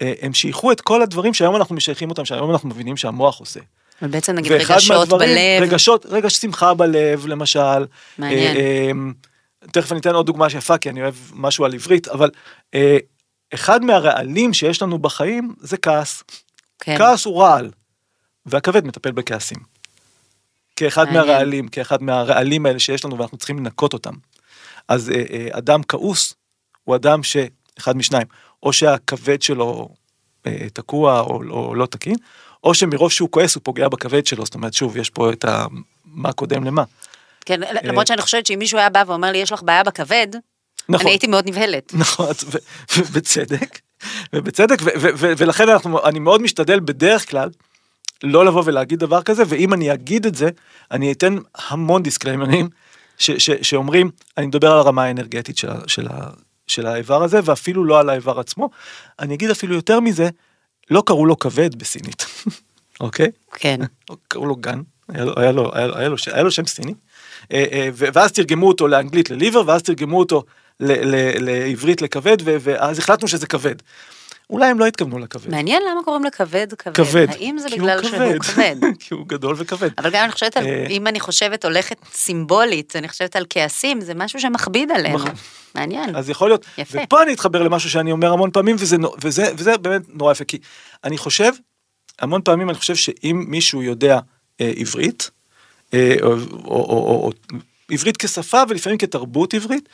אה, 0.01 0.13
הם 0.21 0.33
שייכו 0.33 0.71
את 0.71 0.81
כל 0.81 1.01
הדברים 1.01 1.33
שהיום 1.33 1.55
אנחנו 1.55 1.75
משייכים 1.75 2.09
אותם, 2.09 2.25
שהיום 2.25 2.51
אנחנו 2.51 2.69
מבינים 2.69 2.97
שהמוח 2.97 3.39
עושה. 3.39 3.59
ובעצם 4.01 4.35
נגיד 4.35 4.51
רגשות 4.51 4.97
מהדברים- 4.97 5.29
בלב. 5.29 5.69
רגשות, 5.69 6.05
רגש 6.05 6.35
שמחה 6.35 6.73
בלב 6.73 7.27
למשל. 7.27 7.85
מעניין. 8.17 9.13
תכף 9.71 9.91
אני 9.91 9.99
אתן 9.99 10.15
עוד 10.15 10.25
דוגמה 10.25 10.49
שיפה 10.49 10.77
כי 10.77 10.89
אני 10.89 11.01
אוהב 11.01 11.13
משהו 11.33 11.65
על 11.65 11.73
עברית, 11.73 12.07
אבל 12.07 12.29
אחד 13.53 13.83
מהרעלים 13.83 14.53
שיש 14.53 14.81
לנו 14.81 14.99
בחיים 14.99 15.55
זה 15.59 15.77
כעס. 15.77 16.23
כן. 16.79 16.97
כעס 16.97 17.25
הוא 17.25 17.41
רעל, 17.41 17.71
והכבד 18.45 18.85
מטפל 18.85 19.11
בכעסים. 19.11 19.57
כאחד 20.75 21.03
מעניין. 21.03 21.25
מהרעלים, 21.25 21.67
כאחד 21.67 22.03
מהרעלים 22.03 22.65
האלה 22.65 22.79
שיש 22.79 23.05
לנו 23.05 23.17
ואנחנו 23.17 23.37
צריכים 23.37 23.59
לנקות 23.59 23.93
אותם. 23.93 24.13
אז 24.87 25.09
אה, 25.09 25.23
אה, 25.31 25.47
אדם 25.51 25.81
כעוס 25.83 26.33
הוא 26.83 26.95
אדם 26.95 27.23
שאחד 27.23 27.97
משניים, 27.97 28.27
או 28.63 28.73
שהכבד 28.73 29.41
שלו 29.41 29.89
אה, 30.45 30.67
תקוע 30.73 31.19
או, 31.19 31.41
או 31.49 31.75
לא 31.75 31.85
תקין, 31.85 32.15
או 32.63 32.73
שמרוב 32.73 33.11
שהוא 33.11 33.29
כועס 33.31 33.55
הוא 33.55 33.61
פוגע 33.63 33.87
בכבד 33.87 34.25
שלו, 34.25 34.45
זאת 34.45 34.55
אומרת 34.55 34.73
שוב 34.73 34.97
יש 34.97 35.09
פה 35.09 35.31
את 35.31 35.45
ה... 35.45 35.65
מה 36.05 36.33
קודם 36.33 36.63
למה. 36.63 36.83
כן, 37.45 37.63
אה, 37.63 37.71
למרות 37.83 38.07
שאני 38.07 38.21
חושבת 38.21 38.45
שאם 38.45 38.59
מישהו 38.59 38.77
היה 38.77 38.89
בא 38.89 39.03
ואומר 39.07 39.31
לי 39.31 39.37
יש 39.37 39.51
לך 39.51 39.63
בעיה 39.63 39.83
בכבד, 39.83 40.27
נכון. 40.89 41.05
אני 41.05 41.11
הייתי 41.11 41.27
מאוד 41.27 41.49
נבהלת. 41.49 41.91
נכון, 41.93 42.27
ובצדק, 42.97 43.79
ובצדק, 44.33 44.77
ולכן 45.37 45.69
אנחנו, 45.69 46.05
אני 46.05 46.19
מאוד 46.19 46.41
משתדל 46.41 46.79
בדרך 46.79 47.29
כלל 47.29 47.49
לא 48.23 48.45
לבוא 48.45 48.63
ולהגיד 48.65 48.99
דבר 48.99 49.21
כזה, 49.21 49.43
ואם 49.47 49.73
אני 49.73 49.93
אגיד 49.93 50.25
את 50.25 50.35
זה, 50.35 50.49
אני 50.91 51.11
אתן 51.11 51.35
המון 51.55 52.03
דיסקליימרים 52.03 52.69
שאומרים, 53.61 54.11
אני 54.37 54.45
מדבר 54.45 54.71
על 54.71 54.77
הרמה 54.77 55.03
האנרגטית 55.03 55.57
של, 55.57 55.67
של, 55.87 56.07
של 56.67 56.87
האיבר 56.87 57.23
הזה, 57.23 57.39
ואפילו 57.43 57.85
לא 57.85 57.99
על 57.99 58.09
האיבר 58.09 58.39
עצמו. 58.39 58.69
אני 59.19 59.35
אגיד 59.35 59.49
אפילו 59.49 59.75
יותר 59.75 59.99
מזה, 59.99 60.29
לא 60.89 61.03
קראו 61.05 61.25
לו 61.25 61.39
כבד 61.39 61.75
בסינית, 61.75 62.25
אוקיי? 63.01 63.27
כן. 63.53 63.79
קראו 64.27 64.45
לו 64.45 64.55
גן, 64.55 64.81
היה 65.09 65.25
לו, 65.25 65.33
היה 65.37 65.51
לו, 65.51 65.71
היה 65.73 65.87
לו, 65.87 65.95
היה 65.97 66.09
לו, 66.09 66.15
היה 66.33 66.43
לו 66.43 66.51
שם 66.51 66.65
סיני, 66.65 66.93
אה, 67.53 67.65
אה, 67.71 67.89
ואז 67.93 68.31
תרגמו 68.31 68.67
אותו 68.67 68.87
לאנגלית 68.87 69.29
לליבר, 69.29 69.61
ואז 69.67 69.83
תרגמו 69.83 70.19
אותו 70.19 70.43
ל- 70.79 71.15
ל- 71.15 71.49
לעברית 71.49 72.01
לכבד, 72.01 72.37
ו- 72.43 72.57
ואז 72.61 72.99
החלטנו 72.99 73.27
שזה 73.27 73.47
כבד. 73.47 73.75
אולי 74.49 74.67
הם 74.67 74.79
לא 74.79 74.85
התכוונו 74.85 75.19
לכבד. 75.19 75.51
מעניין 75.51 75.83
למה 75.91 76.03
קוראים 76.03 76.23
לכבד 76.23 76.73
כבד. 76.73 76.95
כבד. 76.95 77.27
האם 77.29 77.57
זה 77.57 77.69
כי 77.69 77.79
הוא 77.79 77.87
בגלל 77.87 78.03
שהוא 78.03 78.39
כבד? 78.39 78.75
כי 78.99 79.13
הוא 79.13 79.27
גדול 79.27 79.55
וכבד. 79.57 79.89
אבל 79.97 80.09
גם 80.09 80.23
אני 80.23 80.31
חושבת 80.31 80.57
על, 80.57 80.65
אה. 80.67 80.85
אם 80.89 81.07
אני 81.07 81.19
חושבת 81.19 81.65
הולכת 81.65 81.97
סימבולית, 82.13 82.95
אני 82.95 83.07
חושבת 83.07 83.35
על 83.35 83.45
כעסים, 83.49 84.01
זה 84.01 84.13
משהו 84.13 84.39
שמכביד 84.39 84.91
עלינו. 84.91 85.19
מעניין. 85.75 86.15
אז 86.15 86.29
יכול 86.29 86.49
להיות, 86.49 86.65
יפה. 86.77 86.97
ופה 87.03 87.23
אני 87.23 87.33
אתחבר 87.33 87.63
למשהו 87.63 87.89
שאני 87.89 88.11
אומר 88.11 88.33
המון 88.33 88.51
פעמים, 88.51 88.75
וזה, 88.79 88.97
וזה, 89.23 89.51
וזה 89.57 89.77
באמת 89.77 90.01
נורא 90.07 90.31
יפה, 90.31 90.43
כי 90.43 90.57
אני 91.03 91.17
חושב, 91.17 91.51
המון 92.19 92.41
פעמים 92.41 92.69
אני 92.69 92.77
חושב 92.77 92.95
שאם 92.95 93.45
מישהו 93.47 93.83
יודע 93.83 94.19
אה, 94.61 94.71
עברית, 94.77 95.31
אה, 95.93 96.15
או, 96.21 96.31
או, 96.31 96.37
או, 96.65 97.23
או 97.25 97.31
עברית 97.91 98.17
כשפה 98.17 98.61
ולפעמים 98.69 98.97
כתרבות 98.97 99.53
עברית, 99.53 99.89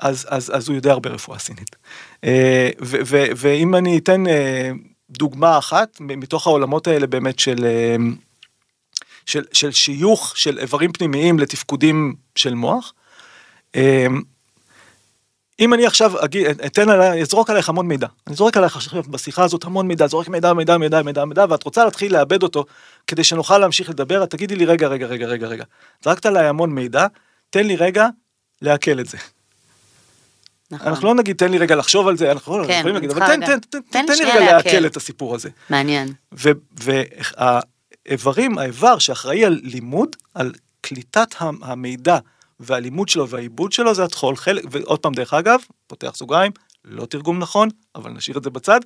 אז, 0.00 0.26
אז, 0.28 0.50
אז 0.54 0.68
הוא 0.68 0.76
יודע 0.76 0.92
הרבה 0.92 1.10
רפואה 1.10 1.38
סינית. 1.38 1.76
אה, 2.24 2.70
ו, 2.82 2.96
ו, 3.06 3.24
ואם 3.36 3.74
אני 3.74 3.98
אתן 3.98 4.26
אה, 4.26 4.70
דוגמה 5.10 5.58
אחת 5.58 5.96
מתוך 6.00 6.46
העולמות 6.46 6.86
האלה 6.86 7.06
באמת 7.06 7.38
של, 7.38 7.64
אה, 7.64 7.96
של, 9.26 9.44
של 9.52 9.72
שיוך 9.72 10.32
של 10.36 10.58
איברים 10.58 10.92
פנימיים 10.92 11.38
לתפקודים 11.38 12.14
של 12.34 12.54
מוח, 12.54 12.92
אם 15.60 15.74
אני 15.74 15.86
עכשיו 15.86 16.24
אגיד, 16.24 16.46
אתן 16.66 16.88
עליי, 16.88 17.22
אזרוק 17.22 17.50
עלייך 17.50 17.68
המון 17.68 17.88
מידע, 17.88 18.06
אני 18.26 18.36
זורק 18.36 18.56
עלייך 18.56 18.76
עכשיו 18.76 19.02
בשיחה 19.02 19.44
הזאת 19.44 19.64
המון 19.64 19.88
מידע, 19.88 20.06
זורק 20.06 20.28
מידע, 20.28 20.52
מידע, 20.52 20.78
מידע, 20.78 21.02
מידע, 21.02 21.24
מידע, 21.24 21.44
ואת 21.48 21.62
רוצה 21.62 21.84
להתחיל 21.84 22.12
לאבד 22.12 22.42
אותו 22.42 22.64
כדי 23.06 23.24
שנוכל 23.24 23.58
להמשיך 23.58 23.90
לדבר, 23.90 24.26
תגידי 24.26 24.56
לי 24.56 24.64
רגע, 24.64 24.88
רגע, 24.88 25.06
רגע, 25.06 25.26
רגע, 25.26 25.46
רגע, 25.46 25.64
זרקת 26.04 26.26
עליי 26.26 26.46
המון 26.46 26.70
מידע, 26.70 27.06
תן 27.50 27.66
לי 27.66 27.76
רגע 27.76 28.08
לעכל 28.62 29.00
את 29.00 29.06
זה. 29.06 29.18
נכון. 30.70 30.88
אנחנו 30.88 31.08
לא 31.08 31.14
נגיד 31.14 31.36
תן 31.36 31.50
לי 31.50 31.58
רגע 31.58 31.74
לחשוב 31.74 32.08
על 32.08 32.16
זה, 32.16 32.32
אנחנו 32.32 32.58
לא 32.58 32.66
כן, 32.66 32.78
יכולים 32.78 32.94
להגיד, 32.94 33.10
אבל 33.10 33.26
תן, 33.26 33.46
תן, 33.46 33.60
תן, 33.60 33.80
תן 33.90 34.06
תן 34.06 34.12
לי 34.18 34.24
רגע 34.24 34.56
לעכל. 34.56 34.86
את 34.86 34.96
הסיפור 34.96 35.34
הזה. 35.34 35.48
מעניין. 35.70 36.12
והאיברים, 38.06 38.58
האיבר 38.58 38.98
שאחראי 38.98 39.44
על 39.44 39.60
לימוד, 39.62 40.16
על 40.34 40.52
קליטת 40.80 41.34
המידע 41.40 42.18
והלימוד 42.60 43.08
שלו 43.08 43.28
והעיבוד 43.28 43.72
שלו 43.72 43.94
זה 43.94 44.04
הטחול. 44.04 44.36
חלק, 44.36 44.64
ועוד 44.70 44.98
פעם 44.98 45.12
דרך 45.12 45.34
אגב, 45.34 45.60
פותח 45.86 46.12
סוגריים, 46.14 46.52
לא 46.84 47.06
תרגום 47.06 47.38
נכון, 47.38 47.68
אבל 47.94 48.10
נשאיר 48.10 48.38
את 48.38 48.44
זה 48.44 48.50
בצד. 48.50 48.80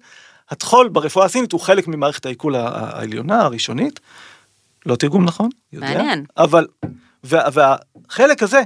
הטחול 0.51 0.89
ברפואה 0.89 1.27
הסינית 1.27 1.53
הוא 1.53 1.61
חלק 1.61 1.89
ממערכת 1.89 2.27
העיכול 2.27 2.55
העליונה, 2.55 3.43
הראשונית. 3.43 4.01
לא 4.87 4.97
תרגום 4.97 5.25
נכון, 5.25 5.49
יודע. 5.73 5.87
מעניין. 5.87 6.25
אבל, 6.37 6.67
וה, 7.25 7.43
והחלק 7.53 8.43
הזה, 8.43 8.63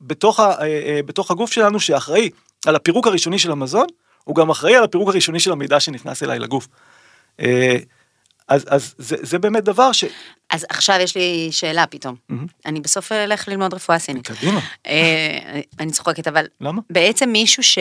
בתוך, 0.00 0.40
ה, 0.40 0.50
אה, 0.60 0.66
אה, 0.66 1.00
בתוך 1.06 1.30
הגוף 1.30 1.52
שלנו 1.52 1.80
שאחראי 1.80 2.30
על 2.66 2.76
הפירוק 2.76 3.06
הראשוני 3.06 3.38
של 3.38 3.50
המזון, 3.50 3.86
הוא 4.24 4.36
גם 4.36 4.50
אחראי 4.50 4.76
על 4.76 4.84
הפירוק 4.84 5.08
הראשוני 5.08 5.40
של 5.40 5.52
המידע 5.52 5.80
שנכנס 5.80 6.22
אליי 6.22 6.38
לגוף. 6.38 6.68
אה, 7.40 7.76
אז, 8.48 8.64
אז 8.68 8.94
זה, 8.98 9.16
זה 9.22 9.38
באמת 9.38 9.64
דבר 9.64 9.92
ש... 9.92 10.04
אז 10.50 10.66
עכשיו 10.68 10.96
יש 11.00 11.16
לי 11.16 11.48
שאלה 11.50 11.86
פתאום. 11.86 12.14
מהמם. 12.28 12.46
אני 12.66 12.80
בסוף 12.80 13.12
אלך 13.12 13.48
ללמוד 13.48 13.74
רפואה 13.74 13.98
סינית. 13.98 14.26
קדימה, 14.26 14.60
אני 15.80 15.92
צוחקת, 15.92 16.28
אבל 16.28 16.46
למה? 16.60 16.80
בעצם 16.90 17.28
מישהו 17.28 17.62
ש... 17.62 17.78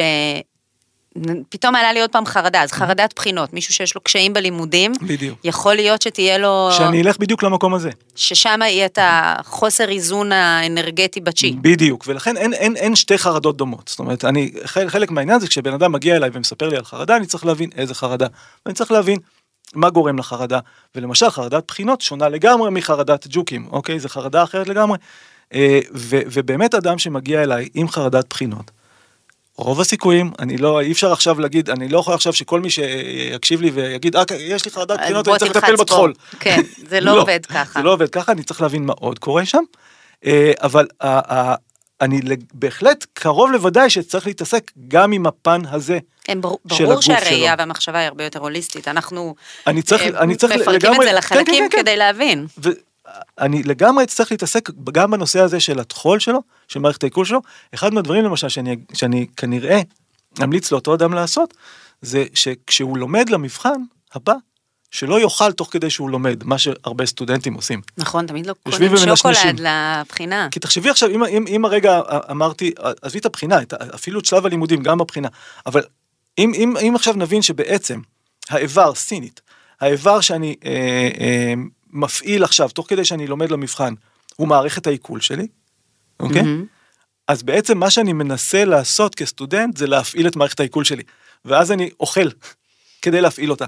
פתאום 1.50 1.76
עלה 1.76 1.94
לי 1.94 2.02
עוד 2.02 2.10
פעם 2.10 2.26
חרדה, 2.26 2.64
אז 2.64 2.72
חרדת 2.72 3.14
בחינות, 3.16 3.54
מישהו 3.54 3.74
שיש 3.74 3.96
לו 3.96 4.02
קשיים 4.02 4.34
בלימודים, 4.34 4.92
בדיוק. 5.02 5.40
יכול 5.44 5.76
להיות 5.76 6.02
שתהיה 6.02 6.38
לו, 6.38 6.70
שאני 6.78 7.02
אלך 7.02 7.18
בדיוק 7.18 7.44
למקום 7.44 7.74
הזה. 7.74 7.90
ששם 8.16 8.60
יהיה 8.62 8.86
את 8.86 9.00
החוסר 9.02 9.90
איזון 9.90 10.32
האנרגטי 10.32 11.20
בצ'י. 11.20 11.56
בדיוק, 11.62 12.04
ולכן 12.08 12.38
אין, 12.38 12.54
אין, 12.54 12.76
אין 12.76 12.96
שתי 12.96 13.18
חרדות 13.18 13.58
דומות. 13.58 13.88
זאת 13.88 14.00
אומרת, 14.00 14.26
אני, 14.26 14.52
חלק, 14.66 15.12
מהעניין 15.12 15.40
זה 15.40 15.48
כשבן 15.48 15.74
אדם 15.74 15.92
מגיע 15.92 16.16
אליי 16.16 16.30
ומספר 16.34 16.70
לי 16.70 16.78
על 16.78 16.84
חרדה, 16.84 17.16
אני 17.16 17.26
צריך 17.26 17.46
להבין 17.46 17.70
איזה 17.76 17.96
חרדה. 17.96 18.28
ואני 18.66 18.76
צריך 18.76 18.92
להבין 18.92 19.18
מה 19.76 19.90
גורם 19.90 20.20
לחרדה. 20.20 20.60
ולמשל, 20.96 21.30
חרדת 21.30 21.64
בחינות 21.68 22.02
שונה 22.02 22.30
לגמרי 22.30 22.70
מחרדת 22.72 23.28
ג'וקים, 23.30 23.68
אוקיי? 23.72 24.00
זו 24.00 24.10
חרדה 24.10 24.44
אחרת 24.44 24.68
לגמרי. 24.68 24.98
אה, 25.54 25.80
ו, 25.96 26.20
ובאמת 26.26 26.74
אדם 26.74 26.98
שמגיע 26.98 27.44
אליי 27.44 27.70
עם 27.74 27.90
חרדת 27.90 28.26
בחינות, 28.30 28.72
רוב 29.58 29.82
הסיכויים, 29.82 30.32
אני 30.40 30.58
לא, 30.58 30.82
אי 30.82 30.92
אפשר 30.92 31.12
עכשיו 31.12 31.40
להגיד, 31.40 31.70
אני 31.70 31.90
לא 31.90 32.00
יכול 32.00 32.14
עכשיו 32.14 32.34
שכל 32.34 32.62
מי 32.62 32.70
שיקשיב 32.70 33.62
לי 33.62 33.70
ויגיד, 33.72 34.16
אה, 34.16 34.24
יש 34.40 34.66
לי 34.66 34.72
חרדת 34.72 35.00
בחינות, 35.00 35.28
אני 35.28 35.40
צריך 35.40 35.56
לטפל. 35.56 35.76
בטחול. 35.76 36.14
כן, 36.40 36.62
זה 36.90 37.00
לא 37.06 37.22
עובד 37.22 37.46
ככה. 37.46 37.80
זה 37.80 37.86
לא 37.86 37.94
עובד 37.94 38.10
ככה, 38.10 38.32
אני 38.32 38.44
צריך 38.44 38.62
להבין 38.62 38.86
מה 38.86 38.94
עוד 39.00 39.20
קורה 39.20 39.46
שם. 39.46 39.64
אה, 40.26 40.52
אבל 40.62 40.88
ה- 41.02 41.34
ה- 41.36 41.56
אני 42.02 42.20
בהחלט 42.54 43.06
קרוב 43.14 43.52
לוודאי 43.52 43.90
שצריך 43.90 44.28
להתעסק 44.28 44.72
גם 44.88 45.12
עם 45.12 45.26
הפן 45.26 45.62
הזה. 45.72 46.00
כן, 46.24 46.42
ברור, 46.42 46.60
של 46.72 46.78
ברור 46.84 46.92
הגוף 46.92 47.06
שהראייה 47.06 47.52
שלו. 47.52 47.60
והמחשבה 47.60 48.00
היא 48.00 48.08
הרבה 48.08 48.24
יותר 48.24 48.40
הוליסטית, 48.40 48.88
אנחנו 48.88 49.36
אה, 49.68 49.74
מפרקים 50.62 50.94
את 51.02 51.08
זה 51.08 51.14
לחלקים 51.14 51.46
כן, 51.46 51.52
כן, 51.52 51.68
כן, 51.72 51.82
כדי 51.82 51.98
להבין. 51.98 52.46
ואני 53.38 53.64
לגמרי 53.64 54.04
אצטרך 54.04 54.32
להתעסק 54.32 54.70
גם 54.92 55.12
בנושא 55.12 55.40
הזה 55.40 55.60
של 55.60 55.80
הטחול 55.80 56.20
שלו, 56.20 56.42
של 56.68 56.80
מערכת 56.80 57.04
העיכול 57.04 57.26
שלו. 57.26 57.42
אחד 57.74 57.94
מהדברים 57.94 58.24
למשל 58.26 58.50
שאני, 58.50 58.78
שאני 58.94 59.28
כנראה 59.38 59.82
אמליץ 60.44 60.72
לאותו 60.72 60.96
אדם 60.96 61.14
לעשות, 61.14 61.54
זה 62.02 62.26
שכשהוא 62.34 62.98
לומד 62.98 63.30
למבחן 63.30 63.82
הבא, 64.14 64.34
שלא 64.92 65.22
יאכל 65.22 65.52
תוך 65.52 65.70
כדי 65.72 65.90
שהוא 65.90 66.10
לומד, 66.10 66.44
מה 66.44 66.58
שהרבה 66.58 67.06
סטודנטים 67.06 67.54
עושים. 67.54 67.82
נכון, 67.98 68.28
תמיד 68.28 68.46
לא 68.46 68.54
קונים. 68.64 68.98
שוקולד 69.16 69.60
לבחינה. 69.60 70.48
כי 70.52 70.60
תחשבי 70.60 70.90
עכשיו, 70.90 71.10
אם, 71.10 71.24
אם, 71.24 71.46
אם 71.48 71.66
הרגע 71.66 72.02
אמרתי, 72.32 72.72
עזבי 73.02 73.20
את 73.20 73.26
הבחינה, 73.26 73.62
את, 73.62 73.74
אפילו 73.74 74.20
את 74.20 74.26
שלב 74.26 74.46
הלימודים, 74.46 74.84
גם 74.84 74.98
בבחינה, 74.98 75.28
אבל 75.66 75.82
אם, 76.38 76.52
אם, 76.56 76.78
אם 76.78 76.96
עכשיו 76.96 77.14
נבין 77.18 77.42
שבעצם 77.42 78.00
האיבר, 78.50 78.96
סינית, 78.96 79.42
האיבר 79.82 80.22
שאני 80.22 80.56
אה, 80.66 81.10
אה, 81.20 81.54
מפעיל 81.94 82.44
עכשיו, 82.44 82.70
תוך 82.70 82.90
כדי 82.90 83.06
שאני 83.06 83.28
לומד 83.28 83.52
למבחן, 83.52 83.94
הוא 84.36 84.48
מערכת 84.48 84.88
העיכול 84.88 85.22
שלי, 85.22 85.48
אוקיי? 86.20 86.42
מהמם. 86.42 86.66
אז 87.28 87.44
בעצם 87.44 87.78
מה 87.78 87.90
שאני 87.90 88.14
מנסה 88.14 88.66
לעשות 88.66 89.16
כסטודנט 89.16 89.78
זה 89.78 89.88
להפעיל 89.88 90.28
את 90.28 90.36
מערכת 90.36 90.60
העיכול 90.60 90.84
שלי, 90.84 91.04
ואז 91.46 91.72
אני 91.72 91.90
אוכל 92.00 92.30
כדי 93.02 93.22
להפעיל 93.22 93.52
אותה. 93.52 93.66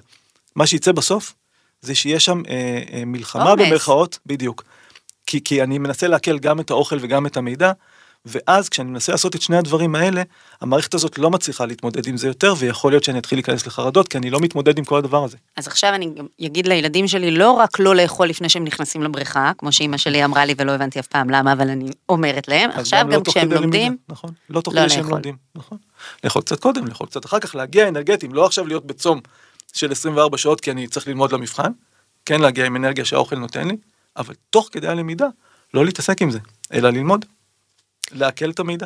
מה 0.55 0.67
שיצא 0.67 0.91
בסוף 0.91 1.33
זה 1.81 1.95
שיש 1.95 2.25
שם 2.25 2.41
אה, 2.49 2.83
אה, 2.93 3.05
מלחמה. 3.05 3.55
במרכאות, 3.55 4.19
בדיוק. 4.25 4.63
כי, 5.27 5.43
כי 5.43 5.63
אני 5.63 5.77
מנסה 5.77 6.07
לעכל 6.07 6.39
גם 6.39 6.59
את 6.59 6.69
האוכל 6.69 6.97
וגם 7.01 7.25
את 7.25 7.37
המידע, 7.37 7.71
ואז 8.25 8.69
כשאני 8.69 8.89
מנסה 8.89 9.11
לעשות 9.11 9.35
את 9.35 9.41
שני 9.41 9.57
הדברים 9.57 9.95
האלה, 9.95 10.23
המערכת 10.61 10.93
הזאת 10.93 11.17
לא 11.17 11.31
מצליחה 11.31 11.65
להתמודד 11.65 12.07
עם 12.07 12.17
זה 12.17 12.27
יותר, 12.27 12.53
ויכול 12.57 12.91
להיות 12.91 13.03
שאני 13.03 13.19
אתחיל 13.19 13.37
להיכנס 13.37 13.67
לחרדות, 13.67 14.07
כי 14.07 14.17
אני 14.17 14.29
לא 14.29 14.39
מתמודד 14.39 14.77
עם 14.77 14.85
כל 14.85 14.97
הדבר 14.97 15.23
הזה. 15.23 15.37
אז 15.57 15.67
עכשיו 15.67 15.93
אני 15.93 16.09
גם 16.15 16.25
אגיד 16.45 16.67
לילדים 16.67 17.07
שלי 17.07 17.31
לא 17.31 17.51
רק 17.51 17.79
לא 17.79 17.95
לאכול 17.95 18.27
לפני 18.27 18.49
שהם 18.49 18.63
נכנסים 18.63 19.03
לבריכה, 19.03 19.51
כמו 19.57 19.71
שאימא 19.71 19.97
שלי 19.97 20.25
אמרה 20.25 20.45
לי 20.45 20.55
ולא 20.57 20.71
הבנתי 20.71 20.99
אף 20.99 21.07
פעם 21.07 21.29
למה, 21.29 21.53
אבל 21.53 21.69
אני 21.69 21.89
אומרת 22.09 22.47
להם, 22.47 22.69
עכשיו 22.73 23.05
לא 23.09 23.15
גם 23.15 23.23
כשהם 23.23 23.43
למידה, 23.43 23.61
לומדים, 23.61 23.97
נכון, 24.09 24.29
לא 24.49 24.61
תוך 24.61 24.73
לא 24.75 24.89
שהם. 24.89 25.09
לומדים, 25.09 25.35
נכון. 25.55 25.77
לאכול 26.23 26.41
קצת 26.41 26.59
קודם, 26.59 26.87
לאכול 26.87 27.07
קצת 27.07 27.25
אחר 27.25 27.39
כך, 27.39 27.55
להגיע 27.55 27.87
אנרגטיים, 27.87 28.33
לא 28.33 28.45
עכשיו 28.45 28.67
להיות 28.67 28.85
בצום 28.85 29.19
של 29.73 29.91
24 29.91 30.37
שעות 30.37 30.61
כי 30.61 30.71
אני 30.71 30.87
צריך 30.87 31.07
ללמוד 31.07 31.31
למבחן, 31.31 31.71
כן 32.25 32.41
להגיע 32.41 32.65
עם 32.65 32.75
אנרגיה 32.75 33.05
שהאוכל 33.05 33.35
נותן 33.35 33.67
לי, 33.67 33.77
אבל 34.17 34.33
תוך 34.49 34.69
כדי 34.71 34.87
הלמידה, 34.87 35.27
לא 35.73 35.85
להתעסק 35.85 36.21
עם 36.21 36.31
זה, 36.31 36.39
אלא 36.73 36.89
ללמוד, 36.89 37.25
לעכל 38.11 38.49
את 38.49 38.59
המידע. 38.59 38.85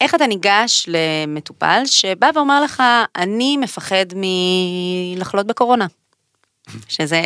איך 0.00 0.14
אתה 0.14 0.26
ניגש 0.26 0.86
למטופל 0.88 1.82
שבא 1.86 2.30
ואומר 2.34 2.64
לך, 2.64 2.82
אני 3.16 3.56
מפחד 3.56 4.06
מלחלות 4.14 5.46
בקורונה? 5.46 5.86
שזה... 6.88 7.20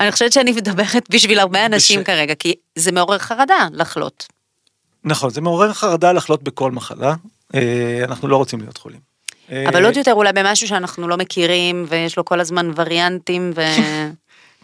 אני 0.00 0.12
חושבת 0.12 0.32
שאני 0.32 0.52
מדברת 0.52 1.10
בשביל 1.10 1.38
הרבה 1.38 1.66
אנשים 1.66 2.00
בש- 2.00 2.06
כרגע, 2.06 2.34
כי 2.34 2.54
זה 2.74 2.92
מעורר 2.92 3.18
חרדה 3.18 3.68
לחלות. 3.72 4.26
נכון, 5.04 5.30
זה 5.30 5.40
מעורר 5.40 5.72
חרדה 5.72 6.12
לחלות 6.12 6.42
בכל 6.42 6.72
מחלה, 6.72 7.14
אה, 7.54 8.00
אנחנו 8.04 8.28
לא 8.28 8.36
רוצים 8.36 8.60
להיות 8.60 8.78
חולים. 8.78 9.00
אבל 9.48 9.82
אה, 9.82 9.86
עוד 9.88 9.96
יותר 9.96 10.12
אולי 10.12 10.32
במשהו 10.32 10.68
שאנחנו 10.68 11.08
לא 11.08 11.16
מכירים, 11.16 11.86
ויש 11.88 12.16
לו 12.16 12.24
כל 12.24 12.40
הזמן 12.40 12.70
וריאנטים, 12.76 13.52
ו... 13.56 13.60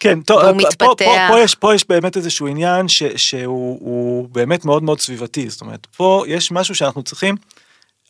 כן, 0.03 0.21
טוב, 0.21 0.43
והוא 0.43 0.53
פה, 0.53 0.59
פה, 0.59 0.69
מתפתח. 0.69 1.05
פה, 1.05 1.29
פה, 1.29 1.41
יש, 1.41 1.55
פה 1.55 1.75
יש 1.75 1.89
באמת 1.89 2.17
איזשהו 2.17 2.47
עניין 2.47 2.89
ש, 2.89 3.03
שהוא 3.03 3.79
הוא 3.81 4.29
באמת 4.29 4.65
מאוד 4.65 4.83
מאוד 4.83 5.01
סביבתי, 5.01 5.51
זאת 5.51 5.61
אומרת, 5.61 5.87
פה 5.97 6.25
יש 6.27 6.53
משהו 6.53 6.75
שאנחנו 6.75 7.03
צריכים, 7.03 7.35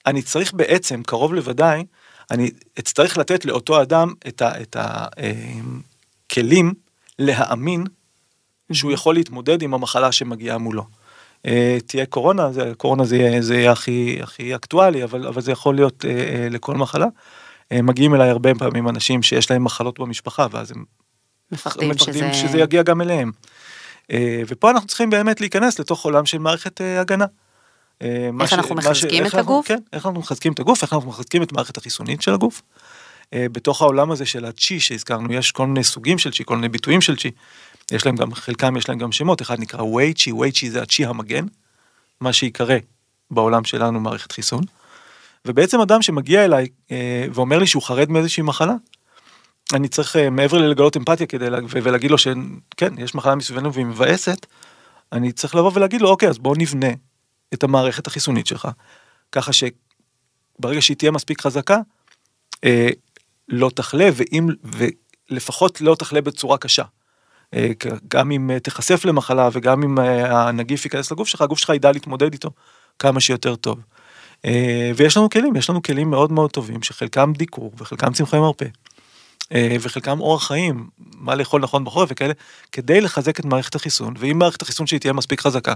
אני 0.07 0.23
צריך 0.23 0.55
בעצם, 0.55 1.03
קרוב 1.03 1.35
לוודאי, 1.35 1.85
אני 2.31 2.51
אצטרך 2.79 3.19
לתת 3.19 3.45
לאותו 3.45 3.83
אדם 3.83 4.13
את 4.29 4.77
הכלים 4.77 6.73
להאמין 7.19 7.85
שהוא 8.73 8.93
יכול 8.93 9.15
להתמודד 9.15 9.63
עם 9.63 9.75
המחלה 9.75 10.13
שמגיעה 10.13 10.59
מולו. 10.59 10.85
אה, 11.47 11.79
תהיה 11.87 12.07
קורונה, 12.07 12.53
זה, 12.53 12.73
קורונה 12.77 13.05
זה 13.05 13.17
יהיה, 13.17 13.43
זה 13.43 13.55
יהיה 13.55 13.73
הכי, 13.73 14.19
הכי 14.23 14.55
אקטואלי, 14.55 15.05
אבל, 15.05 15.27
אבל 15.27 15.43
זה 15.43 15.53
יכול 15.53 15.75
להיות 15.75 16.05
אה, 16.05 16.11
אה, 16.11 16.49
לכל 16.51 16.75
מחלה. 16.75 17.07
אה, 17.73 17.83
מגיעים 17.83 18.15
אליי 18.15 18.31
הרבה 18.31 18.55
פעמים 18.55 18.89
אנשים 18.89 19.23
שיש 19.23 19.51
להם 19.51 19.65
מחלות 19.65 19.99
במשפחה, 19.99 20.47
ואז 20.51 20.71
הם 20.71 20.85
מפחדים 21.53 21.91
מפחדים 21.91 22.15
שזה... 22.15 22.35
שזה 22.35 22.59
יגיע 22.59 22.83
גם 22.83 23.01
אליהם. 23.01 23.31
אה, 24.13 24.43
ופה 24.49 24.71
אנחנו 24.71 24.89
צריכים 24.89 25.11
באמת 25.11 25.41
להיכנס 25.41 25.79
לתוך 25.79 26.05
עולם 26.05 26.27
של 26.27 26.39
מערכת 26.39 26.81
אה, 26.81 27.01
הגנה. 27.01 27.25
אה, 28.03 28.31
איך 28.41 28.53
אנחנו 28.53 28.75
מחזקים 28.75 29.25
איך 29.25 29.35
את 29.35 29.39
אנחנו- 29.39 29.53
הגוף? 29.53 29.69
כן, 29.69 29.79
איך 29.93 30.07
אנחנו 30.07 30.21
מחזקים 30.21 30.53
את 30.53 30.61
הגוף, 30.61 30.83
איך 30.83 30.93
אנחנו 30.93 31.09
מחזקים 31.09 31.43
את 31.43 31.53
מערכת 31.53 31.77
החיסונית 31.77 32.23
של 32.23 32.35
הגוף. 32.35 32.63
בתוך 33.35 33.83
העולם 33.83 34.11
הזה 34.11 34.27
של 34.27 34.45
הצ'י 34.45 34.81
שהזכרנו, 34.81 35.33
יש 35.33 35.53
כל 35.53 35.67
מיני 35.67 35.85
סוגים 35.85 36.19
של 36.19 36.33
צ'י, 36.33 36.43
כל 36.47 36.57
מיני 36.57 36.69
ביטויים 36.69 37.01
של 37.01 37.17
צ'י. 37.17 37.31
יש 37.93 38.07
להם 38.07 38.17
גם, 38.17 38.35
חלקם 38.35 38.77
יש 38.77 38.89
להם 38.89 38.99
גם 38.99 39.13
שמות, 39.13 39.43
אחד 39.43 39.61
נקרא 39.61 39.83
ווי 39.83 40.15
צ'י, 40.15 40.33
ווי 40.33 40.53
צ'י 40.53 40.71
זה 40.71 40.83
הצ'י 40.83 41.07
המגן, 41.07 41.45
מה 42.21 42.33
שיקרא 42.33 42.77
בעולם 43.31 43.65
שלנו 43.65 44.01
מערכת 44.01 44.33
חיסון. 44.33 44.65
ובעצם 45.47 45.81
אדם 45.81 46.03
שמגיע 46.03 46.45
אליי 46.45 46.67
ואומר 47.33 47.59
לי 47.59 47.67
שהוא 47.67 47.83
חרד 47.83 48.11
מאיזושהי 48.11 48.43
מחלה, 48.43 48.75
אני 49.75 49.89
צריך 49.89 50.17
אה, 50.17 50.31
מעבר 50.31 50.59
ללגלות 50.59 50.97
אמפתיה 50.97 51.27
כדי 51.27 51.51
לה- 51.51 51.59
ולהגיד 51.69 52.11
לו 52.11 52.19
שכן, 52.19 52.99
יש 52.99 53.15
מחלה 53.15 53.35
מסביבנו 53.35 53.73
והיא 53.73 53.87
מבאסת, 53.87 54.47
אני 55.13 55.33
צריך 55.33 55.55
לבוא 55.55 55.71
ולהגיד 55.75 56.01
לו, 56.01 56.09
אוקיי, 56.09 56.29
אז 56.29 56.39
בוא 56.39 56.57
נבנה 56.59 56.87
את 57.55 57.63
המערכת 57.65 58.07
החיסונית 58.07 58.47
שלך, 58.47 58.69
ככה 59.33 59.51
שברגע 59.53 60.83
שהיא 60.83 60.97
תהיה 60.97 61.11
מספיק 61.11 61.41
חזקה, 61.41 61.79
אה, 62.65 62.89
לא 63.49 63.71
תחלה, 63.75 64.09
ואם, 64.15 64.49
ולפחות 65.31 65.81
לא 65.81 65.95
תחלה 65.95 66.21
בצורה 66.21 66.59
קשה. 66.59 66.85
אה, 67.55 67.71
גם 68.09 68.31
אם 68.31 68.51
אה, 68.51 68.61
תיחשף 68.61 69.05
למחלה 69.05 69.49
וגם 69.53 69.83
אם 69.83 69.99
אה, 69.99 70.49
הנגיף 70.49 70.85
ייכנס 70.85 71.13
לגוף 71.13 71.29
שלך, 71.29 71.41
הגוף 71.41 71.59
שלך 71.59 71.69
ידע 71.71 71.93
להתמודד 71.93 72.33
איתו 72.33 72.51
כמה 72.99 73.21
שיותר 73.21 73.57
טוב. 73.57 73.81
אה, 74.45 74.91
ויש 74.97 75.17
לנו 75.17 75.31
כלים, 75.31 75.57
יש 75.57 75.71
לנו 75.71 75.83
כלים 75.83 76.11
מאוד 76.11 76.33
מאוד 76.33 76.51
טובים, 76.51 76.83
שחלקם 76.83 77.33
דיקור 77.37 77.73
וחלקם 77.79 78.13
צמחי 78.13 78.39
מרפא. 78.39 78.67
אה, 79.55 79.77
וחלקם 79.81 80.21
אורח 80.21 80.47
חיים, 80.47 80.89
מה 80.99 81.35
לאכול 81.35 81.63
נכון 81.63 81.85
בחורף 81.85 82.09
וכאלה, 82.13 82.33
כדי 82.73 83.01
לחזק 83.01 83.41
את 83.41 83.45
מערכת 83.45 83.75
החיסון, 83.75 84.15
ואם 84.19 84.39
מערכת 84.39 84.63
החיסון 84.63 84.87
שלי 84.87 84.99
תהיה 84.99 85.13
מספיק 85.13 85.41
חזקה, 85.41 85.75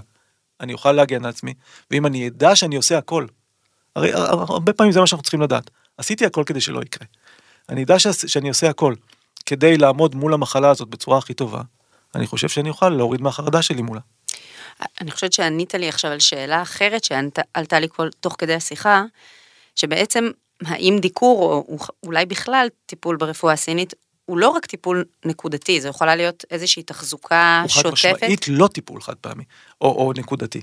אני 0.61 0.73
אוכל 0.73 0.91
להגן 0.91 1.25
על 1.25 1.29
עצמי, 1.29 1.53
ואם 1.91 2.05
אני 2.05 2.27
אדע 2.27 2.55
שאני 2.55 2.75
עושה 2.75 2.97
הכל, 2.97 3.25
הרי 3.95 4.13
הר- 4.13 4.21
הר- 4.21 4.45
הרבה 4.49 4.73
פעמים 4.73 4.91
זה 4.91 4.99
מה 4.99 5.07
שאנחנו 5.07 5.23
צריכים 5.23 5.41
לדעת, 5.41 5.69
עשיתי 5.97 6.25
הכל 6.25 6.43
כדי 6.45 6.61
שלא 6.61 6.81
יקרה. 6.81 7.07
אני 7.69 7.83
אדע 7.83 7.95
שאני 8.27 8.49
עושה 8.49 8.69
הכל 8.69 8.93
כדי 9.45 9.77
לעמוד 9.77 10.15
מול 10.15 10.33
המחלה 10.33 10.69
הזאת 10.69 10.87
בצורה 10.87 11.17
הכי 11.17 11.33
טובה, 11.33 11.61
אני 12.15 12.27
חושב 12.27 12.49
שאני 12.49 12.69
אוכל 12.69 12.89
להוריד 12.89 13.21
מהחרדה 13.21 13.61
שלי 13.61 13.81
מולה. 13.81 14.01
אני 15.01 15.11
חושבת 15.11 15.33
שענית 15.33 15.73
לי 15.73 15.89
עכשיו 15.89 16.11
על 16.11 16.19
שאלה 16.19 16.61
אחרת 16.61 17.03
שעלתה 17.03 17.79
לי 17.79 17.87
כל, 17.89 18.09
תוך 18.19 18.35
כדי 18.37 18.53
השיחה, 18.53 19.03
שבעצם 19.75 20.29
האם 20.65 20.97
דיקור, 20.99 21.43
או 21.43 21.77
אולי 22.05 22.25
בכלל 22.25 22.67
טיפול 22.85 23.17
ברפואה 23.17 23.53
הסינית, 23.53 23.93
הוא 24.25 24.37
לא 24.37 24.49
רק 24.49 24.65
טיפול 24.65 25.05
נקודתי, 25.25 25.81
זו 25.81 25.87
יכולה 25.87 26.15
להיות 26.15 26.45
איזושהי 26.51 26.83
תחזוקה 26.83 27.59
הוא 27.63 27.71
חד 27.71 27.81
שוטפת. 27.81 28.23
משמעית 28.23 28.47
לא 28.47 28.67
טיפול 28.67 29.01
חד 29.01 29.15
פעמי, 29.15 29.43
או, 29.81 29.87
או 29.87 30.13
נקודתי. 30.17 30.61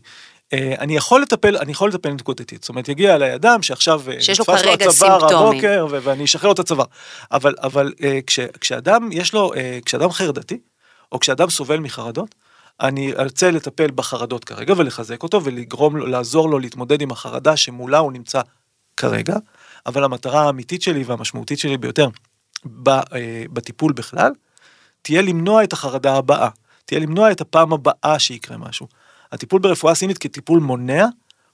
אה, 0.52 0.74
אני 0.78 0.96
יכול 0.96 1.22
לטפל, 1.22 1.56
אני 1.56 1.72
יכול 1.72 1.88
לטפל 1.88 2.10
נקודתית, 2.10 2.62
זאת 2.62 2.68
אומרת 2.68 2.88
יגיע 2.88 3.14
אליי 3.14 3.34
אדם 3.34 3.62
שעכשיו 3.62 4.02
אה, 4.10 4.20
שיש 4.20 4.38
לו 4.38 4.44
נתפס 4.48 4.62
כרגע 4.62 4.86
הצוואר 4.86 5.18
סימפטומים. 5.20 5.64
הבוקר 5.64 5.86
ואני 6.02 6.24
אשחרר 6.24 6.48
לו 6.48 6.52
את 6.52 6.58
הצוואר, 6.58 6.86
אבל, 7.32 7.54
אבל 7.62 7.92
אה, 8.02 8.18
כש, 8.26 8.40
כשאדם 8.60 9.08
יש 9.12 9.34
לו, 9.34 9.52
כשאדם 9.84 10.10
חרדתי, 10.10 10.58
או 11.12 11.20
כשאדם 11.20 11.50
סובל 11.50 11.78
מחרדות, 11.78 12.34
אני 12.80 13.12
ארצה 13.12 13.50
לטפל 13.50 13.90
בחרדות 13.94 14.44
כרגע 14.44 14.74
ולחזק 14.76 15.22
אותו 15.22 15.44
ולגרום 15.44 15.96
לו, 15.96 16.06
לעזור 16.06 16.50
לו 16.50 16.58
להתמודד 16.58 17.02
עם 17.02 17.10
החרדה 17.10 17.56
שמולה 17.56 17.98
הוא 17.98 18.12
נמצא 18.12 18.40
כרגע, 18.96 19.36
אבל 19.86 20.04
המטרה 20.04 20.42
האמיתית 20.46 20.82
שלי 20.82 21.04
והמשמעותית 21.04 21.58
שלי 21.58 21.76
ביותר 21.76 22.08
ב, 22.64 22.88
אה, 22.88 23.02
בטיפול 23.52 23.92
בכלל, 23.92 24.32
תהיה 25.02 25.22
למנוע 25.22 25.64
את 25.64 25.72
החרדה 25.72 26.14
הבאה, 26.16 26.48
תהיה 26.84 27.00
למנוע 27.00 27.30
את 27.30 27.40
הפעם 27.40 27.72
הבאה 27.72 28.18
שיקרה 28.18 28.56
משהו. 28.56 28.86
הטיפול 29.32 29.60
ברפואה 29.60 29.94
סינית 29.94 30.18
כטיפול 30.18 30.60
מונע, 30.60 31.06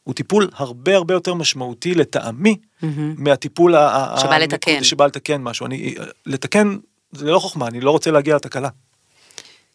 הוא 0.05 0.14
טיפול 0.14 0.49
הרבה 0.55 0.97
הרבה 0.97 1.14
יותר 1.14 1.35
משמעותי 1.35 1.95
לטעמי, 1.95 2.57
מהמם. 2.83 3.14
מהטיפול 3.18 3.74
ה- 3.74 4.14
שבא 4.20 4.39
לתקן. 4.39 4.85
שבא 4.85 5.07
לתקן 5.07 5.43
משהו. 5.43 5.66
אני, 5.66 5.95
לתקן 6.26 6.76
זה 7.12 7.24
לא 7.31 7.39
חוכמה, 7.39 7.66
אני 7.66 7.81
לא 7.81 7.91
רוצה 7.91 8.11
להגיע 8.11 8.37
לתקלה. 8.37 8.68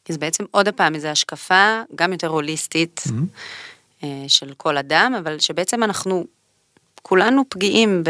כי 0.05 0.13
זה 0.13 0.19
בעצם 0.19 0.43
עוד 0.51 0.69
פעם 0.69 0.95
איזו 0.95 1.07
השקפה, 1.07 1.81
גם 1.95 2.11
יותר 2.11 2.27
הוליסטית, 2.27 3.03
Mm-hmm. 3.07 4.03
אה, 4.03 4.23
של 4.27 4.53
כל 4.57 4.77
אדם, 4.77 5.13
אבל 5.19 5.39
שבעצם 5.39 5.83
אנחנו 5.83 6.25
כולנו 7.07 7.43
פגיעים 7.49 8.03
ב... 8.03 8.09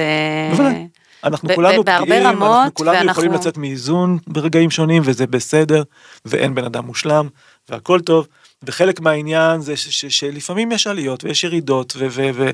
בוודאי. 0.51 0.87
אנחנו 1.23 1.49
ב- 1.49 1.55
כולנו 1.55 1.83
ב- 1.83 1.99
פגיעים, 2.01 2.25
אנחנו 2.27 2.73
כולנו 2.73 2.91
ואנחנו- 2.97 3.11
יכולים 3.11 3.33
לצאת 3.33 3.57
מאיזון 3.57 4.17
ברגעים 4.27 4.71
שונים, 4.71 5.01
וזה 5.05 5.27
בסדר, 5.27 5.83
ואין 6.25 6.55
בן 6.55 6.63
אדם 6.63 6.85
מושלם, 6.85 7.27
והכל 7.69 7.99
טוב, 7.99 8.27
וחלק 8.63 8.99
מהעניין 8.99 9.61
זה 9.61 9.77
ש- 9.77 10.01
ש- 10.01 10.19
שלפעמים 10.19 10.71
יש 10.71 10.87
עליות 10.87 11.23
ויש 11.23 11.43
ירידות, 11.43 11.93
ו... 11.97 12.07
ו- 12.09 12.29
ו- 12.33 12.49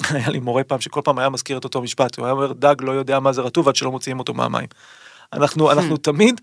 היה 0.16 0.28
לי 0.28 0.40
מורה 0.40 0.64
פעם 0.64 0.80
שכל 0.80 1.00
פעם 1.04 1.18
היה 1.18 1.28
מזכיר 1.28 1.58
את 1.58 1.64
אותו 1.64 1.82
משפט, 1.82 2.18
הוא 2.18 2.26
היה 2.26 2.32
אומר, 2.32 2.52
דג 2.52 2.74
לא 2.80 2.92
יודע 2.92 3.20
מה 3.20 3.32
זה 3.32 3.40
רטוב 3.40 3.68
עד 3.68 3.76
שלא 3.76 3.90
מוציאים 3.90 4.18
אותו 4.18 4.34
מהמים. 4.34 4.66
אנחנו, 5.32 5.72
אנחנו 5.72 5.96
תמיד, 5.96 6.40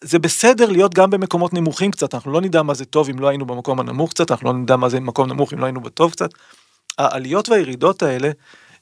זה 0.00 0.18
בסדר 0.18 0.70
להיות 0.70 0.94
גם 0.94 1.10
במקומות 1.10 1.54
נמוכים 1.54 1.90
קצת, 1.90 2.14
אנחנו 2.14 2.32
לא 2.32 2.40
נדע 2.40 2.62
מה 2.62 2.74
זה 2.74 2.84
טוב 2.84 3.08
אם 3.08 3.18
לא 3.18 3.28
היינו 3.28 3.46
במקום 3.46 3.80
הנמוך 3.80 4.10
קצת, 4.10 4.30
אנחנו 4.30 4.52
לא 4.52 4.58
נדע 4.58 4.76
מה 4.76 4.88
זה 4.88 5.00
מקום 5.00 5.28
נמוך 5.28 5.52
אם 5.52 5.58
לא 5.58 5.64
היינו 5.64 5.80
בטוב 5.80 6.12
קצת. 6.12 6.30
העליות 6.98 7.48
והירידות 7.48 8.02
האלה, 8.02 8.30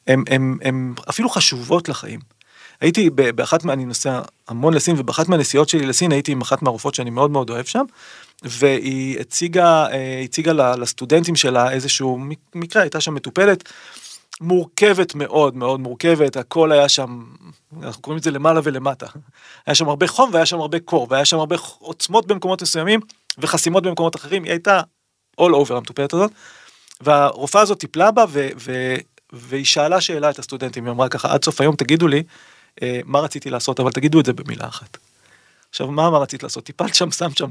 הן, 0.06 0.94
אפילו 1.08 1.28
חשובות 1.28 1.88
לחיים. 1.88 2.20
הייתי 2.80 3.10
באחת 3.10 3.64
מה... 3.64 3.72
אני 3.72 3.84
נוסע 3.84 4.20
המון 4.48 4.74
לסין, 4.74 4.96
ובאחת 4.98 5.28
מהנסיעות 5.28 5.68
שלי 5.68 5.86
לסין 5.86 6.12
הייתי 6.12 6.32
עם 6.32 6.40
אחת 6.40 6.62
מהרופאות 6.62 6.94
שאני 6.94 7.10
מאוד 7.10 7.30
מאוד 7.30 7.50
אוהב 7.50 7.64
שם, 7.64 7.84
והיא 8.42 9.20
הציגה, 9.20 9.86
אה, 9.86 10.20
הציגה 10.24 10.52
לסטודנטים 10.52 11.36
שלה 11.36 11.72
איזשהו 11.72 12.18
מק- 12.18 12.54
מקרה, 12.54 12.82
הייתה 12.82 13.00
שם 13.00 13.14
מטופלת 13.14 13.72
מורכבת 14.40 15.14
מאוד 15.14 15.56
מאוד 15.56 15.80
מורכבת, 15.80 16.36
הכל 16.36 16.72
היה 16.72 16.88
שם, 16.88 17.24
אנחנו 17.82 18.02
קוראים 18.02 18.20
לזה 18.20 18.30
למעלה 18.30 18.60
ולמטה. 18.64 19.06
היה 19.66 19.74
שם 19.74 19.88
הרבה 19.88 20.06
חום 20.06 20.30
והיה 20.32 20.46
שם 20.46 20.60
הרבה 20.60 20.78
קור, 20.80 21.06
והיה 21.10 21.24
שם 21.24 21.38
הרבה 21.38 21.56
עוצמות 21.78 22.26
במקומות 22.26 22.62
מסוימים 22.62 23.00
וחסימות 23.38 23.82
במקומות 23.82 24.16
אחרים, 24.16 24.44
היא 24.44 24.52
הייתה 24.52 24.80
all 25.40 25.44
over 25.44 25.74
המטופלת 25.74 26.14
הזאת. 26.14 26.30
והרופאה 27.00 27.60
הזאת 27.62 27.80
טיפלה 27.80 28.10
בה 28.10 28.24
ו- 28.28 28.48
ו- 28.60 28.96
והיא 29.32 29.64
שאלה 29.64 30.00
שאלה 30.00 30.30
את 30.30 30.38
הסטודנטים, 30.38 30.84
היא 30.84 30.92
אמרה 30.92 31.08
ככה, 31.08 31.32
עד 31.32 31.44
סוף 31.44 31.60
היום 31.60 31.76
תגידו 31.76 32.08
לי 32.08 32.22
אה, 32.82 33.00
מה 33.04 33.20
רציתי 33.20 33.50
לעשות, 33.50 33.80
אבל 33.80 33.90
תגידו 33.90 34.20
את 34.20 34.26
זה 34.26 34.32
במילה 34.32 34.68
אחת. 34.68 34.96
עכשיו, 35.70 35.90
מה, 35.90 36.10
מה 36.10 36.18
רצית 36.18 36.42
לעשות? 36.42 36.64
טיפלת 36.64 36.94
שם, 36.94 37.10
שמת 37.10 37.36
שם 37.36 37.50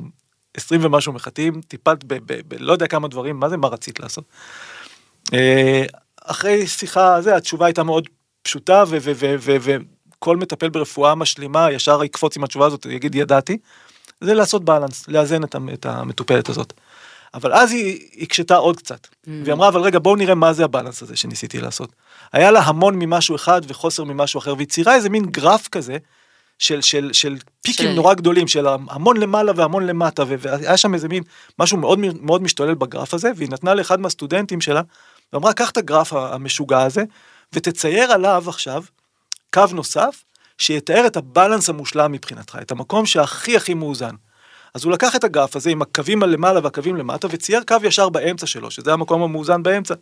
20 0.57 0.81
ומשהו 0.83 1.13
מחטים, 1.13 1.61
טיפלת 1.61 2.03
ב- 2.03 2.13
ב- 2.13 2.41
ב- 2.47 2.55
לא 2.59 2.73
יודע 2.73 2.87
כמה 2.87 3.07
דברים, 3.07 3.39
מה 3.39 3.49
זה 3.49 3.57
מה 3.57 3.67
רצית 3.67 3.99
לעשות? 3.99 4.23
אה, 5.33 5.85
אחרי 6.23 6.67
שיחה, 6.67 7.21
זה, 7.21 7.35
התשובה 7.35 7.65
הייתה 7.65 7.83
מאוד 7.83 8.09
פשוטה, 8.41 8.83
ו- 8.87 8.97
ו- 9.01 9.11
ו- 9.15 9.35
ו- 9.39 9.77
וכל 10.17 10.37
מטפל 10.37 10.69
ברפואה 10.69 11.15
משלימה 11.15 11.71
ישר 11.71 12.03
יקפוץ 12.03 12.37
עם 12.37 12.43
התשובה 12.43 12.65
הזאת, 12.65 12.85
יגיד 12.85 13.15
ידעתי, 13.15 13.57
זה 14.21 14.33
לעשות 14.33 14.65
בלנס, 14.65 15.07
לאזן 15.07 15.43
את 15.73 15.85
המטופלת 15.85 16.49
הזאת. 16.49 16.73
אבל 17.35 17.53
אז 17.53 17.71
היא 17.71 18.07
הקשתה 18.21 18.55
עוד 18.55 18.77
קצת, 18.77 19.07
והיא 19.27 19.53
אמרה, 19.53 19.67
אבל 19.67 19.81
רגע, 19.81 19.99
בואו 19.99 20.15
נראה 20.15 20.35
מה 20.35 20.53
זה 20.53 20.63
הבלנס 20.63 21.01
הזה 21.01 21.15
שניסיתי 21.15 21.59
לעשות. 21.61 21.89
היה 22.33 22.51
לה 22.51 22.59
המון 22.59 22.95
ממשהו 22.99 23.35
אחד 23.35 23.61
וחוסר 23.67 24.03
ממשהו 24.03 24.39
אחר, 24.39 24.53
והיא 24.55 24.67
ציירה 24.67 24.95
איזה 24.95 25.09
מין 25.09 25.25
גרף 25.25 25.67
כזה, 25.67 25.97
של, 26.59 26.81
של, 26.81 27.09
של 27.13 27.37
פיקים 27.61 27.85
של- 27.85 27.93
נורא 27.93 28.13
גדולים, 28.13 28.47
של 28.47 28.67
המון 28.67 29.17
למעלה 29.17 29.51
והמון 29.55 29.87
למטה, 29.87 30.23
והיה 30.27 30.77
שם 30.77 30.93
איזה 30.93 31.07
מין 31.07 31.23
משהו 31.59 31.77
מאוד 31.77 31.99
מאוד 32.21 32.41
משתולל 32.41 32.73
בגרף 32.73 33.13
הזה, 33.13 33.31
והיא 33.35 33.49
נתנה 33.49 33.73
לאחד 33.73 33.99
מהסטודנטים 33.99 34.61
שלה, 34.61 34.81
ואמרה, 35.33 35.53
קח 35.53 35.69
את 35.69 35.77
הגרף 35.77 36.13
המשוגע 36.13 36.81
הזה, 36.81 37.03
ותצייר 37.53 38.11
עליו 38.11 38.43
עכשיו 38.47 38.83
קו 39.53 39.63
נוסף, 39.73 40.23
שיתאר 40.57 41.07
את 41.07 41.17
הבלנס 41.17 41.69
המושלם 41.69 42.11
מבחינתך, 42.11 42.57
את 42.61 42.71
המקום 42.71 43.05
שהכי 43.05 43.57
הכי 43.57 43.73
מאוזן. 43.73 44.15
אז 44.75 44.83
הוא 44.83 44.91
לקח 44.93 45.15
את 45.15 45.23
הגרף 45.23 45.55
הזה 45.55 45.69
עם 45.69 45.81
הקווים 45.81 46.23
הלמעלה 46.23 46.59
והקווים 46.63 46.95
למטה, 46.95 47.27
וצייר 47.31 47.61
קו 47.67 47.75
ישר 47.83 48.09
באמצע 48.09 48.47
שלו, 48.47 48.71
שזה 48.71 48.93
המקום 48.93 49.21
המאוזן 49.21 49.63
באמצע. 49.63 49.93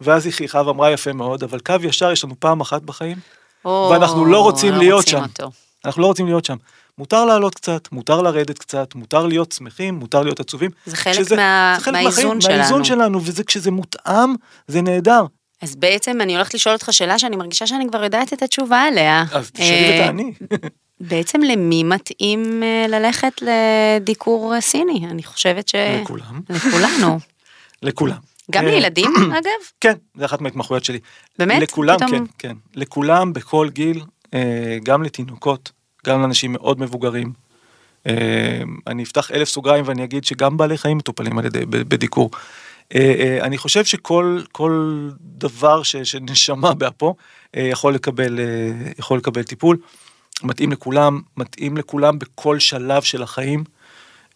ואז 0.00 0.26
היא 0.26 0.32
חייכה 0.34 0.62
ואמרה 0.66 0.90
יפה 0.90 1.12
מאוד, 1.12 1.42
אבל 1.42 1.58
קו 1.60 1.74
ישר 1.82 2.12
יש 2.12 2.24
לנו 2.24 2.34
פעם 2.38 2.60
אחת 2.60 2.82
בחיים, 2.82 3.16
או, 3.64 3.88
ואנחנו 3.92 4.24
לא 4.26 4.40
רוצים 4.40 4.74
להיות 4.74 5.04
רוצים 5.04 5.18
שם. 5.18 5.22
אותו. 5.24 5.50
אנחנו 5.84 6.02
לא 6.02 6.06
רוצים 6.06 6.26
להיות 6.26 6.44
שם. 6.44 6.56
מותר 6.98 7.24
לעלות 7.24 7.54
קצת, 7.54 7.92
מותר 7.92 8.22
לרדת 8.22 8.58
קצת, 8.58 8.94
מותר 8.94 9.26
להיות 9.26 9.52
שמחים, 9.52 9.94
מותר 9.94 10.22
להיות 10.22 10.40
עצובים. 10.40 10.70
זה 10.86 10.96
חלק 10.96 11.14
שזה- 11.14 11.36
מה- 11.36 11.74
זה 11.78 11.84
חלק 11.84 11.92
מהאיזון 11.94 12.12
מהחיים, 12.24 12.40
שלנו. 12.40 12.56
מהאיזון 12.58 12.84
שלנו, 12.84 13.20
וזה 13.24 13.44
כשזה 13.44 13.70
מותאם, 13.70 14.34
זה 14.68 14.82
נהדר. 14.82 15.22
אז 15.62 15.76
בעצם 15.76 16.20
אני 16.20 16.34
הולכת 16.36 16.54
לשאול 16.54 16.74
אותך 16.74 16.88
שאלה 16.92 17.18
שאני 17.18 17.36
מרגישה 17.36 17.66
שאני 17.66 17.84
כבר 17.88 18.04
יודעת 18.04 18.32
את 18.32 18.42
התשובה 18.42 18.82
עליה. 18.82 19.24
אז 19.32 19.50
תשאלי 19.50 19.68
אה, 20.00 20.00
ותעני. 20.04 20.32
בעצם 21.00 21.40
למי 21.42 21.82
מתאים 21.84 22.62
אה, 22.62 22.86
ללכת 22.88 23.42
לדיקור 23.42 24.60
סיני? 24.60 25.06
אני 25.10 25.22
חושבת 25.22 25.68
ש... 25.68 25.74
לכולם. 26.02 26.40
לכולנו. 26.50 27.18
לכולם. 27.82 28.16
גם 28.50 28.64
אה, 28.66 28.70
לילדים, 28.70 29.10
אגב? 29.38 29.50
כן, 29.80 29.94
זה 30.14 30.24
אחת 30.24 30.40
מההתמחויות 30.40 30.84
שלי. 30.84 30.98
באמת? 31.38 31.62
לכולם, 31.62 31.96
פתאום- 31.96 32.10
כן, 32.10 32.24
כן. 32.38 32.56
לכולם, 32.74 33.32
בכל 33.32 33.68
גיל, 33.72 34.00
אה, 34.34 34.78
גם 34.82 35.02
לתינוקות, 35.02 35.72
גם 36.06 36.20
לאנשים 36.20 36.52
מאוד 36.52 36.80
מבוגרים. 36.80 37.46
אני 38.86 39.02
אפתח 39.02 39.30
אלף 39.30 39.48
סוגריים 39.48 39.84
ואני 39.88 40.04
אגיד 40.04 40.24
שגם 40.24 40.56
בעלי 40.56 40.78
חיים 40.78 40.96
מטופלים 40.96 41.38
על 41.38 41.44
ידי, 41.46 41.66
בדיקור. 41.66 42.30
אני 43.40 43.58
חושב 43.58 43.84
שכל 43.84 44.40
כל 44.52 45.08
דבר 45.20 45.82
ש, 45.82 45.96
שנשמה 45.96 46.74
באפו 46.74 47.14
יכול 47.56 47.94
לקבל, 47.94 48.38
יכול 48.98 49.18
לקבל 49.18 49.42
טיפול. 49.42 49.76
מתאים 50.42 50.72
לכולם, 50.72 51.20
מתאים 51.36 51.76
לכולם 51.76 52.18
בכל 52.18 52.58
שלב 52.58 53.02
של 53.02 53.22
החיים. 53.22 53.64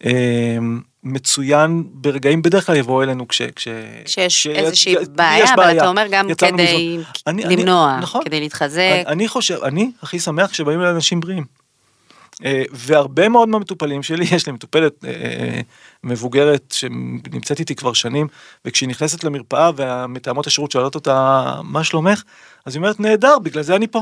אה, 0.05 0.57
מצוין 1.03 1.83
ברגעים, 1.91 2.41
בדרך 2.41 2.65
כלל 2.65 2.75
יבואו 2.75 3.03
אלינו 3.03 3.27
כש... 3.27 3.41
כש 3.41 3.67
כשיש 4.05 4.37
כש- 4.37 4.47
איזושהי 4.47 4.95
בעיה, 5.09 5.53
אבל 5.53 5.77
אתה 5.77 5.87
אומר 5.87 6.05
גם 6.11 6.27
כדי. 6.37 6.97
אני- 7.27 7.45
אני- 7.45 7.55
למנוע, 7.55 7.97
נכון. 8.01 8.21
כדי 8.25 8.39
להתחזק. 8.39 8.79
אני, 8.93 9.03
אני 9.07 9.27
חושב, 9.27 9.63
אני 9.63 9.91
הכי 10.03 10.19
שמח 10.19 10.49
כשבאים 10.51 10.79
אליי 10.81 10.91
אנשים 10.91 11.19
בריאים. 11.19 11.45
אה, 12.45 12.63
והרבה 12.71 13.29
מאוד 13.29 13.49
מהמטופלים 13.49 14.03
שלי, 14.03 14.25
יש 14.35 14.45
לי 14.47 14.53
מטופלת 14.53 15.05
אה, 15.05 15.61
מבוגרת 16.03 16.73
שנמצאת 16.77 17.59
איתי 17.59 17.75
כבר 17.75 17.93
שנים, 17.93 18.27
וכשהיא 18.65 18.89
נכנסת 18.89 19.23
למרפאה 19.23 19.71
והמתאמות 19.75 20.47
השירות 20.47 20.71
שואלות 20.71 20.95
אותה, 20.95 21.53
מה 21.63 21.83
שלומך? 21.83 22.23
אז 22.65 22.75
היא 22.75 22.79
אומרת, 22.79 22.99
נהדר, 22.99 23.39
בגלל 23.39 23.63
זה 23.63 23.75
אני 23.75 23.87
פה. 23.87 24.01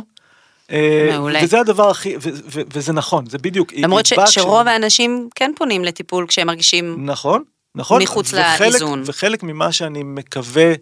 מעולה. 1.12 1.40
וזה 1.44 1.60
הדבר 1.60 1.90
הכי, 1.90 2.16
ו- 2.18 2.20
ו- 2.52 2.62
וזה 2.74 2.94
נכון, 2.94 3.26
זה 3.30 3.38
בדיוק. 3.38 3.74
למרות 3.74 4.06
ש- 4.06 4.14
שרוב 4.30 4.64
כש- 4.64 4.68
האנשים 4.72 5.30
כן 5.36 5.52
פונים 5.56 5.84
לטיפול 5.84 6.28
כשהם 6.28 6.48
מרגישים... 6.48 7.06
נכון, 7.06 7.44
נכון. 7.76 8.02
מחוץ 8.02 8.34
וחלק- 8.34 8.62
לאיזון. 8.62 9.04
וחלק 9.06 9.44
ממה 9.44 9.72
שאני 9.72 10.04
מקווה 10.04 10.72
אה, 10.72 10.76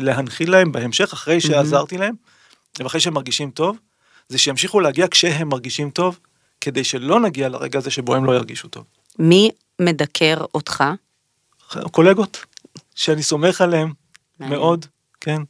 להנחיל 0.00 0.50
להם 0.50 0.72
בהמשך, 0.72 1.12
אחרי 1.12 1.40
שעזרתי 1.40 1.98
להם, 1.98 2.14
ואחרי 2.78 3.00
שהם 3.00 3.14
מרגישים 3.14 3.50
טוב, 3.50 3.78
זה 4.28 4.38
שימשיכו 4.38 4.80
להגיע 4.80 5.06
כשהם 5.10 5.48
מרגישים 5.48 5.90
טוב, 5.90 6.18
כדי 6.60 6.84
שלא 6.84 7.20
נגיע 7.20 7.48
לרגע 7.48 7.78
הזה 7.78 7.90
שבו 7.90 8.14
הם 8.14 8.24
לא 8.24 8.32
ירגישו 8.36 8.68
טוב. 8.68 8.84
מי 9.18 9.50
מדקר 9.80 10.44
אותך? 10.54 10.84
קולגות, 11.90 12.44
שאני 12.94 13.22
סומך 13.22 13.60
עליהם. 13.60 13.92
מאוד, 14.40 14.86
כן, 15.20 15.42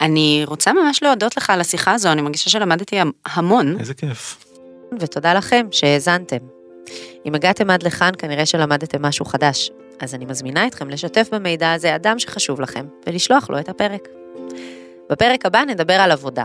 אני 0.00 0.42
רוצה 0.46 0.72
ממש 0.72 1.02
להודות 1.02 1.36
לך 1.36 1.50
על 1.50 1.60
השיחה 1.60 1.92
הזו, 1.92 2.12
אני 2.12 2.22
מרגישה 2.22 2.50
שלמדתי 2.50 2.96
המון. 3.26 3.76
איזה 3.80 3.94
כיף. 3.94 4.44
ותודה 5.00 5.34
לכם 5.34 5.66
שהאזנתם. 5.70 6.36
אם 7.26 7.34
הגעתם 7.34 7.70
עד 7.70 7.82
לכאן, 7.82 8.10
כנראה 8.18 8.46
שלמדתם 8.46 9.02
משהו 9.02 9.24
חדש, 9.24 9.70
אז 10.00 10.14
אני 10.14 10.24
מזמינה 10.24 10.66
אתכם 10.66 10.90
לשתף 10.90 11.28
במידע 11.32 11.72
הזה 11.72 11.94
אדם 11.94 12.18
שחשוב 12.18 12.60
לכם, 12.60 12.86
ולשלוח 13.06 13.50
לו 13.50 13.58
את 13.58 13.68
הפרק. 13.68 14.08
בפרק 15.10 15.46
הבא 15.46 15.64
נדבר 15.64 15.94
על 15.94 16.10
עבודה. 16.10 16.44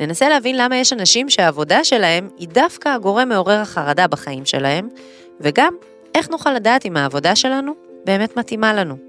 ננסה 0.00 0.28
להבין 0.28 0.56
למה 0.56 0.76
יש 0.76 0.92
אנשים 0.92 1.30
שהעבודה 1.30 1.84
שלהם 1.84 2.28
היא 2.38 2.48
דווקא 2.48 2.88
הגורם 2.88 3.28
מעורר 3.28 3.60
החרדה 3.60 4.06
בחיים 4.06 4.44
שלהם, 4.44 4.88
וגם 5.40 5.74
איך 6.14 6.30
נוכל 6.30 6.52
לדעת 6.52 6.86
אם 6.86 6.96
העבודה 6.96 7.36
שלנו 7.36 7.74
באמת 8.04 8.36
מתאימה 8.36 8.74
לנו. 8.74 9.07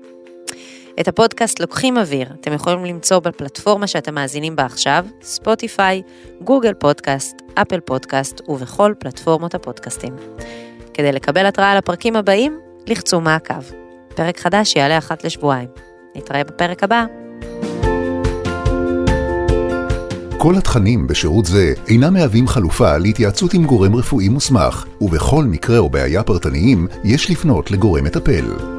את 1.00 1.08
הפודקאסט 1.08 1.60
לוקחים 1.60 1.98
אוויר, 1.98 2.28
אתם 2.42 2.54
יכולים 2.54 2.86
למצוא 2.86 3.20
בפלטפורמה 3.20 3.88
שאתם 3.88 4.16
מאזינים 4.16 4.56
בה 4.56 4.66
עכשיו, 4.66 5.06
ספוטיפיי, 5.22 6.02
גוגל 6.42 6.74
פודקאסט, 6.74 7.42
אפל 7.54 7.80
פודקאסט 7.80 8.42
ובכל 8.48 8.94
פלטפורמות 9.00 9.56
הפודקאסטים. 9.56 10.16
כדי 10.94 11.12
לקבל 11.12 11.46
התראה 11.46 11.72
על 11.72 11.78
הפרקים 11.78 12.16
הבאים, 12.16 12.60
לחצו 12.88 13.22
מעקב. 13.22 13.62
פרק 14.16 14.40
חדש 14.40 14.76
יעלה 14.76 14.98
אחת 14.98 15.24
לשבועיים. 15.24 15.70
נתראה 16.16 16.44
בפרק 16.44 16.84
הבא. 16.84 17.06
כל 20.38 20.56
התכנים 20.56 21.08
בשירות 21.08 21.46
זה 21.46 21.74
אינם 21.88 22.14
מהווים 22.14 22.48
חלופה 22.48 22.98
להתייעצות 22.98 23.54
עם 23.54 23.66
גורם 23.66 23.96
רפואי 23.96 24.30
מוסמך, 24.30 24.86
ובכל 25.02 25.44
מקרה 25.44 25.78
או 25.78 25.90
בעיה 25.90 26.24
פרטניים 26.24 26.88
יש 27.04 27.32
לפנות 27.32 27.72
לגורם 27.72 28.04
מטפל. 28.04 28.79